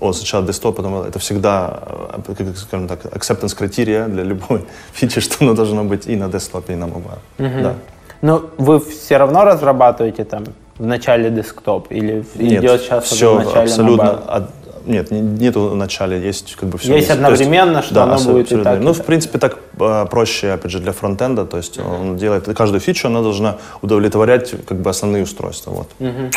от 0.00 0.16
сначала 0.16 0.44
десктоп, 0.44 0.76
потом 0.76 1.02
это 1.02 1.18
всегда, 1.18 1.80
э, 2.26 2.52
скажем 2.56 2.88
так, 2.88 3.04
acceptance 3.06 3.56
критерия 3.56 4.06
для 4.06 4.22
любой 4.22 4.64
фичи, 4.92 5.20
что 5.20 5.44
оно 5.44 5.54
должно 5.54 5.84
быть 5.84 6.06
и 6.06 6.16
на 6.16 6.28
десктопе, 6.28 6.74
и 6.74 6.76
на 6.76 6.86
мобайле. 6.86 7.20
Mm-hmm. 7.38 7.62
Да. 7.62 7.74
Но 8.22 8.50
вы 8.58 8.80
все 8.80 9.18
равно 9.18 9.44
разрабатываете 9.44 10.24
там 10.24 10.44
в 10.78 10.86
начале 10.86 11.30
десктоп 11.30 11.86
или 11.90 12.24
Нет, 12.34 12.64
идет 12.64 12.82
сейчас 12.82 13.04
все 13.04 13.34
в 13.34 13.44
начале 13.44 13.62
абсолютно 13.62 14.10
от, 14.10 14.50
нет, 14.86 15.10
нету 15.10 15.68
в 15.68 15.76
начале, 15.76 16.20
есть 16.20 16.56
как 16.56 16.68
бы 16.68 16.78
все. 16.78 16.96
Есть 16.96 17.10
одновременно, 17.10 17.78
есть, 17.78 17.86
что 17.86 17.94
да, 17.94 18.02
оно 18.04 18.18
будет 18.18 18.52
и 18.52 18.62
так. 18.62 18.80
Ну, 18.80 18.92
в 18.92 19.04
принципе, 19.04 19.38
так 19.38 19.58
э, 19.78 20.06
проще, 20.10 20.52
опять 20.52 20.70
же, 20.70 20.78
для 20.78 20.92
фронтенда, 20.92 21.44
то 21.44 21.56
есть 21.56 21.78
uh-huh. 21.78 22.00
он 22.00 22.16
делает 22.16 22.46
каждую 22.56 22.80
фичу, 22.80 23.08
она 23.08 23.20
должна 23.22 23.56
удовлетворять 23.82 24.54
как 24.66 24.80
бы 24.80 24.90
основные 24.90 25.24
устройства, 25.24 25.70
вот. 25.70 25.88
Uh-huh. 25.98 26.32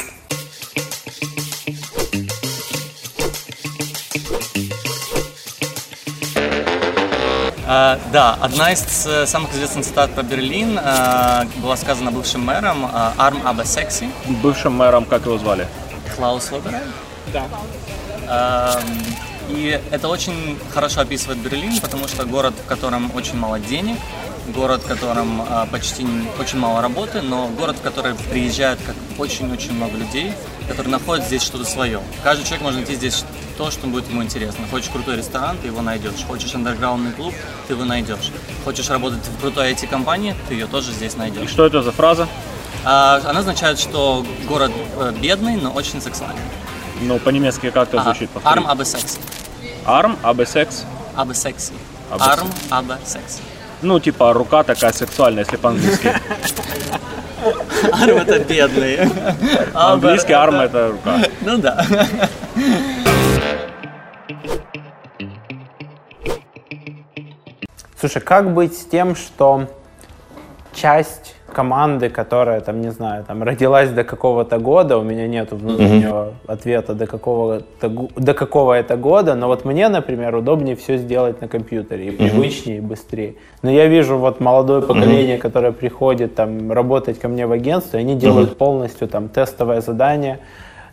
Uh, 7.70 8.00
да, 8.12 8.36
одна 8.42 8.72
из 8.72 9.06
э, 9.06 9.28
самых 9.28 9.54
известных 9.54 9.86
цитат 9.86 10.10
про 10.16 10.24
Берлин 10.24 10.80
uh, 10.80 11.48
была 11.62 11.78
сказана 11.78 12.10
бывшим 12.10 12.42
мэром 12.42 12.86
uh, 12.86 13.12
Арм 13.20 13.46
Аба 13.46 13.64
Секси. 13.64 14.10
Бывшим 14.42 14.74
мэром, 14.74 15.06
как 15.06 15.28
его 15.28 15.38
звали? 15.38 15.68
Клаус 16.16 16.52
Лоберай. 16.52 16.82
Да. 17.32 17.44
Uh, 18.30 18.80
и 19.50 19.82
это 19.90 20.08
очень 20.08 20.60
хорошо 20.72 21.02
описывает 21.02 21.40
Берлин, 21.40 21.80
потому 21.80 22.08
что 22.08 22.24
город, 22.26 22.54
в 22.64 22.68
котором 22.68 23.12
очень 23.16 23.36
мало 23.36 23.60
денег, 23.60 23.98
город, 24.54 24.84
в 24.84 24.88
котором 24.88 25.42
а, 25.42 25.66
почти 25.66 26.06
очень 26.40 26.60
мало 26.60 26.82
работы, 26.82 27.22
но 27.22 27.48
город, 27.48 27.78
в 27.78 27.82
который 27.82 28.14
приезжают 28.16 28.80
как 28.86 28.96
очень-очень 29.18 29.74
много 29.74 29.98
людей, 29.98 30.34
которые 30.68 30.92
находят 30.92 31.26
здесь 31.26 31.42
что-то 31.42 31.66
свое. 31.66 32.00
Каждый 32.24 32.44
человек 32.44 32.62
может 32.62 32.80
найти 32.80 32.96
здесь 32.96 33.26
то, 33.58 33.72
что 33.72 33.88
будет 33.88 34.08
ему 34.10 34.24
интересно. 34.24 34.66
Хочешь 34.70 34.90
крутой 34.90 35.18
ресторан, 35.18 35.58
ты 35.58 35.68
его 35.68 35.82
найдешь. 35.82 36.24
Хочешь 36.28 36.54
андерграундный 36.54 37.12
клуб, 37.12 37.34
ты 37.68 37.74
его 37.74 37.86
найдешь. 37.86 38.32
Хочешь 38.64 38.90
работать 38.90 39.20
в 39.20 39.42
крутой 39.42 39.74
IT-компании, 39.74 40.36
ты 40.48 40.54
ее 40.54 40.68
тоже 40.68 40.92
здесь 40.92 41.18
найдешь. 41.18 41.44
И 41.44 41.48
что 41.48 41.66
это 41.66 41.82
за 41.82 41.92
фраза? 41.92 42.28
А, 42.86 43.20
она 43.26 43.40
означает, 43.40 43.80
что 43.80 44.26
город 44.48 44.72
э, 44.98 45.14
бедный, 45.20 45.56
но 45.56 45.72
очень 45.72 46.02
сексуальный. 46.02 46.42
Ну, 47.02 47.18
по-немецки 47.20 47.70
как 47.70 47.88
это 47.90 48.04
звучит? 48.04 48.30
Арм 48.44 48.68
абе 48.68 48.86
секси. 48.86 49.20
Арм 49.86 50.18
абе 50.24 50.46
секс? 50.46 50.86
Абе 51.16 51.34
секси. 51.34 51.74
Арм 52.12 52.48
абе 52.70 52.96
секси. 53.06 53.42
Ну, 53.82 54.00
типа, 54.00 54.34
рука 54.34 54.64
такая 54.64 54.92
сексуальная, 54.92 55.44
если 55.44 55.58
по-английски. 55.58 56.14
Арм 57.92 58.18
это 58.18 58.40
бедный. 58.40 59.00
Английский 59.74 60.34
арм 60.34 60.56
это 60.56 60.90
рука. 60.92 61.20
Ну 61.42 61.58
да. 61.58 61.86
Слушай, 67.98 68.22
как 68.22 68.54
быть 68.54 68.78
с 68.78 68.86
тем, 68.86 69.16
что 69.16 69.68
часть 70.74 71.36
команды, 71.50 72.10
которая, 72.10 72.62
там, 72.62 72.82
не 72.82 72.92
знаю, 72.92 73.24
там, 73.26 73.44
родилась 73.44 73.90
до 73.90 74.04
какого-то 74.04 74.58
года, 74.60 74.98
у 74.98 75.04
меня 75.04 75.28
нет 75.28 75.52
внутреннего 75.52 76.26
mm-hmm. 76.26 76.52
ответа, 76.52 76.94
до 76.94 77.08
какого, 77.08 77.62
до 77.82 78.34
какого 78.34 78.74
это 78.74 78.98
года, 78.98 79.36
но 79.36 79.48
вот 79.48 79.66
мне, 79.66 79.90
например, 79.90 80.36
удобнее 80.36 80.76
все 80.76 80.98
сделать 80.98 81.42
на 81.42 81.48
компьютере, 81.48 82.08
и 82.08 82.12
привычнее, 82.12 82.78
mm-hmm. 82.78 82.86
и 82.86 82.88
быстрее. 82.88 83.36
Но 83.62 83.72
я 83.72 83.88
вижу 83.88 84.18
вот 84.18 84.40
молодое 84.40 84.82
поколение, 84.82 85.38
mm-hmm. 85.38 85.42
которое 85.42 85.72
приходит 85.72 86.36
там 86.36 86.72
работать 86.72 87.20
ко 87.20 87.28
мне 87.28 87.46
в 87.48 87.52
агентство, 87.52 87.98
и 87.98 88.02
они 88.02 88.16
делают 88.16 88.52
mm-hmm. 88.52 88.56
полностью 88.56 89.08
там 89.08 89.30
тестовое 89.30 89.82
задание, 89.82 90.40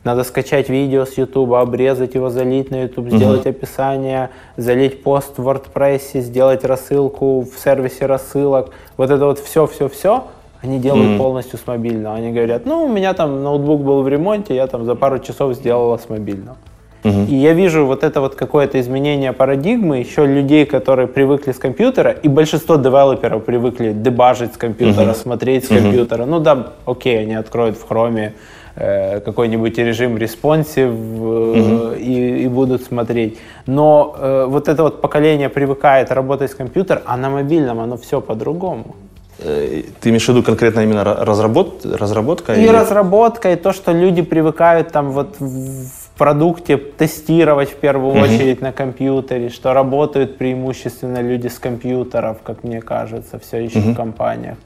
надо 0.07 0.22
скачать 0.22 0.68
видео 0.68 1.04
с 1.04 1.18
YouTube, 1.18 1.54
обрезать 1.54 2.14
его, 2.14 2.30
залить 2.30 2.70
на 2.70 2.82
YouTube, 2.82 3.11
сделать 3.11 3.44
uh-huh. 3.44 3.50
описание, 3.50 4.30
залить 4.57 5.02
пост 5.02 5.36
в 5.36 5.48
WordPress, 5.48 6.20
сделать 6.20 6.64
рассылку 6.64 7.40
в 7.40 7.59
сервисе 7.59 8.07
рассылок. 8.07 8.70
Вот 8.96 9.11
это 9.11 9.24
вот 9.24 9.40
все-все-все 9.40 10.28
они 10.62 10.78
делают 10.78 11.07
mm-hmm. 11.07 11.18
полностью 11.18 11.59
с 11.59 11.66
мобильного. 11.66 12.16
Они 12.16 12.32
говорят, 12.32 12.66
ну, 12.66 12.84
у 12.84 12.88
меня 12.88 13.14
там 13.14 13.42
ноутбук 13.42 13.82
был 13.82 14.02
в 14.02 14.09
ремонте, 14.09 14.54
я 14.54 14.66
там 14.66 14.84
за 14.84 14.94
пару 14.94 15.18
часов 15.18 15.54
сделала 15.54 15.96
с 15.96 16.09
мобильного. 16.09 16.57
Mm-hmm. 17.02 17.28
И 17.28 17.34
я 17.36 17.52
вижу 17.52 17.86
вот 17.86 18.02
это 18.02 18.20
вот 18.20 18.34
какое-то 18.34 18.80
изменение 18.80 19.32
парадигмы, 19.32 19.98
еще 19.98 20.26
людей, 20.26 20.66
которые 20.66 21.07
привыкли 21.07 21.52
с 21.52 21.59
компьютера, 21.59 22.11
и 22.11 22.28
большинство 22.28 22.76
девелоперов 22.76 23.44
привыкли 23.44 23.92
дебажить 23.92 24.54
с 24.54 24.57
компьютера, 24.57 25.11
mm-hmm. 25.11 25.22
смотреть 25.22 25.64
с 25.64 25.70
mm-hmm. 25.70 25.82
компьютера. 25.82 26.24
Ну 26.24 26.40
да, 26.40 26.72
окей, 26.84 27.20
они 27.20 27.34
откроют 27.34 27.76
в 27.76 27.86
хроме 27.86 28.34
Э, 28.78 29.20
какой-нибудь 29.20 29.78
режим 29.78 30.16
responsive 30.16 30.92
угу. 30.92 31.94
и, 31.94 32.44
и 32.44 32.46
будут 32.46 32.82
смотреть. 32.82 33.38
Но 33.66 34.14
э, 34.18 34.44
вот 34.46 34.68
это 34.68 34.82
вот 34.82 35.00
поколение 35.00 35.48
привыкает 35.48 36.12
работать 36.12 36.50
с 36.50 36.54
компьютером, 36.54 37.02
а 37.07 37.16
на 37.16 37.30
мобильном 37.30 37.80
оно 37.80 37.96
все 37.96 38.20
по-другому. 38.20 38.94
Э, 39.39 39.82
ты 40.01 40.09
имеешь 40.09 40.24
в 40.24 40.28
виду 40.28 40.43
конкретно 40.43 40.80
именно 40.80 41.05
разработ, 41.05 41.84
разработка? 41.84 42.55
И 42.55 42.62
или... 42.62 42.68
разработка, 42.68 43.53
и 43.53 43.57
то, 43.57 43.72
что 43.72 43.93
люди 43.93 44.22
привыкают 44.22 44.93
там 44.93 45.11
вот 45.11 45.37
в 45.39 46.09
продукте 46.16 46.76
тестировать 46.76 47.70
в 47.70 47.76
первую 47.76 48.14
угу. 48.14 48.20
очередь 48.20 48.62
на 48.62 48.72
компьютере, 48.72 49.51
что 49.51 49.74
работают 49.74 50.39
преимущественно 50.39 51.20
люди 51.20 51.49
с 51.49 51.59
компьютеров, 51.59 52.39
как 52.43 52.64
мне 52.64 52.80
кажется, 52.80 53.39
все 53.39 53.59
еще 53.59 53.80
угу. 53.80 53.91
в 53.91 53.97
компаниях. 53.97 54.57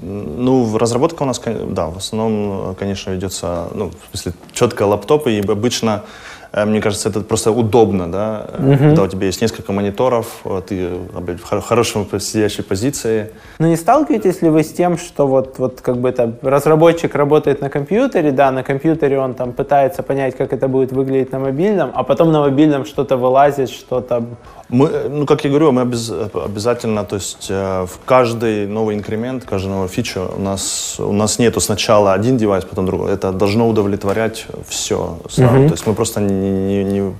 Ну, 0.00 0.76
разработка 0.76 1.22
у 1.22 1.26
нас, 1.26 1.40
да, 1.68 1.86
в 1.86 1.96
основном, 1.96 2.74
конечно, 2.74 3.10
ведется, 3.10 3.68
ну, 3.74 3.90
в 3.90 4.16
смысле, 4.16 4.32
четко 4.52 4.82
лаптопы, 4.82 5.32
и 5.32 5.40
обычно 5.40 6.02
мне 6.54 6.80
кажется, 6.80 7.08
это 7.08 7.20
просто 7.20 7.50
удобно, 7.50 8.10
да, 8.10 8.46
угу. 8.58 8.76
когда 8.78 9.02
у 9.02 9.08
тебя 9.08 9.26
есть 9.26 9.42
несколько 9.42 9.72
мониторов, 9.72 10.44
ты 10.66 10.88
опять, 11.16 11.40
в 11.40 11.62
хорошем 11.62 12.06
сидящей 12.20 12.62
позиции. 12.62 13.30
Но 13.58 13.66
не 13.66 13.76
сталкиваетесь 13.76 14.42
ли 14.42 14.48
вы 14.50 14.62
с 14.62 14.72
тем, 14.72 14.96
что 14.96 15.26
вот, 15.26 15.58
вот 15.58 15.80
как 15.80 15.96
бы 15.96 16.12
там 16.12 16.34
разработчик 16.42 17.14
работает 17.14 17.60
на 17.60 17.70
компьютере, 17.70 18.30
да, 18.30 18.50
на 18.52 18.62
компьютере 18.62 19.18
он 19.18 19.34
там 19.34 19.52
пытается 19.52 20.02
понять, 20.02 20.36
как 20.36 20.52
это 20.52 20.68
будет 20.68 20.92
выглядеть 20.92 21.32
на 21.32 21.40
мобильном, 21.40 21.90
а 21.92 22.04
потом 22.04 22.30
на 22.30 22.40
мобильном 22.40 22.84
что-то 22.84 23.16
вылазит, 23.16 23.70
что-то 23.70 24.24
Мы, 24.74 24.88
ну, 25.08 25.24
как 25.24 25.44
я 25.44 25.50
говорю, 25.50 25.70
мы 25.70 25.82
обез, 25.82 26.10
обязательно, 26.34 27.04
то 27.04 27.16
есть 27.16 27.46
э, 27.48 27.86
в 27.86 28.04
каждый 28.04 28.66
новый 28.66 28.96
инкремент, 28.96 29.44
каждый 29.44 29.68
новый 29.68 29.88
фичу 29.88 30.28
у 30.36 30.40
нас, 30.40 30.96
у 30.98 31.12
нас 31.12 31.38
нету 31.38 31.60
сначала 31.60 32.12
один 32.12 32.36
девайс, 32.36 32.64
потом 32.64 32.86
другой. 32.86 33.12
Это 33.12 33.32
должно 33.32 33.68
удовлетворять 33.68 34.46
все 34.68 35.18
сразу. 35.30 35.54
Мгм. 35.54 35.68
То 35.68 35.74
есть 35.74 35.86
мы 35.86 35.94
просто 35.94 36.20
не, 36.20 36.50
не- 36.50 36.84
не- 36.84 37.14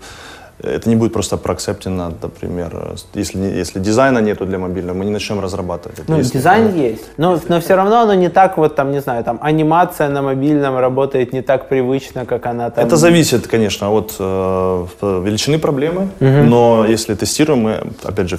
это 0.65 0.89
не 0.89 0.97
будет 0.97 1.13
просто 1.13 1.37
проакцептено, 1.37 2.13
например, 2.23 2.97
если, 3.15 3.39
если 3.39 3.81
дизайна 3.81 4.19
нету 4.19 4.47
для 4.47 4.59
мобильного, 4.59 4.97
мы 4.97 5.05
не 5.05 5.11
начнем 5.11 5.41
разрабатывать. 5.41 5.99
это. 6.01 6.11
Ну, 6.11 6.19
Если- 6.19 6.39
дизайн 6.39 6.75
есть, 6.75 7.05
но, 7.17 7.41
но 7.49 7.61
все 7.61 7.75
равно 7.77 8.01
оно 8.01 8.15
не 8.15 8.29
так, 8.29 8.57
вот 8.57 8.75
там, 8.75 8.93
не 8.93 9.01
знаю, 9.01 9.25
там 9.25 9.39
анимация 9.43 10.09
на 10.09 10.23
мобильном 10.23 10.79
работает 10.79 11.33
не 11.33 11.43
так 11.43 11.69
привычно, 11.69 12.27
как 12.27 12.47
она 12.47 12.71
там. 12.71 12.85
Это 12.87 12.97
зависит, 12.97 13.47
конечно, 13.47 13.91
от 13.91 14.17
э, 14.19 14.87
величины 15.03 15.59
проблемы, 15.59 16.09
но 16.21 16.85
если 16.89 17.15
тестируем, 17.15 17.61
мы, 17.61 17.83
опять 18.03 18.29
же, 18.29 18.39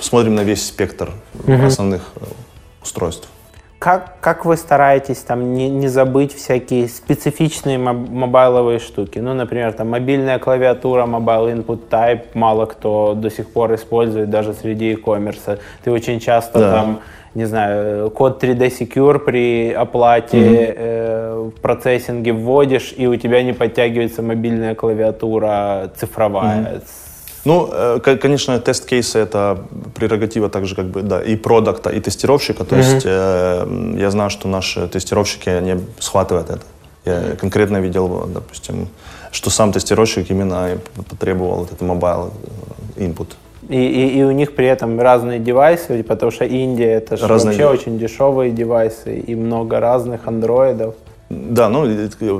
смотрим 0.00 0.34
на 0.34 0.42
весь 0.44 0.66
спектр 0.66 1.10
основных 1.46 2.02
э, 2.16 2.24
устройств. 2.82 3.28
Как, 3.80 4.16
как 4.20 4.44
вы 4.44 4.58
стараетесь 4.58 5.20
там 5.20 5.54
не, 5.54 5.70
не 5.70 5.88
забыть 5.88 6.34
всякие 6.36 6.86
специфичные 6.86 7.78
моб- 7.78 8.10
мобайловые 8.10 8.78
штуки? 8.78 9.20
Ну, 9.20 9.32
например, 9.32 9.72
там 9.72 9.88
мобильная 9.88 10.38
клавиатура, 10.38 11.06
mobile 11.06 11.50
input 11.64 11.88
type, 11.88 12.24
мало 12.34 12.66
кто 12.66 13.14
до 13.14 13.30
сих 13.30 13.50
пор 13.50 13.74
использует 13.74 14.28
даже 14.28 14.52
среди 14.52 14.90
e-commerce. 14.92 15.58
Ты 15.82 15.90
очень 15.92 16.20
часто 16.20 16.58
Да. 16.58 16.72
там, 16.74 17.00
не 17.34 17.46
знаю, 17.46 18.10
код 18.10 18.44
3D 18.44 18.68
Secure 18.68 19.18
при 19.18 19.72
оплате 19.72 20.74
э, 20.76 21.50
в 21.56 21.60
процессинге 21.62 22.34
вводишь, 22.34 22.92
и 22.94 23.06
у 23.06 23.16
тебя 23.16 23.42
не 23.42 23.54
подтягивается 23.54 24.20
мобильная 24.20 24.74
клавиатура 24.74 25.90
цифровая. 25.96 26.82
Ну, 27.44 27.68
э, 27.72 28.00
ко- 28.04 28.16
конечно, 28.16 28.58
тест-кейсы— 28.58 29.18
это 29.20 29.58
прерогатива 29.94 30.48
также 30.48 30.74
как 30.76 30.86
бы, 30.86 31.02
да, 31.02 31.22
и 31.22 31.36
продукта, 31.36 31.90
и 31.90 32.00
тестировщика. 32.00 32.64
То 32.64 32.76
есть 32.76 33.02
э, 33.06 33.94
я 33.98 34.10
знаю, 34.10 34.30
что 34.30 34.48
наши 34.48 34.86
тестировщики, 34.88 35.48
они 35.48 35.76
схватывают 35.98 36.50
это. 36.50 36.60
Я 37.06 37.36
конкретно 37.40 37.78
видел, 37.80 38.26
допустим, 38.34 38.88
что 39.32 39.50
сам 39.50 39.72
тестировщик 39.72 40.30
именно 40.30 40.78
потребовал 41.08 41.64
этот 41.64 41.80
mobile 41.80 42.30
э, 42.96 43.04
input. 43.04 43.28
И, 43.68 43.76
и, 43.76 44.18
и 44.18 44.22
у 44.24 44.32
них 44.32 44.54
при 44.54 44.66
этом 44.66 45.00
разные 45.00 45.38
девайсы, 45.38 46.02
потому 46.02 46.32
что 46.32 46.44
Индия 46.44 46.92
это 46.94 47.16
же 47.16 47.26
Разные 47.26 47.52
вообще 47.52 47.58
девайсы. 47.62 47.82
очень 47.82 47.98
дешевые 47.98 48.50
девайсы 48.50 49.18
и 49.18 49.34
много 49.34 49.80
разных 49.80 50.26
андроидов. 50.26 50.94
Да, 51.30 51.68
ну, 51.68 51.86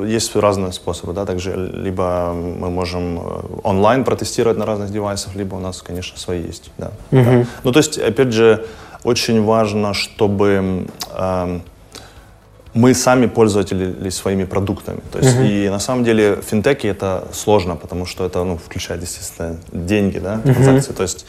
есть 0.04 0.34
разные 0.34 0.72
способы, 0.72 1.12
да, 1.12 1.24
также 1.24 1.54
либо 1.54 2.32
мы 2.32 2.70
можем 2.70 3.20
э, 3.20 3.22
онлайн 3.62 4.02
протестировать 4.02 4.58
на 4.58 4.66
разных 4.66 4.90
девайсах, 4.90 5.36
либо 5.36 5.54
у 5.54 5.60
нас, 5.60 5.80
конечно, 5.80 6.18
свои 6.18 6.42
есть, 6.42 6.72
да. 6.76 6.90
да. 7.12 7.46
Ну, 7.62 7.70
то 7.70 7.78
есть, 7.78 7.98
опять 7.98 8.32
же, 8.32 8.66
очень 9.04 9.44
важно, 9.44 9.94
чтобы 9.94 10.86
эм, 11.16 11.62
мы 12.74 12.94
сами 12.94 13.26
пользователи 13.26 14.10
своими 14.10 14.44
продуктами. 14.44 15.00
То 15.12 15.18
есть, 15.20 15.36
и 15.40 15.68
на 15.68 15.78
самом 15.78 16.02
деле 16.02 16.34
в 16.34 16.42
финтеке 16.42 16.88
это 16.88 17.28
сложно, 17.32 17.76
потому 17.76 18.06
что 18.06 18.26
это, 18.26 18.42
ну, 18.42 18.56
включает, 18.56 19.02
естественно, 19.02 19.56
деньги, 19.70 20.18
да, 20.18 20.38
транзакции. 20.38 20.92
То 20.92 21.04
есть, 21.04 21.26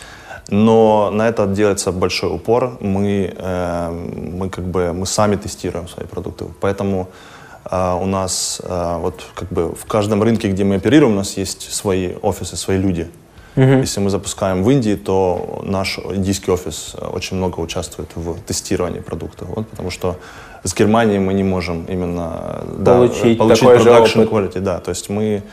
но 0.49 1.11
на 1.11 1.29
это 1.29 1.45
делается 1.45 1.91
большой 1.91 2.33
упор. 2.33 2.77
Мы, 2.79 3.31
э, 3.37 3.89
мы 4.33 4.49
как 4.49 4.65
бы, 4.65 4.93
мы 4.93 5.05
сами 5.05 5.35
тестируем 5.35 5.87
свои 5.87 6.07
продукты. 6.07 6.45
Поэтому 6.59 7.01
э, 7.01 7.40
у 7.69 8.05
нас 8.05 8.61
э, 8.63 8.97
вот 8.99 9.23
как 9.35 9.49
бы 9.49 9.73
в 9.75 9.85
каждом 9.85 10.23
рынке, 10.23 10.49
где 10.49 10.63
мы 10.63 10.75
оперируем, 10.75 11.13
у 11.13 11.17
нас 11.17 11.37
есть 11.37 11.71
свои 11.71 12.13
офисы, 12.21 12.55
свои 12.57 12.77
люди. 12.77 13.07
Если 13.55 13.99
мы 13.99 14.09
запускаем 14.09 14.63
в 14.63 14.69
Индии, 14.69 14.95
то 14.95 15.61
наш 15.65 15.99
индийский 15.99 16.51
офис 16.51 16.95
э, 16.97 17.05
очень 17.05 17.35
много 17.37 17.59
участвует 17.59 18.09
в 18.15 18.39
тестировании 18.39 19.01
продуктов, 19.01 19.49
вот, 19.49 19.67
потому 19.67 19.89
что 19.89 20.15
с 20.63 20.73
Германией 20.73 21.19
мы 21.19 21.33
не 21.33 21.43
можем 21.43 21.83
именно 21.85 22.61
э, 22.61 22.75
да, 22.79 22.93
Получить 22.95 23.37
получить 23.37 23.59
такой 23.59 23.79
же 23.79 23.89
production 23.89 24.23
опыт. 24.23 24.55
quality, 24.55 24.59
да, 24.61 24.79
то 24.79 24.89
есть 24.89 25.09
мы 25.09 25.43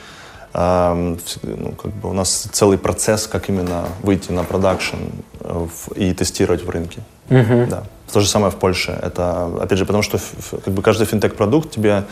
ну, 0.55 1.73
как 1.73 1.93
бы 1.93 2.11
у 2.11 2.13
нас 2.13 2.49
целый 2.53 2.79
процесс, 2.79 3.27
как 3.27 3.49
именно 3.49 3.85
выйти 4.03 4.33
на 4.33 4.45
продакшн 4.45 4.97
э, 5.41 5.67
и 5.97 6.15
тестировать 6.15 6.65
в 6.65 6.71
рынке. 6.71 7.03
Да. 7.29 7.85
То 8.13 8.21
же 8.21 8.27
самое 8.27 8.51
в 8.51 8.57
Польше. 8.57 8.99
Это, 9.03 9.47
опять 9.61 9.79
же, 9.79 9.85
потому 9.85 10.03
что 10.03 10.19
как 10.65 10.73
бы 10.73 10.83
каждый 10.83 11.07
финтех-продукт 11.07 11.71
тебе, 11.71 12.05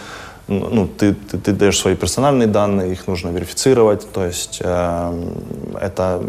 ну, 0.48 0.68
ну, 0.70 0.86
ты, 0.86 1.14
ты, 1.14 1.38
ты 1.38 1.52
даешь 1.52 1.78
свои 1.78 1.94
персональные 1.94 2.46
данные, 2.46 2.92
их 2.92 3.06
нужно 3.06 3.30
верифицировать, 3.30 4.06
то 4.12 4.24
есть 4.26 4.60
эм, 4.62 5.32
это, 5.80 6.22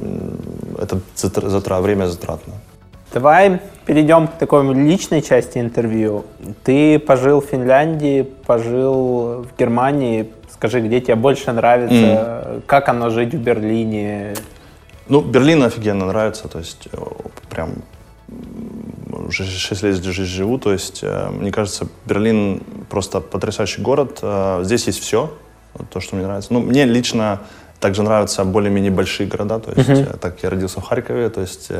это 0.81 1.01
затр- 1.15 1.47
затра- 1.47 1.81
время 1.81 2.05
затратно. 2.05 2.53
Давай 3.13 3.61
перейдем 3.85 4.27
к 4.27 4.37
такой 4.37 4.73
личной 4.73 5.21
части 5.21 5.59
интервью. 5.59 6.25
Ты 6.63 6.99
пожил 6.99 7.41
в 7.41 7.45
Финляндии, 7.45 8.23
пожил 8.45 9.43
в 9.43 9.59
Германии. 9.59 10.29
Скажи, 10.57 10.81
где 10.81 10.99
тебе 11.01 11.15
больше 11.15 11.51
нравится, 11.51 12.61
как 12.65 12.89
оно 12.89 13.09
жить 13.11 13.33
в 13.33 13.37
Берлине? 13.39 14.33
Ну, 15.07 15.21
Берлин 15.21 15.63
офигенно 15.63 16.05
нравится, 16.07 16.47
то 16.47 16.57
есть 16.59 16.87
э, 16.91 16.97
прям 17.49 17.69
м, 18.27 19.25
уже 19.27 19.45
6 19.45 19.83
лет 19.83 19.95
здесь 19.95 20.15
живу, 20.15 20.57
то 20.57 20.73
есть 20.73 20.99
э, 21.03 21.29
мне 21.29 21.51
кажется, 21.51 21.87
Берлин 22.05 22.61
просто 22.89 23.21
потрясающий 23.21 23.81
город. 23.81 24.19
Э, 24.23 24.61
Здесь 24.63 24.87
есть 24.87 24.99
все, 24.99 25.31
то, 25.93 25.99
что 26.01 26.15
мне 26.15 26.25
нравится. 26.25 26.51
Ну, 26.53 26.59
мне 26.59 26.85
лично 26.85 27.39
также 27.79 28.01
нравятся 28.03 28.43
более-менее 28.43 28.91
большие 28.91 29.29
города, 29.29 29.59
то 29.59 29.71
есть 29.75 29.89
э, 29.89 30.17
так 30.19 30.41
я 30.43 30.49
родился 30.49 30.81
в 30.81 30.83
Харькове, 30.83 31.29
то 31.29 31.41
есть 31.41 31.71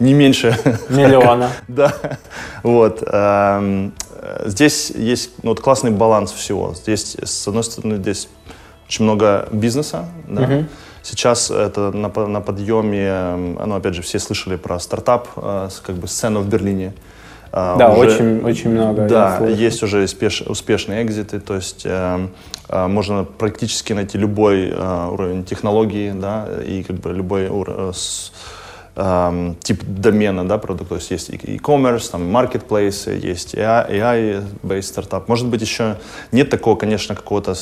не 0.00 0.14
меньше 0.14 0.54
Миллиона. 0.90 1.50
да, 1.68 1.94
вот. 2.62 3.02
Э, 4.22 4.48
Здесь 4.48 4.90
есть 4.90 5.30
ну, 5.42 5.50
вот 5.50 5.60
классный 5.60 5.90
баланс 5.90 6.32
всего. 6.32 6.74
Здесь, 6.74 7.16
с 7.22 7.48
одной 7.48 7.64
стороны, 7.64 7.96
здесь 7.96 8.28
очень 8.86 9.04
много 9.04 9.48
бизнеса. 9.52 10.08
да. 10.28 10.64
Сейчас 11.02 11.50
это 11.50 11.92
на, 11.92 12.08
на 12.26 12.40
подъеме, 12.42 13.06
эм, 13.06 13.54
ну, 13.66 13.74
опять 13.76 13.94
же, 13.94 14.02
все 14.02 14.18
слышали 14.18 14.56
про 14.56 14.78
стартап, 14.78 15.28
э, 15.36 15.68
как 15.82 15.96
бы 15.96 16.06
сцену 16.06 16.40
в 16.40 16.48
Берлине. 16.48 16.92
Э, 17.52 17.76
Да, 17.78 17.94
уже- 17.94 18.10
очень, 18.16 18.44
очень 18.44 18.70
много. 18.70 19.08
да, 19.08 19.46
есть 19.46 19.82
уже 19.82 20.04
успеш- 20.04 20.46
успешные 20.46 21.02
экзиты, 21.02 21.40
то 21.40 21.54
есть 21.56 21.82
э, 21.86 22.28
э, 22.68 22.86
можно 22.86 23.24
практически 23.24 23.94
найти 23.94 24.18
любой 24.18 24.68
э, 24.68 25.08
уровень 25.10 25.44
технологии, 25.44 26.12
да, 26.12 26.46
и 26.66 26.82
как 26.82 26.96
бы 26.96 27.12
любой 27.14 27.48
ур- 27.48 27.92
э, 28.96 29.54
тип 29.60 29.82
домена, 29.84 30.48
да, 30.48 30.58
продукта, 30.58 30.90
то 30.90 30.94
есть 30.96 31.10
есть 31.10 31.30
e-commerce, 31.30 32.10
там, 32.10 32.36
marketplace, 32.36 33.26
есть 33.26 33.54
AI, 33.54 33.90
AI-based 33.90 34.82
стартап. 34.82 35.28
Может 35.28 35.46
быть, 35.48 35.62
еще 35.62 35.96
нет 36.32 36.50
такого, 36.50 36.76
конечно, 36.76 37.14
какого-то 37.14 37.54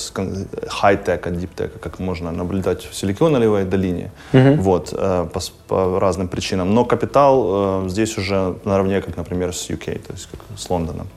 хай-тека, 0.69 1.31
дип-тека, 1.31 1.79
как 1.79 1.99
можно 1.99 2.33
наблюдать 2.33 2.85
в 2.85 2.95
Силиконовой 2.95 3.65
долине, 3.65 4.11
вот, 4.33 4.93
э, 4.93 5.27
по, 5.33 5.41
по 5.69 6.01
разным 6.01 6.29
причинам. 6.29 6.75
Но 6.75 6.85
капитал 6.85 7.85
э, 7.85 7.89
здесь 7.89 8.19
уже 8.19 8.57
наравне, 8.65 9.01
как, 9.01 9.17
например, 9.17 9.55
с 9.55 9.71
UK, 9.71 9.99
то 10.07 10.13
есть 10.13 10.29
как 10.31 10.41
с 10.59 10.71
Лондоном. 10.71 11.09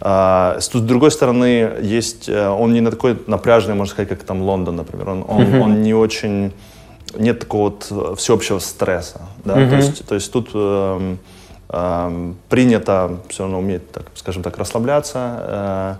А, 0.00 0.56
с, 0.60 0.66
с 0.66 0.80
другой 0.80 1.10
стороны, 1.10 1.72
есть, 1.80 2.28
э, 2.28 2.48
он 2.48 2.74
не 2.74 2.80
на 2.80 2.90
такой 2.90 3.18
напряженный, 3.26 3.74
можно 3.74 3.92
сказать, 3.92 4.08
как 4.08 4.22
там 4.22 4.42
Лондон, 4.42 4.76
например. 4.76 5.08
Он, 5.08 5.24
он, 5.26 5.62
он 5.62 5.82
не 5.82 5.94
очень, 5.94 6.52
нет 7.18 7.40
такого 7.40 7.70
вот 7.70 7.86
э, 7.90 8.14
всеобщего 8.16 8.58
стресса. 8.58 9.22
Да? 9.44 9.54
то, 9.54 9.76
есть, 9.76 10.06
то 10.06 10.14
есть 10.14 10.32
тут 10.32 10.50
эм, 10.54 11.18
эм, 11.68 12.36
принято 12.48 13.18
все 13.28 13.44
равно 13.44 13.58
уметь, 13.58 13.90
так, 13.92 14.06
скажем 14.14 14.42
так, 14.42 14.58
расслабляться. 14.58 15.98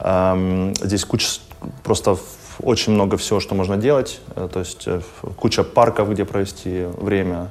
Э, 0.00 0.32
эм, 0.34 0.74
здесь 0.76 1.04
куча, 1.04 1.40
просто 1.82 2.16
очень 2.62 2.92
много 2.92 3.16
всего, 3.16 3.40
что 3.40 3.54
можно 3.54 3.76
делать. 3.76 4.20
Э, 4.36 4.48
то 4.52 4.60
есть 4.60 4.84
э, 4.86 5.00
куча 5.36 5.64
парков, 5.64 6.10
где 6.10 6.24
провести 6.24 6.86
время. 6.98 7.48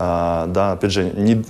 А, 0.00 0.46
да, 0.46 0.72
опять 0.72 0.92
же, 0.92 1.10
не, 1.10 1.42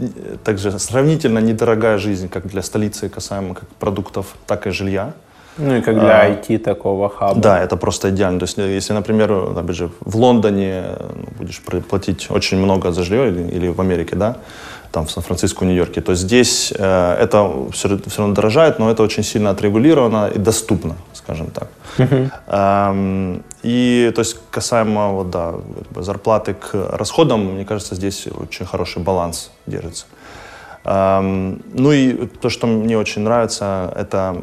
также 0.42 0.78
сравнительно 0.78 1.38
недорогая 1.38 1.98
жизнь, 1.98 2.30
как 2.30 2.46
для 2.46 2.62
столицы, 2.62 3.10
касаемо 3.10 3.54
как 3.54 3.68
продуктов, 3.68 4.36
так 4.46 4.66
и 4.66 4.70
жилья. 4.70 5.12
Ну 5.58 5.76
и 5.76 5.80
как 5.80 5.94
для 5.94 6.30
IT 6.30 6.58
такого 6.58 7.08
хаба. 7.08 7.40
Да, 7.40 7.60
это 7.60 7.76
просто 7.76 8.10
идеально. 8.10 8.38
То 8.38 8.44
есть, 8.44 8.58
э, 8.58 8.74
если, 8.74 8.92
например, 8.94 9.32
опять 9.32 9.76
же, 9.76 9.90
в 10.00 10.16
Лондоне 10.16 10.84
ну, 10.98 11.24
будешь 11.38 11.60
платить 11.88 12.30
очень 12.30 12.58
много 12.58 12.92
за 12.92 13.02
жилье 13.02 13.28
или, 13.28 13.56
или 13.56 13.68
в 13.68 13.80
Америке, 13.80 14.16
да, 14.16 14.36
там 14.92 15.04
в 15.06 15.10
Сан-Франциско, 15.10 15.64
Нью-Йорке, 15.64 16.00
то 16.00 16.14
здесь 16.14 16.72
э, 16.76 17.16
это 17.20 17.50
все, 17.72 17.98
все 18.06 18.18
равно 18.18 18.34
дорожает, 18.34 18.78
но 18.78 18.90
это 18.90 19.02
очень 19.02 19.22
сильно 19.22 19.50
отрегулировано 19.50 20.28
и 20.34 20.38
доступно, 20.38 20.94
скажем 21.12 21.48
так. 21.48 21.68
Эм, 22.46 23.42
и 23.62 24.12
то 24.14 24.20
есть 24.20 24.36
касаемо 24.50 25.12
вот, 25.12 25.30
да, 25.30 25.54
зарплаты 25.96 26.54
к 26.54 26.96
расходам, 26.96 27.54
мне 27.54 27.64
кажется, 27.64 27.94
здесь 27.94 28.28
очень 28.28 28.66
хороший 28.66 29.02
баланс 29.02 29.50
держится. 29.66 30.06
Эм, 30.84 31.62
ну 31.74 31.92
и 31.92 32.26
то, 32.26 32.48
что 32.48 32.66
мне 32.66 32.96
очень 32.96 33.22
нравится, 33.22 33.92
это 33.96 34.36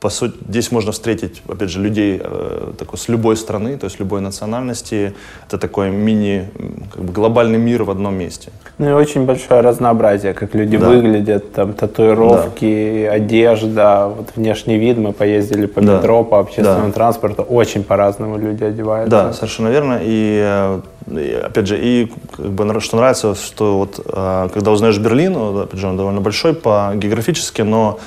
по 0.00 0.10
сути, 0.10 0.34
здесь 0.48 0.70
можно 0.70 0.92
встретить, 0.92 1.42
опять 1.48 1.70
же, 1.70 1.80
людей 1.80 2.20
э, 2.22 2.72
такой, 2.78 2.98
с 3.00 3.08
любой 3.08 3.36
страны, 3.36 3.76
то 3.76 3.86
есть 3.86 3.98
любой 3.98 4.20
национальности. 4.20 5.12
Это 5.48 5.58
такой 5.58 5.90
мини, 5.90 6.48
как 6.94 7.02
бы 7.02 7.12
глобальный 7.12 7.58
мир 7.58 7.82
в 7.82 7.90
одном 7.90 8.14
месте. 8.14 8.52
Ну 8.78 8.90
и 8.90 8.92
очень 8.92 9.24
большое 9.26 9.60
разнообразие, 9.60 10.34
как 10.34 10.54
люди 10.54 10.78
Да. 10.78 10.88
выглядят, 10.88 11.52
там 11.52 11.72
татуировки, 11.72 13.06
одежда, 13.12 14.06
вот 14.16 14.28
внешний 14.36 14.78
вид. 14.78 14.98
Мы 14.98 15.12
поездили 15.12 15.66
по 15.66 15.80
Да. 15.80 15.96
метро, 15.96 16.22
по 16.22 16.38
общественному 16.38 16.88
Да. 16.88 16.92
транспорту, 16.92 17.42
очень 17.42 17.82
по-разному 17.82 18.38
люди 18.38 18.62
одеваются. 18.62 19.10
Да, 19.10 19.32
совершенно 19.32 19.68
верно. 19.68 19.98
И, 20.00 20.40
э, 20.44 20.80
и, 21.10 21.40
опять 21.44 21.66
же, 21.66 21.76
и 21.76 22.12
как 22.36 22.46
бы, 22.52 22.80
что 22.80 22.96
нравится, 22.98 23.34
что 23.34 23.78
вот 23.78 23.98
э, 24.06 24.48
когда 24.54 24.70
узнаешь 24.70 24.98
Берлин, 24.98 25.36
опять 25.36 25.80
же, 25.80 25.88
он 25.88 25.96
довольно 25.96 26.20
большой 26.20 26.54
по 26.54 26.92
географически, 26.94 27.62
но 27.62 27.98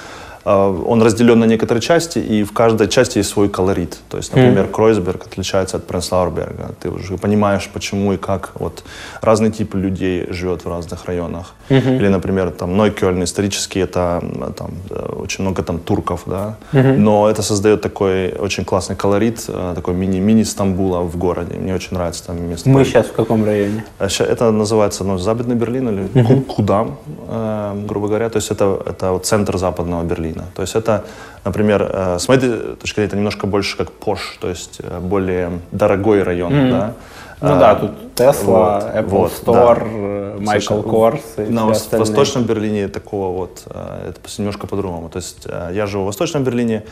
он 0.44 1.02
разделен 1.04 1.40
на 1.40 1.46
некоторые 1.46 1.82
части, 1.82 2.20
и 2.20 2.44
в 2.44 2.52
каждой 2.52 2.88
части 2.88 3.20
есть 3.20 3.30
свой 3.30 3.50
колорит. 3.50 3.98
То 4.10 4.18
есть, 4.18 4.34
например, 4.36 4.68
Кройсберг 4.68 5.26
отличается 5.28 5.78
от 5.78 5.88
Пренслауэрберга. 5.88 6.72
Ты 6.80 6.90
уже 6.90 7.18
понимаешь, 7.18 7.70
почему 7.74 8.14
и 8.14 8.18
как 8.18 8.52
вот 8.56 8.84
разный 9.22 9.52
тип 9.52 9.76
людей 9.76 10.28
живет 10.32 10.66
в 10.66 10.70
разных 10.70 11.06
районах. 11.06 11.54
Или, 11.70 12.08
например, 12.10 12.52
там 12.52 12.76
Нойкёльн 12.78 13.24
исторически 13.24 13.80
это 13.80 14.20
м, 14.22 14.54
там 14.54 14.72
э, 14.90 15.14
очень 15.24 15.44
много 15.44 15.64
там 15.64 15.80
турков, 15.80 16.24
да, 16.26 16.56
но 16.98 17.30
это 17.30 17.42
создает 17.44 17.82
такой 17.82 18.32
очень 18.34 18.66
классный 18.66 18.96
колорит, 18.96 19.46
э, 19.48 19.74
такой 19.76 19.94
мини 19.94 20.20
мини 20.20 20.44
Стамбула 20.44 21.02
в 21.02 21.18
городе. 21.18 21.56
Мне 21.58 21.74
очень 21.76 21.94
нравится 21.98 22.26
там 22.28 22.50
место. 22.50 22.70
Мы 22.70 22.84
сейчас 22.86 23.06
в 23.08 23.14
каком 23.14 23.46
районе? 23.46 23.84
А 24.00 24.08
Это 24.24 24.52
называется 24.52 25.04
ну, 25.04 25.18
Западный 25.18 25.56
Берлин 25.56 25.90
или 25.90 26.24
Ку- 26.24 26.42
Кудам, 26.42 26.98
э, 27.30 27.86
грубо 27.88 28.08
говоря. 28.08 28.30
То 28.30 28.38
есть 28.38 28.52
это, 28.52 28.82
это 28.86 29.12
вот 29.12 29.26
центр 29.26 29.58
западного 29.58 30.04
Берлина. 30.04 30.31
То 30.56 30.62
есть 30.62 30.76
это, 30.76 31.06
например, 31.44 31.90
э, 31.92 32.20
с 32.20 32.28
моей 32.28 32.76
точки 32.76 32.96
зрения, 32.96 33.08
это 33.08 33.18
немножко 33.18 33.48
больше 33.48 33.78
как 33.78 33.92
Пош, 33.92 34.38
то 34.40 34.50
есть 34.50 34.78
э, 34.80 35.00
более 35.00 35.60
дорогой 35.72 36.24
район, 36.24 36.70
да. 36.70 36.94
Ну 37.42 37.54
А, 37.54 37.60
да, 37.60 37.76
тут 37.76 38.14
Тесла, 38.16 38.80
вот, 38.80 38.96
Apple 38.96 39.10
вот, 39.10 39.32
Store, 39.32 39.80
да. 39.80 40.44
Michael 40.44 40.46
Совершенно. 40.48 40.82
Kors 40.82 41.22
и 41.38 41.50
На 41.52 41.62
все 41.62 41.72
остальные. 41.72 42.06
Восточном 42.08 42.44
Берлине 42.44 42.88
такого 42.88 43.36
вот, 43.36 43.64
э, 43.66 44.10
это 44.10 44.20
немножко 44.38 44.68
по-другому. 44.68 45.10
То 45.10 45.18
есть 45.18 45.48
я 45.72 45.88
живу 45.88 46.04
в 46.04 46.06
Восточном 46.08 46.44
Берлине, 46.44 46.84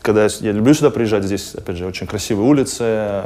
когда 0.00 0.24
я, 0.24 0.30
я 0.40 0.52
люблю 0.52 0.74
сюда 0.74 0.90
приезжать, 0.90 1.24
здесь, 1.24 1.54
опять 1.54 1.76
же, 1.76 1.86
очень 1.86 2.06
красивые 2.08 2.48
улицы, 2.48 3.22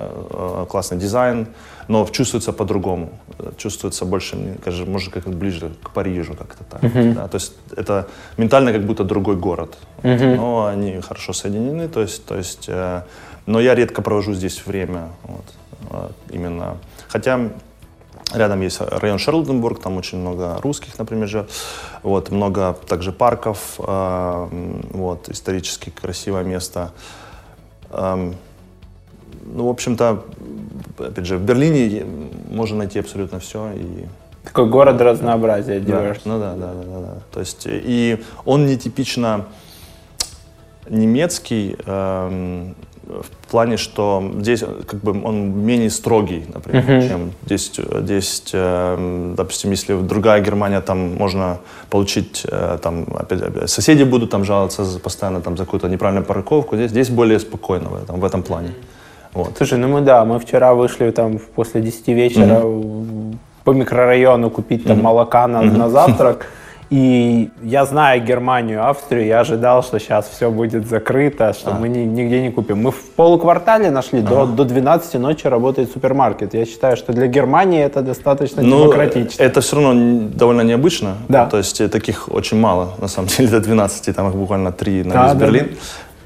классный 0.69 0.99
дизайн, 0.99 1.47
но 1.89 2.07
чувствуется 2.07 2.53
по-другому. 2.53 3.11
Э, 3.39 3.53
Чувствуется 3.57 4.05
больше, 4.05 4.37
мне 4.37 4.57
кажется, 4.65 4.91
может, 4.91 5.13
как 5.13 5.29
ближе 5.29 5.73
к 5.83 5.91
Парижу 5.91 6.35
как-то 6.35 6.65
так. 6.65 7.15
да. 7.15 7.29
То 7.29 7.37
есть 7.37 7.55
это 7.77 8.07
ментально 8.37 8.73
как 8.73 8.85
будто 8.85 9.05
другой 9.05 9.37
город. 9.37 9.77
Вот. 10.03 10.21
Но 10.21 10.67
они 10.67 11.01
хорошо 11.01 11.33
соединены, 11.33 11.89
то 11.89 12.01
есть, 12.01 12.25
то 12.25 12.37
есть 12.37 12.67
э, 12.69 13.03
но 13.47 13.61
я 13.61 13.75
редко 13.75 14.03
провожу 14.03 14.35
здесь 14.35 14.67
время. 14.67 15.09
Вот, 15.23 15.45
э, 15.91 16.09
именно. 16.35 16.77
Хотя 17.09 17.51
Рядом 18.35 18.61
есть 18.61 18.81
район 18.81 19.19
Шарлоттенбург, 19.19 19.81
там 19.81 19.97
очень 19.99 20.19
много 20.19 20.59
русских, 20.61 20.99
например, 20.99 21.29
живет. 21.29 21.51
Вот, 22.03 22.33
много 22.33 22.77
также 22.89 23.13
парков, 23.13 23.79
э, 23.79 24.49
вот, 24.91 25.29
исторически 25.29 25.91
красивое 25.91 26.43
место. 26.43 26.91
Эм, 27.91 28.35
ну, 29.55 29.67
в 29.67 29.71
общем-то, 29.71 30.25
опять 30.99 31.27
же, 31.27 31.37
в 31.37 31.43
Берлине 31.43 32.05
можно 32.51 32.79
найти 32.79 32.99
абсолютно 32.99 33.39
все. 33.39 33.73
И, 33.75 34.07
Такой 34.45 34.69
город 34.69 35.01
разнообразия, 35.01 35.81
да, 35.81 36.03
diversity. 36.03 36.21
ну 36.25 36.39
да, 36.39 36.55
да, 36.55 36.73
да, 36.73 36.83
да, 36.85 37.01
да. 37.01 37.15
То 37.33 37.41
есть, 37.41 37.67
и 37.67 38.23
он 38.45 38.67
не 38.67 38.77
типично 38.77 39.47
немецкий, 40.89 41.77
эм, 41.87 42.75
в 43.07 43.51
плане, 43.51 43.77
что 43.77 44.33
здесь 44.41 44.65
как 44.87 45.01
бы 45.01 45.13
он 45.25 45.65
менее 45.65 45.91
строгий, 45.91 46.45
например, 46.53 47.09
чем 47.09 47.33
здесь, 47.45 47.73
э, 47.79 48.03
здесь, 48.03 48.43
эм, 48.53 49.35
допустим, 49.37 49.71
если 49.71 49.95
другая 50.01 50.41
Германия, 50.43 50.81
там 50.81 51.15
можно 51.15 51.59
получить, 51.89 52.45
э, 52.51 52.79
там, 52.83 53.07
опять, 53.17 53.43
опять, 53.43 53.71
соседи 53.71 54.03
будут 54.03 54.31
там 54.31 54.45
жаловаться 54.45 54.99
постоянно 54.99 55.41
там, 55.41 55.57
за 55.57 55.65
какую-то 55.65 55.89
неправильную 55.89 56.27
парковку, 56.27 56.77
здесь, 56.77 56.91
здесь 56.91 57.09
более 57.09 57.39
спокойно 57.39 57.91
в 57.91 58.03
этом, 58.03 58.21
в 58.21 58.25
этом 58.25 58.43
плане. 58.43 58.71
Вот. 59.37 59.53
Слушай, 59.59 59.79
ну 59.79 59.89
мы 59.89 60.01
да, 60.01 60.25
мы 60.25 60.39
вчера 60.39 60.73
вышли 60.75 61.11
там 61.11 61.39
после 61.55 61.81
10 61.83 62.09
вечера 62.09 62.61
в- 62.65 63.35
по 63.65 63.73
микрорайону 63.73 64.51
купить 64.51 64.85
там 64.87 65.03
молока 65.03 65.47
на, 65.47 65.63
на 65.63 65.89
завтрак. 65.91 66.47
И 66.89 67.49
я 67.65 67.85
знаю 67.85 68.23
Германию, 68.25 68.89
Австрию, 68.89 69.27
я 69.27 69.41
ожидал, 69.41 69.83
что 69.83 69.99
сейчас 69.99 70.29
все 70.29 70.51
будет 70.51 70.87
закрыто, 70.89 71.53
что 71.53 71.73
мы 71.73 71.89
ни- 71.89 72.07
нигде 72.07 72.41
не 72.41 72.51
купим. 72.53 72.79
Мы 72.83 72.91
в 72.93 73.03
полуквартале 73.17 73.91
нашли, 73.91 74.21
до, 74.21 74.47
до 74.47 74.65
12 74.65 75.15
ночи 75.21 75.49
работает 75.49 75.91
супермаркет. 75.93 76.55
Я 76.55 76.65
считаю, 76.65 76.97
что 76.97 77.13
для 77.13 77.27
Германии 77.27 77.83
это 77.83 78.03
достаточно 78.03 78.63
Ну, 78.63 78.85
демократично. 78.85 79.43
это 79.43 79.61
все 79.61 79.77
равно 79.77 80.29
довольно 80.35 80.63
необычно. 80.63 81.15
Да. 81.29 81.47
То 81.47 81.59
есть 81.59 81.81
э, 81.81 81.89
таких 81.89 82.29
очень 82.33 82.61
мало, 82.61 82.91
на 83.01 83.09
самом 83.09 83.29
деле, 83.37 83.49
до 83.49 83.61
12, 83.61 84.15
там 84.15 84.29
их 84.29 84.35
буквально 84.37 84.71
3 84.71 85.03
на 85.05 85.13
Да, 85.13 85.23
весь 85.25 85.33
да, 85.33 85.47
Берлин. 85.47 85.69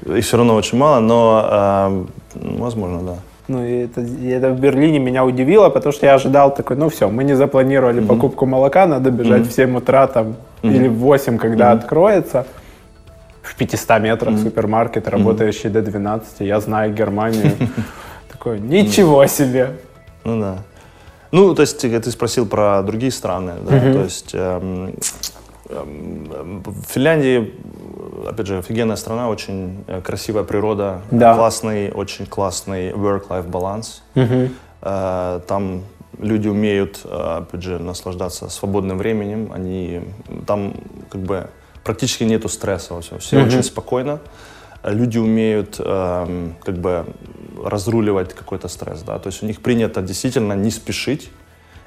Их 0.05 0.23
все 0.23 0.37
равно 0.37 0.55
очень 0.55 0.77
мало, 0.77 0.99
но, 0.99 1.47
э, 1.51 2.05
возможно, 2.35 3.01
да. 3.01 3.15
Ну, 3.47 3.65
и 3.65 3.83
это, 3.83 4.01
и 4.01 4.27
это 4.29 4.49
в 4.49 4.59
Берлине 4.59 4.99
меня 4.99 5.25
удивило, 5.25 5.69
потому 5.69 5.91
что 5.91 6.05
я 6.05 6.13
ожидал 6.13 6.55
такой, 6.55 6.77
ну 6.77 6.87
все, 6.89 7.09
мы 7.09 7.23
не 7.23 7.35
запланировали 7.35 7.99
покупку 7.99 8.45
молока, 8.45 8.85
надо 8.85 9.11
бежать 9.11 9.47
в 9.47 9.51
7 9.51 9.77
утра 9.77 10.07
там, 10.07 10.35
или 10.63 10.87
в 10.87 10.95
8, 10.95 11.37
когда 11.37 11.71
откроется. 11.71 12.45
В 13.41 13.55
500 13.55 13.99
метрах 13.99 14.37
супермаркет, 14.39 15.07
работающий 15.07 15.69
до 15.69 15.81
12. 15.81 16.41
Я 16.41 16.59
знаю 16.59 16.93
Германию. 16.93 17.51
Такой, 18.31 18.59
ничего 18.59 19.25
себе. 19.27 19.71
Ну 20.23 20.39
да. 20.39 20.57
Ну, 21.31 21.55
то 21.55 21.61
есть 21.61 21.79
ты, 21.79 21.99
ты 21.99 22.11
спросил 22.11 22.45
про 22.45 22.81
другие 22.83 23.11
страны, 23.11 23.53
да, 23.69 23.79
то 23.79 24.03
есть 24.03 24.31
эм, 24.33 24.93
эм, 25.69 26.63
в 26.65 26.93
Финляндии, 26.93 27.53
опять 28.27 28.47
же, 28.47 28.57
офигенная 28.59 28.95
страна, 28.95 29.29
очень 29.29 29.83
э, 29.87 30.01
красивая 30.01 30.43
природа, 30.43 31.01
Да. 31.11 31.35
классный, 31.35 31.91
очень 31.91 32.25
классный 32.25 32.91
work-life 32.91 33.47
баланс. 33.47 34.03
Э, 34.15 35.39
Там 35.47 35.83
люди 36.19 36.47
умеют, 36.47 37.01
э, 37.05 37.37
опять 37.39 37.61
же, 37.63 37.79
наслаждаться 37.79 38.49
свободным 38.49 38.97
временем, 38.97 39.51
они 39.53 40.01
там 40.45 40.73
как 41.09 41.21
бы 41.21 41.47
практически 41.83 42.23
нету 42.25 42.49
стресса, 42.49 42.93
во 42.93 43.01
всем. 43.01 43.19
все 43.19 43.43
очень 43.43 43.63
спокойно. 43.63 44.19
Люди 44.83 45.19
умеют 45.19 45.79
эм, 45.79 46.55
как 46.63 46.75
бы 46.77 47.05
разруливать 47.63 48.33
какой-то 48.33 48.67
стресс, 48.67 49.03
да, 49.03 49.19
то 49.19 49.27
есть 49.27 49.43
у 49.43 49.45
них 49.45 49.61
принято 49.61 50.01
действительно 50.01 50.53
не 50.53 50.71
спешить, 50.71 51.29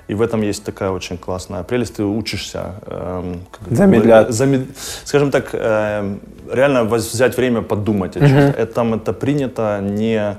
и 0.09 0.15
в 0.15 0.23
этом 0.23 0.43
есть 0.43 0.65
такая 0.65 0.91
очень 0.91 1.17
классная 1.19 1.63
прелесть. 1.63 1.97
Ты 1.97 2.05
учишься 2.05 2.75
эм, 2.87 3.41
Замедляться. 3.71 4.33
замед- 4.45 4.67
скажем 5.05 5.31
так, 5.31 5.51
эм, 5.53 6.21
реально 6.53 6.85
взять 6.85 7.37
время 7.37 7.63
подумать. 7.63 8.17
о 8.17 8.21
чём-то. 8.21 8.61
Это, 8.63 8.75
там 8.75 8.95
это 8.95 9.13
принято 9.13 9.81
не 9.83 10.37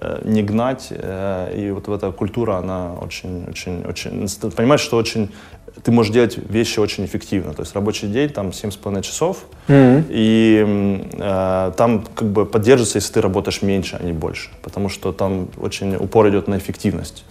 э, 0.00 0.20
не 0.24 0.42
гнать, 0.44 0.88
э, 0.90 1.52
и 1.56 1.70
вот 1.72 1.88
эта 1.88 2.12
культура, 2.12 2.58
она 2.58 2.92
очень, 3.02 3.44
очень, 3.50 3.84
очень, 3.84 4.28
ты 4.28 4.48
понимаешь, 4.50 4.80
что 4.80 4.96
очень, 4.96 5.28
ты 5.82 5.90
можешь 5.90 6.12
делать 6.12 6.38
вещи 6.50 6.78
очень 6.78 7.04
эффективно, 7.04 7.52
то 7.52 7.62
есть 7.62 7.74
рабочий 7.74 8.06
день, 8.06 8.28
там, 8.28 8.52
7,5 8.52 9.02
часов, 9.02 9.38
и 9.68 10.64
м, 10.64 11.08
э, 11.18 11.72
там 11.76 12.04
как 12.14 12.28
бы 12.28 12.46
поддерживается, 12.46 12.98
если 12.98 13.14
ты 13.14 13.20
работаешь 13.20 13.60
меньше, 13.62 13.98
а 14.00 14.04
не 14.04 14.12
больше, 14.12 14.50
потому 14.62 14.88
что 14.88 15.10
там 15.12 15.48
очень 15.56 15.96
упор 15.96 16.28
идет 16.28 16.46
на 16.48 16.56
эффективность. 16.58 17.24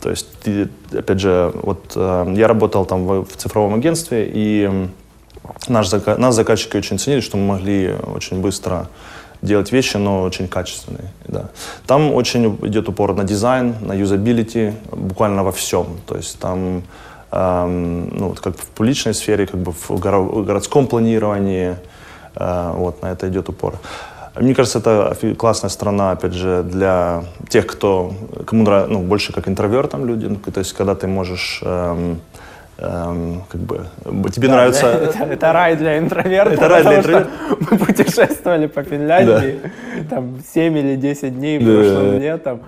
То 0.00 0.10
есть, 0.10 0.26
ты, 0.42 0.68
опять 0.92 1.20
же, 1.20 1.52
вот 1.54 1.92
э, 1.94 2.34
я 2.36 2.48
работал 2.48 2.86
там 2.86 3.06
в, 3.06 3.24
в 3.24 3.36
цифровом 3.36 3.74
агентстве, 3.74 4.30
и 4.32 4.88
наш, 5.68 5.88
зака- 5.88 6.16
нас 6.18 6.34
заказчики 6.34 6.76
очень 6.76 6.98
ценили, 6.98 7.20
что 7.20 7.36
мы 7.36 7.46
могли 7.46 7.94
очень 8.14 8.40
быстро 8.40 8.88
делать 9.42 9.72
вещи, 9.72 9.96
но 9.96 10.22
очень 10.22 10.48
качественные. 10.48 11.10
Да. 11.26 11.50
Там 11.86 12.14
очень 12.14 12.56
идет 12.62 12.88
упор 12.88 13.14
на 13.14 13.24
дизайн, 13.24 13.74
на 13.80 13.94
юзабилити, 13.94 14.72
буквально 14.92 15.44
во 15.44 15.52
всем. 15.52 15.86
То 16.06 16.16
есть 16.16 16.38
там, 16.38 16.82
эм, 17.32 18.08
ну, 18.18 18.28
вот 18.28 18.40
как 18.40 18.56
в 18.56 18.66
публичной 18.68 19.14
сфере, 19.14 19.46
как 19.46 19.60
бы 19.60 19.72
в 19.72 19.90
горо- 19.90 20.44
городском 20.44 20.86
планировании, 20.86 21.76
э, 22.36 22.72
вот 22.76 23.02
на 23.02 23.12
это 23.12 23.28
идет 23.28 23.48
упор. 23.48 23.78
Мне 24.40 24.54
кажется, 24.54 24.78
это 24.78 25.14
классная 25.36 25.68
страна, 25.68 26.12
опять 26.12 26.32
же, 26.32 26.62
для 26.62 27.24
тех, 27.48 27.66
кто, 27.66 28.12
кому 28.46 28.64
нрав- 28.64 28.88
ну, 28.88 29.00
больше 29.00 29.32
как 29.34 29.48
интровертам 29.48 30.06
люди, 30.06 30.26
ну, 30.26 30.36
то 30.36 30.60
есть 30.60 30.72
когда 30.72 30.94
ты 30.94 31.06
можешь 31.06 31.60
эм, 31.62 32.20
эм, 32.78 33.42
как 33.50 33.60
бы, 33.60 33.86
тебе 34.30 34.48
нравится... 34.48 34.86
Это, 34.86 35.24
это 35.24 35.52
рай 35.52 35.76
для 35.76 35.98
интровертов. 35.98 36.54
Это 36.54 36.68
рай 36.68 36.82
для 36.82 37.02
что 37.02 37.26
Мы 37.70 37.78
путешествовали 37.78 38.66
по 38.66 38.82
Финляндии, 38.82 39.60
там 40.08 40.38
7 40.54 40.78
или 40.78 40.96
10 40.96 41.38
дней 41.38 41.58
Да. 41.58 41.64
прошлым 41.74 42.20
летом. 42.20 42.60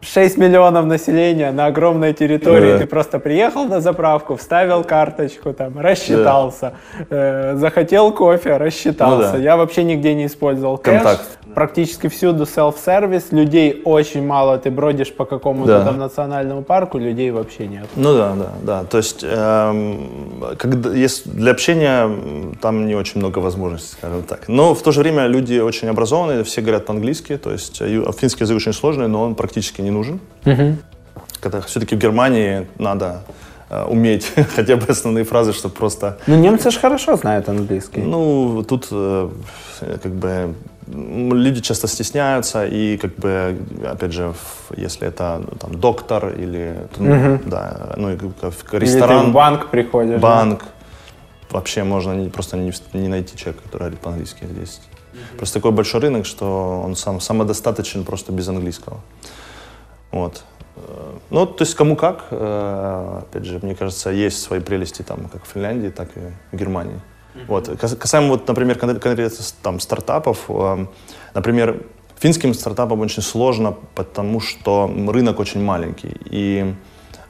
6 0.00 0.38
миллионов 0.38 0.86
населения 0.86 1.50
на 1.50 1.66
огромной 1.66 2.12
территории. 2.12 2.72
Да. 2.72 2.78
Ты 2.78 2.86
просто 2.86 3.18
приехал 3.18 3.64
на 3.64 3.80
заправку, 3.80 4.36
вставил 4.36 4.84
карточку, 4.84 5.52
там, 5.52 5.78
рассчитался. 5.80 6.74
Э, 7.10 7.56
захотел 7.56 8.12
кофе, 8.12 8.56
рассчитался. 8.56 9.32
Ну 9.32 9.38
да. 9.38 9.38
Я 9.38 9.56
вообще 9.56 9.84
нигде 9.84 10.14
не 10.14 10.26
использовал 10.26 10.78
кэш. 10.78 11.02
Контакт. 11.02 11.38
Практически 11.58 12.06
всюду 12.06 12.46
селф-сервис. 12.46 13.32
Людей 13.32 13.82
очень 13.84 14.24
мало. 14.24 14.58
Ты 14.58 14.70
бродишь 14.70 15.12
по 15.12 15.24
какому-то 15.24 15.78
Да. 15.78 15.84
там 15.86 15.98
национальному 15.98 16.62
парку, 16.62 16.98
людей 16.98 17.32
вообще 17.32 17.66
нет. 17.66 17.88
Ну 17.96 18.14
да, 18.16 18.36
да, 18.36 18.52
да. 18.62 18.84
То 18.84 18.98
есть 18.98 19.24
эм, 19.24 20.54
когда, 20.56 20.94
если 20.94 21.28
для 21.30 21.50
общения 21.50 22.08
там 22.62 22.86
не 22.86 22.94
очень 22.94 23.18
много 23.18 23.40
возможностей, 23.40 23.94
скажем 23.98 24.22
так. 24.22 24.46
Но 24.46 24.72
в 24.72 24.82
то 24.82 24.92
же 24.92 25.00
время 25.00 25.26
люди 25.26 25.58
очень 25.58 25.88
образованные, 25.88 26.44
все 26.44 26.60
говорят 26.60 26.86
по-английски. 26.86 27.36
То 27.36 27.50
есть 27.50 27.78
э, 27.80 28.04
финский 28.16 28.44
язык 28.44 28.58
очень 28.58 28.72
сложный, 28.72 29.08
но 29.08 29.22
он 29.24 29.34
практически 29.34 29.80
не 29.80 29.90
нужен. 29.90 30.20
Когда 31.40 31.60
все-таки 31.62 31.96
в 31.96 31.98
Германии 31.98 32.68
надо 32.78 33.22
э, 33.68 33.82
уметь 33.82 34.32
хотя 34.54 34.76
бы 34.76 34.84
основные 34.86 35.24
фразы, 35.24 35.52
чтобы 35.52 35.74
просто 35.74 36.18
Ну, 36.28 36.36
немцы 36.36 36.70
же 36.70 36.78
хорошо 36.78 37.16
знают 37.16 37.48
английский. 37.48 38.00
Ну, 38.00 38.62
тут 38.62 38.86
э, 38.92 39.28
как 40.04 40.12
бы 40.12 40.54
люди 40.92 41.60
часто 41.60 41.86
стесняются, 41.88 42.66
и 42.66 42.96
как 42.96 43.14
бы, 43.16 43.58
опять 43.86 44.12
же, 44.12 44.32
если 44.76 45.08
это 45.08 45.42
ну, 45.44 45.56
там 45.58 45.74
доктор 45.80 46.28
или, 46.38 46.88
ну, 46.98 47.38
да, 47.46 47.94
ну, 47.96 48.16
как 48.40 48.74
Или 48.74 48.80
ресторан, 48.84 49.24
ты 49.26 49.30
в 49.30 49.32
банк 49.34 49.70
приходишь. 49.70 50.20
банк, 50.20 50.64
вообще 51.50 51.84
можно 51.84 52.12
не- 52.14 52.30
просто 52.30 52.56
не, 52.56 52.72
не 52.94 53.08
найти 53.08 53.36
человека, 53.36 53.62
который 53.64 53.80
говорит 53.82 54.00
по-английски 54.00 54.44
здесь. 54.44 54.80
Просто 55.36 55.54
такой 55.58 55.72
большой 55.72 56.00
рынок, 56.00 56.26
что 56.26 56.82
он 56.84 56.94
сам 56.96 57.20
самодостаточен 57.20 58.04
просто 58.04 58.32
без 58.32 58.48
английского. 58.48 59.00
Вот. 60.12 60.44
Э, 60.76 60.80
Ну, 61.30 61.46
то 61.46 61.64
есть 61.64 61.74
кому 61.74 61.96
как. 61.96 62.26
Э, 62.30 63.20
Опять 63.22 63.44
же, 63.44 63.58
мне 63.62 63.74
кажется, 63.74 64.10
есть 64.10 64.40
свои 64.42 64.60
прелести 64.60 65.02
там, 65.02 65.28
как 65.32 65.44
в 65.44 65.48
Финляндии, 65.48 65.88
так 65.88 66.08
и 66.16 66.20
в 66.52 66.58
Германии. 66.58 67.00
Вот. 67.46 67.68
Кас- 67.80 67.94
Касаемо, 67.96 68.28
вот, 68.28 68.48
например, 68.48 68.78
кон- 68.78 68.98
конкретно 68.98 69.44
там, 69.62 69.80
стартапов, 69.80 70.44
э, 70.48 70.86
например, 71.34 71.82
финским 72.18 72.54
стартапам 72.54 73.00
очень 73.00 73.22
сложно, 73.22 73.76
потому 73.94 74.40
что 74.40 74.90
рынок 75.08 75.38
очень 75.40 75.62
маленький. 75.62 76.16
И 76.30 76.74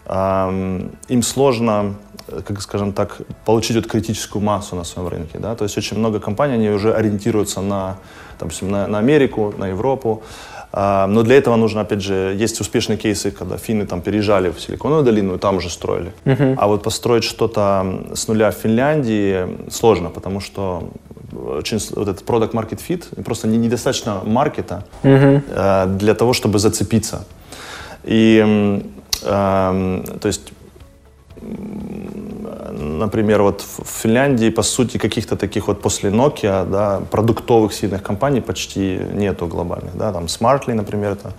эм, 0.06 0.90
им 1.08 1.22
сложно, 1.22 1.94
э, 2.28 2.40
как 2.46 2.60
скажем 2.62 2.92
так, 2.92 3.20
получить 3.44 3.76
вот 3.76 3.86
критическую 3.86 4.42
массу 4.42 4.76
на 4.76 4.84
своем 4.84 5.08
рынке. 5.08 5.38
Да? 5.38 5.54
То 5.54 5.64
есть 5.64 5.76
очень 5.78 5.98
много 5.98 6.18
компаний, 6.20 6.54
они 6.54 6.70
уже 6.70 6.94
ориентируются 6.94 7.60
на, 7.60 7.96
допустим, 8.40 8.70
на, 8.70 8.86
на 8.86 8.98
Америку, 8.98 9.54
на 9.58 9.68
Европу. 9.68 10.22
А, 10.72 11.06
но 11.06 11.22
для 11.22 11.36
этого 11.36 11.56
нужно, 11.56 11.80
опять 11.80 12.02
же, 12.02 12.34
есть 12.36 12.60
успешные 12.60 12.98
кейсы, 12.98 13.30
когда 13.30 13.56
финны 13.56 13.86
там 13.86 14.00
переезжали 14.02 14.50
в 14.50 14.60
Силиконовую 14.60 15.04
долину 15.04 15.34
и 15.34 15.38
там 15.38 15.56
уже 15.56 15.70
строили. 15.70 16.12
А 16.58 16.66
вот 16.66 16.82
построить 16.82 17.24
что-то 17.24 17.84
с 18.14 18.28
нуля 18.28 18.50
в 18.50 18.54
Финляндии 18.54 19.70
сложно, 19.70 20.10
потому 20.10 20.40
что 20.40 20.90
очень 21.32 21.78
вот 21.94 22.08
этот 22.08 22.22
product 22.26 22.52
market 22.52 22.80
fit, 22.88 23.22
просто 23.22 23.48
не- 23.48 23.58
недостаточно 23.58 24.20
маркета 24.24 24.84
э, 25.50 25.86
для 25.98 26.14
того, 26.14 26.32
чтобы 26.32 26.58
зацепиться. 26.58 27.24
И, 28.04 28.38
эм, 29.24 30.04
то 30.20 30.28
есть, 30.28 30.52
например, 32.98 33.42
вот 33.42 33.62
в 33.62 34.02
Финляндии, 34.02 34.50
по 34.50 34.62
сути, 34.62 34.98
каких-то 34.98 35.36
таких 35.36 35.68
вот 35.68 35.80
после 35.80 36.10
Nokia, 36.10 36.66
да, 36.70 37.00
продуктовых 37.10 37.72
сильных 37.72 38.02
компаний 38.02 38.40
почти 38.40 39.00
нету 39.14 39.46
глобальных, 39.46 39.96
да, 39.96 40.12
там 40.12 40.24
Smartly, 40.24 40.74
например, 40.74 41.12
это 41.12 41.32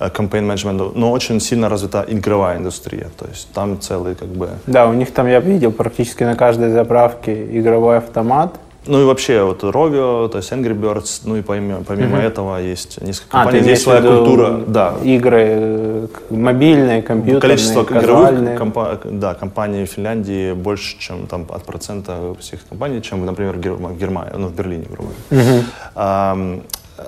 э, 0.00 0.08
campaign 0.08 0.46
management, 0.46 0.92
но 0.94 1.12
очень 1.12 1.40
сильно 1.40 1.68
развита 1.68 2.04
игровая 2.08 2.58
индустрия, 2.58 3.10
то 3.18 3.26
есть 3.26 3.48
там 3.52 3.80
целый 3.80 4.14
как 4.14 4.28
бы 4.28 4.48
Да, 4.66 4.88
у 4.88 4.92
них 4.92 5.12
там 5.12 5.26
я 5.26 5.40
видел 5.40 5.72
практически 5.72 6.24
на 6.24 6.36
каждой 6.36 6.70
заправке 6.70 7.58
игровой 7.58 7.98
автомат. 7.98 8.58
Ну 8.84 9.00
и 9.00 9.04
вообще 9.04 9.44
вот 9.44 9.62
Rovio, 9.62 10.28
то 10.28 10.38
есть 10.38 10.50
Angry 10.50 10.74
Birds, 10.78 11.20
ну 11.24 11.36
и 11.36 11.42
помимо, 11.42 11.84
помимо 11.84 12.18
этого 12.18 12.56
есть 12.60 13.00
несколько 13.00 13.28
А, 13.30 13.42
компаний, 13.44 13.58
ты 13.58 13.62
где 13.62 13.70
есть 13.70 13.82
своя 13.82 14.00
культура, 14.02 14.60
да. 14.66 14.96
Игры 15.04 15.44
э, 15.48 16.06
мобильные, 16.30 17.00
компьютерные, 17.02 17.40
Количество 17.40 17.84
казуальные. 17.84 18.54
игровых 18.56 18.58
компа- 18.58 19.00
да, 19.04 19.34
компаний 19.34 19.84
в 19.84 19.88
Финляндии 19.90 20.52
больше, 20.52 20.98
чем 20.98 21.28
там 21.28 21.46
от 21.50 21.64
процента 21.64 22.34
всех 22.40 22.66
компаний, 22.68 23.00
чем, 23.02 23.24
например, 23.24 23.52
в 23.56 23.60
Гер- 23.60 23.74
в 23.76 23.96
Германии, 23.98 24.32
ну, 24.36 24.48
в 24.48 24.54
Берлине, 24.54 24.86
грубо 24.90 25.10
говоря. 25.30 25.62
Ам, 25.94 26.62
э, 26.98 27.02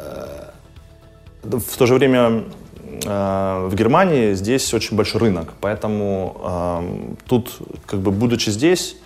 в 1.42 1.76
то 1.76 1.86
же 1.86 1.94
время 1.94 2.44
э, 3.04 3.68
в 3.68 3.74
Германии 3.74 4.34
здесь 4.34 4.72
очень 4.74 4.96
большой 4.96 5.22
рынок, 5.22 5.52
поэтому 5.60 6.36
ам, 6.44 7.16
тут, 7.26 7.50
как 7.84 7.98
бы, 7.98 8.12
будучи 8.12 8.50
здесь, 8.50 8.96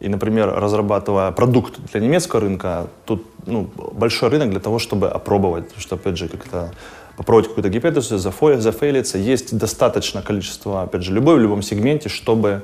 и, 0.00 0.08
например, 0.08 0.52
разрабатывая 0.54 1.30
продукт 1.30 1.78
для 1.92 2.00
немецкого 2.00 2.40
рынка, 2.40 2.86
тут 3.04 3.26
ну, 3.46 3.70
большой 3.92 4.30
рынок 4.30 4.50
для 4.50 4.60
того, 4.60 4.78
чтобы 4.78 5.08
опробовать, 5.08 5.64
потому 5.64 5.80
что, 5.80 5.96
опять 5.96 6.16
же, 6.16 6.28
как-то 6.28 6.72
попробовать 7.16 7.48
какую-то 7.48 7.68
гипотезу, 7.68 8.18
зафейлиться. 8.18 9.18
Есть 9.18 9.56
достаточно 9.56 10.22
количество, 10.22 10.82
опять 10.82 11.02
же, 11.02 11.12
любой 11.12 11.36
в 11.36 11.40
любом 11.40 11.60
сегменте, 11.60 12.08
чтобы 12.08 12.62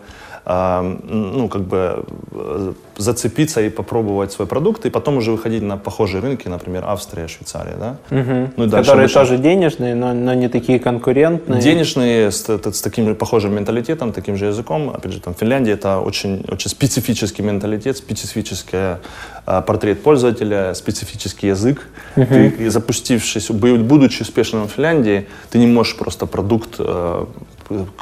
ну, 0.49 1.49
как 1.49 1.63
бы 1.63 2.05
э, 2.33 2.73
зацепиться 2.97 3.61
и 3.63 3.69
попробовать 3.69 4.31
свой 4.33 4.47
продукт, 4.47 4.87
и 4.87 4.91
потом 4.91 5.17
уже 5.17 5.33
выходить 5.33 5.63
на 5.63 5.77
похожие 5.77 6.21
рынки, 6.23 6.47
например, 6.49 6.85
Австрия, 6.87 7.27
Швейцария, 7.27 7.75
да? 7.79 7.97
Ну 8.11 8.65
и 8.65 8.69
дальше 8.69 8.87
которые 8.91 9.05
обычно- 9.07 9.21
тоже 9.21 9.39
денежные, 9.39 9.95
но, 9.97 10.15
но 10.15 10.35
не 10.35 10.49
такие 10.49 10.79
конкурентные. 10.79 11.61
Денежные, 11.61 12.31
с, 12.31 12.45
с 12.49 12.81
таким 12.81 13.15
похожим 13.17 13.55
менталитетом, 13.57 14.13
таким 14.13 14.37
же 14.37 14.47
языком. 14.47 14.91
Опять 14.91 15.13
же, 15.13 15.21
там, 15.21 15.35
Финляндия 15.35 15.73
это 15.73 15.99
очень, 15.99 16.45
очень 16.49 16.71
специфический 16.71 17.43
менталитет, 17.43 17.97
специфический 17.97 18.99
э, 19.47 19.63
портрет 19.67 20.03
пользователя, 20.03 20.75
специфический 20.75 21.49
язык. 21.49 21.89
Ты, 22.15 22.49
и 22.61 22.69
запустившись, 22.69 23.51
бу- 23.51 23.83
будучи 23.83 24.23
успешным 24.23 24.69
в 24.69 24.71
Финляндии, 24.71 25.27
ты 25.51 25.59
не 25.59 25.67
можешь 25.67 25.97
просто 25.97 26.27
продукт 26.27 26.77
э, 26.79 27.25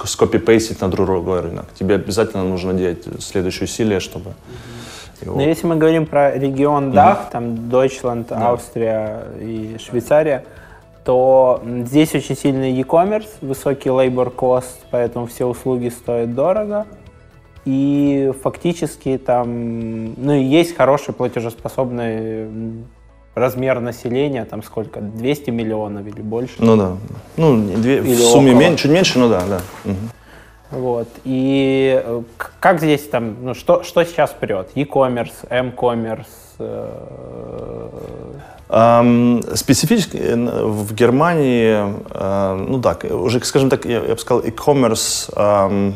скопипейстить 0.05 0.81
на 0.81 0.91
другой 0.91 1.41
рынок. 1.41 1.67
Тебе 1.79 1.97
обязательно 1.97 2.45
нужно 2.45 2.75
делать 2.75 3.05
следующие 3.21 3.65
усилия, 3.65 4.01
чтобы 4.01 4.33
его... 5.21 5.37
Но 5.37 5.43
если 5.43 5.67
мы 5.67 5.77
говорим 5.77 6.07
про 6.07 6.37
регион 6.37 6.93
Дах, 6.93 7.31
там 7.31 7.55
Deutschland, 7.71 8.27
Австрия 8.31 9.25
и 9.41 9.77
Швейцария, 9.79 10.45
то 11.05 11.63
здесь 11.65 12.15
очень 12.15 12.37
сильный 12.37 12.73
e-commerce, 12.73 13.29
высокий 13.43 13.91
labor 13.91 14.35
cost, 14.35 14.77
поэтому 14.91 15.27
все 15.27 15.45
услуги 15.45 15.91
стоят 15.91 16.35
дорого. 16.35 16.87
И 17.67 18.33
фактически 18.43 19.19
там, 19.19 20.15
ну 20.15 20.33
и 20.35 20.43
есть 20.43 20.77
хороший 20.77 21.15
платежеспособный 21.15 22.49
размер 23.35 23.81
населения, 23.81 24.45
там 24.45 24.63
сколько, 24.63 25.01
200 25.01 25.51
миллионов 25.51 26.07
или 26.07 26.21
больше. 26.21 26.55
Ну 26.59 26.77
да. 26.77 26.93
Ну, 27.37 27.57
две- 27.77 28.01
в 28.01 28.19
сумме 28.19 28.51
около. 28.53 28.61
мен- 28.61 28.77
чуть 28.77 28.91
меньше, 28.91 29.19
но 29.19 29.29
да, 29.29 29.43
да. 29.49 29.61
Мгм. 29.85 30.11
Вот. 30.71 31.09
И 31.25 32.01
э, 32.05 32.23
как 32.61 32.79
здесь 32.81 33.03
там, 33.09 33.37
ну 33.43 33.55
что, 33.55 33.83
что 33.83 34.05
сейчас 34.05 34.31
прет? 34.39 34.71
E-commerce, 34.75 35.33
M-commerce, 35.49 36.27
э, 36.59 36.89
Ам, 38.69 39.41
Специфически 39.55 40.17
э, 40.17 40.37
в 40.65 40.95
Германии, 40.95 41.95
э, 42.11 42.65
ну 42.69 42.81
так, 42.81 43.05
уже, 43.05 43.41
скажем 43.45 43.69
так, 43.71 43.85
я, 43.85 44.01
я 44.01 44.15
бы 44.15 44.19
сказал, 44.19 44.43
e-commerce 44.43 45.31
ам, 45.37 45.95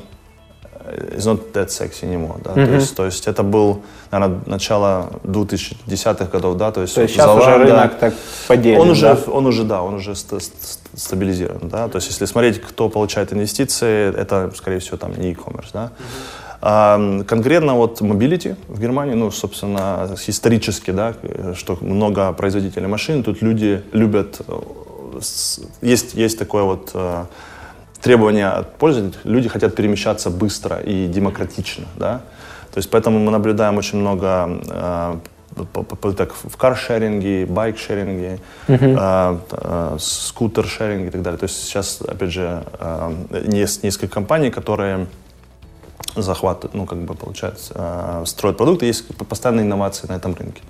is 1.16 1.26
not 1.26 1.52
that 1.52 1.68
sexy 1.68 2.04
anymore. 2.04 2.40
Да? 2.42 2.54
То, 2.54 2.60
есть, 2.60 2.96
то 2.96 3.04
есть 3.04 3.26
это 3.26 3.42
был, 3.42 3.82
наверное, 4.10 4.40
начало 4.46 5.10
2010-х 5.24 6.26
годов, 6.26 6.56
да, 6.56 6.70
то 6.72 6.82
есть, 6.82 6.94
то 6.94 7.02
есть 7.02 7.16
вот 7.16 7.24
сейчас 7.24 7.36
уже 7.36 7.50
Zalando, 7.50 7.64
рынок 7.64 7.98
так 7.98 8.14
поделен, 8.46 8.80
он 8.80 8.90
уже, 8.90 9.14
да? 9.14 9.32
он 9.32 9.46
уже, 9.46 9.64
да, 9.64 9.82
он 9.82 9.94
уже 9.94 10.14
ста- 10.14 10.40
ст- 10.40 10.80
стабилизирован, 10.94 11.68
да, 11.68 11.88
то 11.88 11.96
есть 11.96 12.08
если 12.08 12.24
смотреть, 12.26 12.60
кто 12.60 12.88
получает 12.88 13.32
инвестиции, 13.32 14.14
это, 14.16 14.50
скорее 14.56 14.78
всего, 14.78 14.96
там 14.96 15.12
не 15.18 15.30
e-commerce, 15.32 15.70
да. 15.72 15.90
А, 16.60 17.22
конкретно 17.24 17.74
вот 17.74 18.00
mobility 18.00 18.56
в 18.68 18.80
Германии, 18.80 19.14
ну, 19.14 19.30
собственно, 19.30 20.16
исторически, 20.26 20.90
да, 20.90 21.14
э, 21.22 21.54
что 21.56 21.78
много 21.80 22.32
производителей 22.32 22.88
машин, 22.88 23.22
тут 23.22 23.42
люди 23.42 23.82
любят, 23.92 24.40
э, 24.48 25.20
есть, 25.82 26.14
есть 26.14 26.38
такое 26.38 26.64
вот 26.64 26.92
требование 28.02 28.48
от 28.48 28.76
пользователей, 28.76 29.20
люди 29.24 29.48
хотят 29.48 29.74
перемещаться 29.74 30.30
быстро 30.30 30.78
и 30.78 31.06
демократично, 31.08 31.86
да, 31.96 32.20
то 32.72 32.78
есть 32.78 32.90
поэтому 32.90 33.18
мы 33.18 33.30
наблюдаем 33.30 33.76
очень 33.76 33.98
много 33.98 34.60
э, 34.68 35.18
попыток 35.72 36.34
в 36.34 36.56
каршеринге, 36.56 37.46
байк-шеринге, 37.46 38.38
э, 38.68 39.38
э, 39.50 39.96
скутер-шеринге 39.98 41.08
и 41.08 41.10
так 41.10 41.22
далее. 41.22 41.38
То 41.38 41.44
есть 41.44 41.64
сейчас, 41.64 42.00
опять 42.00 42.30
же, 42.30 42.62
э, 42.78 43.12
есть 43.52 43.82
несколько 43.82 44.14
компаний, 44.14 44.50
которые 44.50 45.06
захватывают, 46.16 46.74
ну, 46.74 46.86
как 46.86 46.98
бы, 46.98 47.14
получается, 47.14 47.74
э, 47.74 48.22
строят 48.26 48.56
продукты, 48.56 48.86
есть 48.86 49.06
постоянные 49.28 49.64
инновации 49.64 50.06
на 50.08 50.16
этом 50.16 50.34
рынке. 50.34 50.62
Ам, 50.62 50.68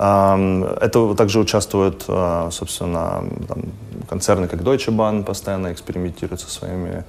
Это 0.00 1.14
также 1.16 1.40
участвуют, 1.40 2.04
а, 2.06 2.50
собственно, 2.52 3.24
там, 3.48 3.64
концерны, 4.08 4.46
как 4.46 4.60
Deutsche 4.60 4.94
Bahn 4.94 5.24
постоянно 5.24 5.72
экспериментируют 5.72 6.40
со 6.40 6.48
своими 6.48 7.04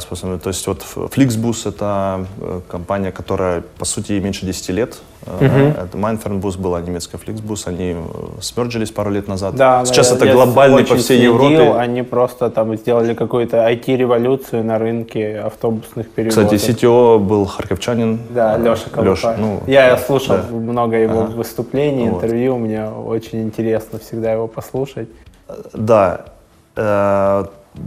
способами. 0.00 0.38
То 0.38 0.48
есть 0.48 0.66
вот 0.66 0.84
Flixbus— 0.94 1.68
это 1.68 2.26
э, 2.40 2.60
компания, 2.68 3.10
которая, 3.10 3.62
по 3.78 3.84
сути, 3.84 4.12
меньше 4.12 4.44
10 4.44 4.68
лет. 4.70 4.98
Uh, 5.24 5.70
Это 5.70 5.96
Mindfernbus 5.96 6.58
была 6.58 6.80
немецкая 6.80 7.18
Flixbus. 7.18 7.68
Они 7.68 7.94
э, 7.96 8.40
смерджились 8.40 8.90
пару 8.90 9.10
лет 9.10 9.28
назад. 9.28 9.54
Да, 9.54 9.84
Сейчас 9.84 10.10
да, 10.10 10.16
это 10.16 10.32
глобальный 10.32 10.84
по 10.84 10.96
всей 10.96 11.18
следил, 11.18 11.34
Европе. 11.34 11.72
Они 11.78 12.02
просто 12.02 12.50
там 12.50 12.76
сделали 12.76 13.14
какую-то 13.14 13.58
IT-революцию 13.70 14.64
на 14.64 14.78
рынке 14.78 15.38
автобусных 15.38 16.10
перевозок. 16.10 16.46
Кстати, 16.46 16.70
CTO 16.70 17.18
был 17.18 17.46
харьковчанин. 17.46 18.20
Да, 18.30 18.58
Леша 18.58 18.90
Колупа. 18.90 19.10
Леша, 19.10 19.36
ну, 19.38 19.60
я 19.66 19.90
да, 19.90 19.98
слушал 19.98 20.36
да. 20.36 20.56
много 20.56 20.96
его 20.96 21.20
Ага. 21.20 21.32
выступлений, 21.36 22.10
Вот. 22.10 22.16
интервью. 22.16 22.58
Мне 22.58 22.88
очень 22.88 23.42
интересно 23.42 24.00
всегда 24.00 24.32
его 24.32 24.48
послушать. 24.48 25.08
Да. 25.72 26.24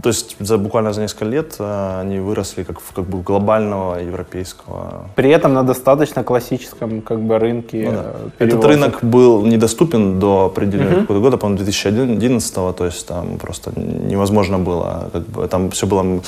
То 0.02 0.08
есть 0.08 0.36
за 0.40 0.58
буквально 0.58 0.92
за 0.92 1.00
несколько 1.00 1.24
лет 1.26 1.56
э, 1.60 2.00
они 2.00 2.18
выросли 2.18 2.64
как, 2.64 2.80
в- 2.80 2.92
как 2.92 3.04
бы 3.04 3.22
глобального 3.22 4.00
европейского 4.00 5.06
При 5.14 5.30
этом 5.30 5.54
на 5.54 5.62
достаточно 5.62 6.24
классическом 6.24 7.00
как 7.02 7.20
бы 7.20 7.38
рынке 7.38 7.84
Ну 7.90 7.92
да. 7.92 8.12
э, 8.40 8.44
Этот 8.46 8.64
рынок 8.64 8.98
был 9.04 9.46
недоступен 9.46 10.18
до 10.18 10.46
определенного 10.46 11.00
какого-то 11.02 11.20
года, 11.22 11.36
по-моему, 11.36 11.58
2011 11.64 12.54
то 12.76 12.84
есть 12.84 13.06
там 13.06 13.38
просто 13.38 13.70
невозможно 13.78 14.58
было, 14.58 15.08
как 15.12 15.22
бы, 15.22 15.46
там 15.48 15.70
все 15.70 15.86
было 15.86 16.20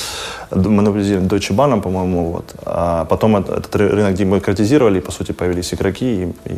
монополизировано 0.52 1.28
Deutsche 1.28 1.54
Bahn, 1.56 1.80
по-моему, 1.82 2.30
вот. 2.32 2.54
А 2.64 3.04
потом 3.06 3.36
это- 3.36 3.54
этот 3.54 3.74
ры- 3.74 3.88
рынок 3.88 4.14
демократизировали, 4.14 4.98
и, 4.98 5.00
по 5.00 5.11
сути, 5.12 5.32
появились 5.32 5.74
игроки, 5.74 6.22
и, 6.22 6.24
и 6.48 6.56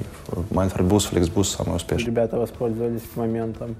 Mindford 0.50 0.88
Bus, 0.88 1.08
Flexbus 1.10 1.44
самый 1.44 1.76
успешный. 1.76 2.06
Ребята 2.06 2.36
воспользовались 2.38 3.02
моментом. 3.16 3.74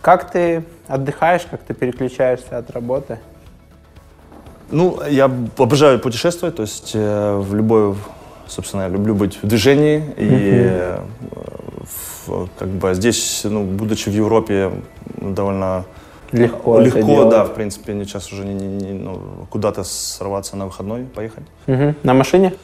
Как 0.00 0.30
ты 0.30 0.64
отдыхаешь, 0.88 1.42
как 1.50 1.62
ты 1.62 1.74
переключаешься 1.74 2.58
от 2.58 2.70
работы? 2.70 3.18
Ну, 4.70 5.00
я 5.08 5.30
обожаю 5.58 5.98
путешествовать, 6.00 6.56
то 6.56 6.62
есть 6.62 6.92
э, 6.94 7.36
в 7.36 7.54
любой, 7.54 7.94
собственно, 8.46 8.82
я 8.82 8.88
люблю 8.88 9.14
быть 9.14 9.38
в 9.42 9.46
движении. 9.46 9.98
И 10.16 10.28
э, 10.30 10.98
в- 12.26 12.48
как 12.58 12.68
бы 12.68 12.94
здесь, 12.94 13.42
ну, 13.44 13.64
будучи 13.64 14.08
в 14.08 14.12
Европе, 14.14 14.72
довольно 15.18 15.84
Легко. 16.32 16.80
это 16.80 16.84
легко, 16.98 17.06
делать. 17.12 17.28
да, 17.30 17.44
в 17.44 17.52
принципе, 17.54 17.92
не 17.92 18.04
сейчас 18.04 18.32
уже 18.32 18.44
не, 18.44 18.54
не- 18.54 18.66
не, 18.92 18.92
ну, 18.92 19.20
куда-то 19.50 19.84
сорваться 19.84 20.56
на 20.56 20.64
выходной, 20.66 21.04
поехать. 21.04 21.44
Мгм. 21.66 21.94
На 22.02 22.14
машине? 22.14 22.54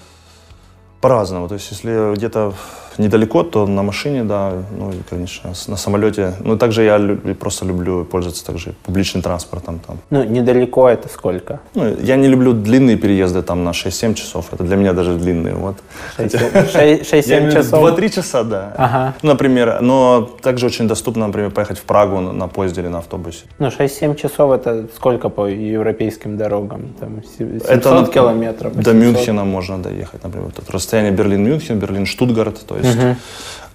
По-разному. 1.03 1.47
То 1.49 1.55
есть, 1.55 1.71
если 1.71 2.15
где-то 2.15 2.55
недалеко, 2.99 3.43
то 3.43 3.67
на 3.67 3.83
машине, 3.83 4.25
да, 4.25 4.53
ну 4.79 4.91
и, 4.91 4.97
конечно, 5.09 5.53
на 5.69 5.77
самолете. 5.77 6.35
Ну, 6.41 6.57
также 6.57 6.83
я 6.83 6.99
просто 7.39 7.65
люблю 7.65 8.05
пользоваться 8.05 8.45
также 8.45 8.75
публичным 8.85 9.23
транспортом 9.23 9.81
там. 9.87 9.99
Ну, 10.11 10.25
недалеко 10.25 10.89
это 10.89 11.09
сколько? 11.09 11.61
Ну, 11.75 11.97
я 12.01 12.17
не 12.17 12.29
люблю 12.29 12.53
длинные 12.53 12.97
переезды 12.97 13.43
там 13.43 13.65
на 13.65 13.71
6-7 13.71 14.15
часов. 14.15 14.47
Это 14.53 14.65
для 14.65 14.77
меня 14.77 14.93
даже 14.93 15.15
длинные. 15.17 15.55
Вот. 15.55 15.77
6-7 16.19 17.53
часов? 17.53 17.83
2-3 17.83 18.09
часа, 18.11 18.43
да. 18.45 18.75
Ага. 18.77 19.15
Например, 19.23 19.81
но 19.81 20.29
также 20.43 20.67
очень 20.67 20.89
доступно, 20.89 21.27
например, 21.27 21.51
поехать 21.51 21.79
в 21.79 21.83
Прагу 21.83 22.21
на, 22.21 22.49
поезде 22.49 22.81
или 22.81 22.89
на 22.89 22.99
автобусе. 22.99 23.45
Ну, 23.59 23.69
6-7 23.69 24.17
часов 24.17 24.53
это 24.53 24.87
сколько 24.97 25.29
по 25.29 25.47
европейским 25.47 26.37
дорогам? 26.37 26.95
Там 27.01 27.23
се- 27.23 27.61
700 27.61 27.69
Это, 27.71 28.11
километров? 28.13 28.73
До 28.73 28.93
800? 28.93 28.95
Мюнхена 28.95 29.45
можно 29.45 29.79
доехать, 29.79 30.25
например. 30.25 30.51
Тут 30.53 30.71
расстояние 30.71 31.13
Берлин-Мюнхен, 31.13 31.79
Берлин-Штутгарт, 31.79 32.67
то 32.67 32.77
есть... 32.77 32.88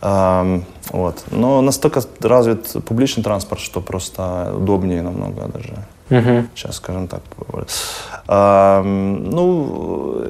ам, 0.01 0.64
вот. 0.91 1.24
Но 1.32 1.61
настолько 1.61 2.01
развит 2.22 2.76
публичный 2.86 3.24
транспорт, 3.24 3.61
что 3.61 3.82
просто 3.82 4.53
удобнее 4.57 5.01
намного 5.01 5.47
даже. 5.47 5.74
Мгм. 6.09 6.49
Сейчас, 6.55 6.76
скажем 6.76 7.07
так. 7.07 7.22
Ну, 8.84 10.26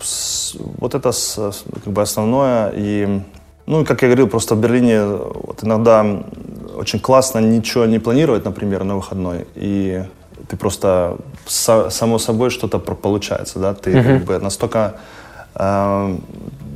с- 0.00 0.56
вот 0.78 0.94
это 0.94 1.12
с- 1.12 1.64
как 1.84 1.92
бы 1.92 2.02
основное. 2.02 2.72
И, 2.76 3.20
ну, 3.66 3.84
как 3.84 4.02
я 4.02 4.08
говорил, 4.08 4.28
просто 4.28 4.54
в 4.54 4.60
Берлине 4.60 5.04
вот 5.04 5.62
иногда 5.64 6.04
очень 6.76 6.98
классно 7.00 7.40
ничего 7.40 7.86
не 7.86 7.98
планировать, 7.98 8.44
например, 8.44 8.84
на 8.84 8.94
выходной. 8.96 9.46
И 9.54 10.02
ты 10.48 10.56
просто 10.56 11.16
са- 11.46 11.90
само 11.90 12.18
собой 12.18 12.50
что-то 12.50 12.78
получается, 12.78 13.58
да, 13.58 13.74
ты 13.74 13.92
как 14.02 14.24
бы 14.24 14.38
настолько 14.38 14.94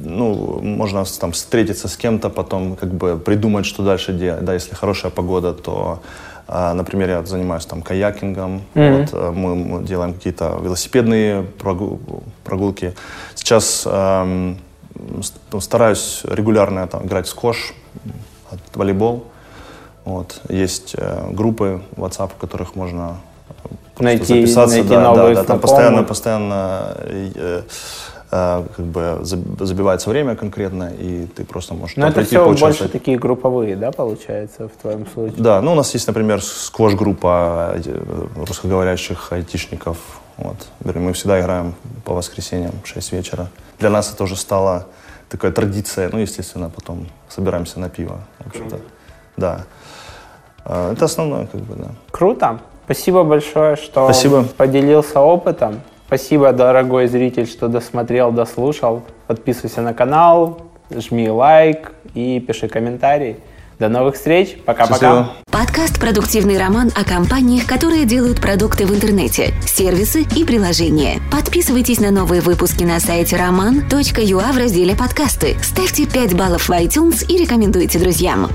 ну, 0.09 0.61
можно 0.63 1.05
там 1.21 1.33
встретиться 1.33 1.89
с 1.89 1.97
кем-то, 1.97 2.31
потом 2.31 2.77
как 2.77 2.93
бы 2.93 3.19
придумать, 3.19 3.67
что 3.67 3.83
дальше 3.83 4.13
делать. 4.13 4.45
Да, 4.45 4.55
если 4.55 4.75
хорошая 4.75 5.11
погода, 5.11 5.53
то, 5.53 6.01
а, 6.49 6.75
например, 6.75 7.09
я 7.11 7.25
занимаюсь 7.25 7.67
там 7.67 7.83
каякингом, 7.83 8.63
вот, 8.75 9.09
а, 9.13 9.33
мы, 9.33 9.55
мы 9.57 9.83
делаем 9.85 10.15
какие-то 10.15 10.59
велосипедные 10.63 11.43
прогу- 11.43 12.23
прогулки. 12.45 12.95
Сейчас 13.35 13.87
с- 13.87 15.33
ну, 15.53 15.61
стараюсь 15.61 16.23
регулярно 16.25 16.87
там 16.87 17.05
играть 17.07 17.27
в 17.27 17.31
сквош, 17.31 17.75
в 18.73 18.77
волейбол. 18.79 19.25
Вот. 20.05 20.41
Есть 20.49 20.95
э, 20.97 21.29
группы 21.33 21.83
WhatsApp, 21.97 22.31
в 22.31 22.35
которых 22.41 22.77
можно 22.77 23.17
э, 23.99 24.03
Найти- 24.03 24.25
записаться. 24.41 24.77
найти 24.77 24.89
да, 24.89 25.01
да, 25.01 25.15
новые 25.15 25.35
да, 25.35 25.45
там 25.45 25.59
знакомых. 25.59 25.63
постоянно, 25.63 26.03
постоянно 26.05 26.97
э, 26.99 27.63
э, 28.37 28.64
как 28.76 28.84
бы 28.87 29.01
заб- 29.22 29.64
забивается 29.64 30.11
время 30.11 30.37
конкретно, 30.37 30.93
и 30.99 31.26
ты 31.26 31.45
просто 31.45 31.74
можешь 31.74 31.97
Но 31.97 32.07
это 32.07 32.16
прийти 32.16 32.37
все 32.37 32.55
больше 32.55 32.89
такие 32.89 33.18
групповые, 33.18 33.76
да, 33.76 33.91
получается, 33.93 34.68
в 34.68 34.82
твоем 34.82 35.07
случае? 35.07 35.43
Да, 35.43 35.61
ну 35.62 35.72
у 35.72 35.74
нас 35.74 35.95
есть, 35.95 36.07
например, 36.07 36.43
сквош-группа 36.43 37.74
э, 37.84 38.26
русскоговорящих 38.37 39.32
айтишников. 39.32 39.97
Вот. 40.37 40.57
Мы 40.84 41.12
всегда 41.12 41.41
играем 41.41 41.74
по 42.05 42.14
воскресеньям 42.14 42.72
в 42.84 42.89
6 42.89 43.12
вечера. 43.12 43.49
Для 43.78 43.91
нас 43.91 44.12
это 44.12 44.24
уже 44.24 44.37
стало 44.37 44.87
такая 45.30 45.51
традиция. 45.53 46.11
Ну, 46.12 46.18
естественно, 46.18 46.70
потом 46.70 47.07
собираемся 47.28 47.80
на 47.80 47.89
пиво. 47.89 48.18
В 48.39 48.49
общем-то. 48.49 48.78
Да. 49.37 49.64
А, 50.64 50.93
Это 50.93 51.07
основное, 51.07 51.47
как 51.47 51.61
бы, 51.62 51.74
да. 51.76 51.89
Круто. 52.11 52.61
Спасибо 52.84 53.24
большое, 53.24 53.76
что 53.76 54.05
Спасибо. 54.05 54.45
поделился 54.57 55.20
опытом. 55.20 55.80
Спасибо, 56.07 56.53
дорогой 56.53 57.09
зритель, 57.09 57.47
что 57.47 57.67
досмотрел, 57.67 58.31
дослушал. 58.31 59.03
Подписывайся 59.27 59.83
на 59.83 59.93
канал, 59.93 60.63
жми 60.89 61.29
лайк 61.29 61.93
и 62.15 62.39
пиши 62.39 62.69
комментарий. 62.69 63.37
До 63.81 63.89
новых 63.89 64.15
встреч. 64.15 64.57
Пока-пока. 64.65 65.33
Подкаст 65.51 66.01
«Продуктивный 66.01 66.59
роман» 66.59 66.91
о 66.95 67.05
компаниях, 67.05 67.67
которые 67.67 68.07
делают 68.07 68.41
продукты 68.41 68.87
в 68.87 68.95
интернете, 68.95 69.53
сервисы 69.67 70.23
и 70.35 70.45
приложения. 70.45 71.19
Подписывайтесь 71.31 72.01
на 72.01 72.11
новые 72.11 72.41
выпуски 72.41 72.85
на 72.85 73.01
сайте 73.01 73.37
roman.ua 73.37 74.53
в 74.53 74.57
разделе 74.57 74.97
«Подкасты». 74.97 75.57
Ставьте 75.63 76.07
5 76.07 76.35
баллов 76.35 76.69
в 76.69 76.73
iTunes 76.73 77.27
и 77.27 77.37
рекомендуйте 77.37 77.99
друзьям. 77.99 78.49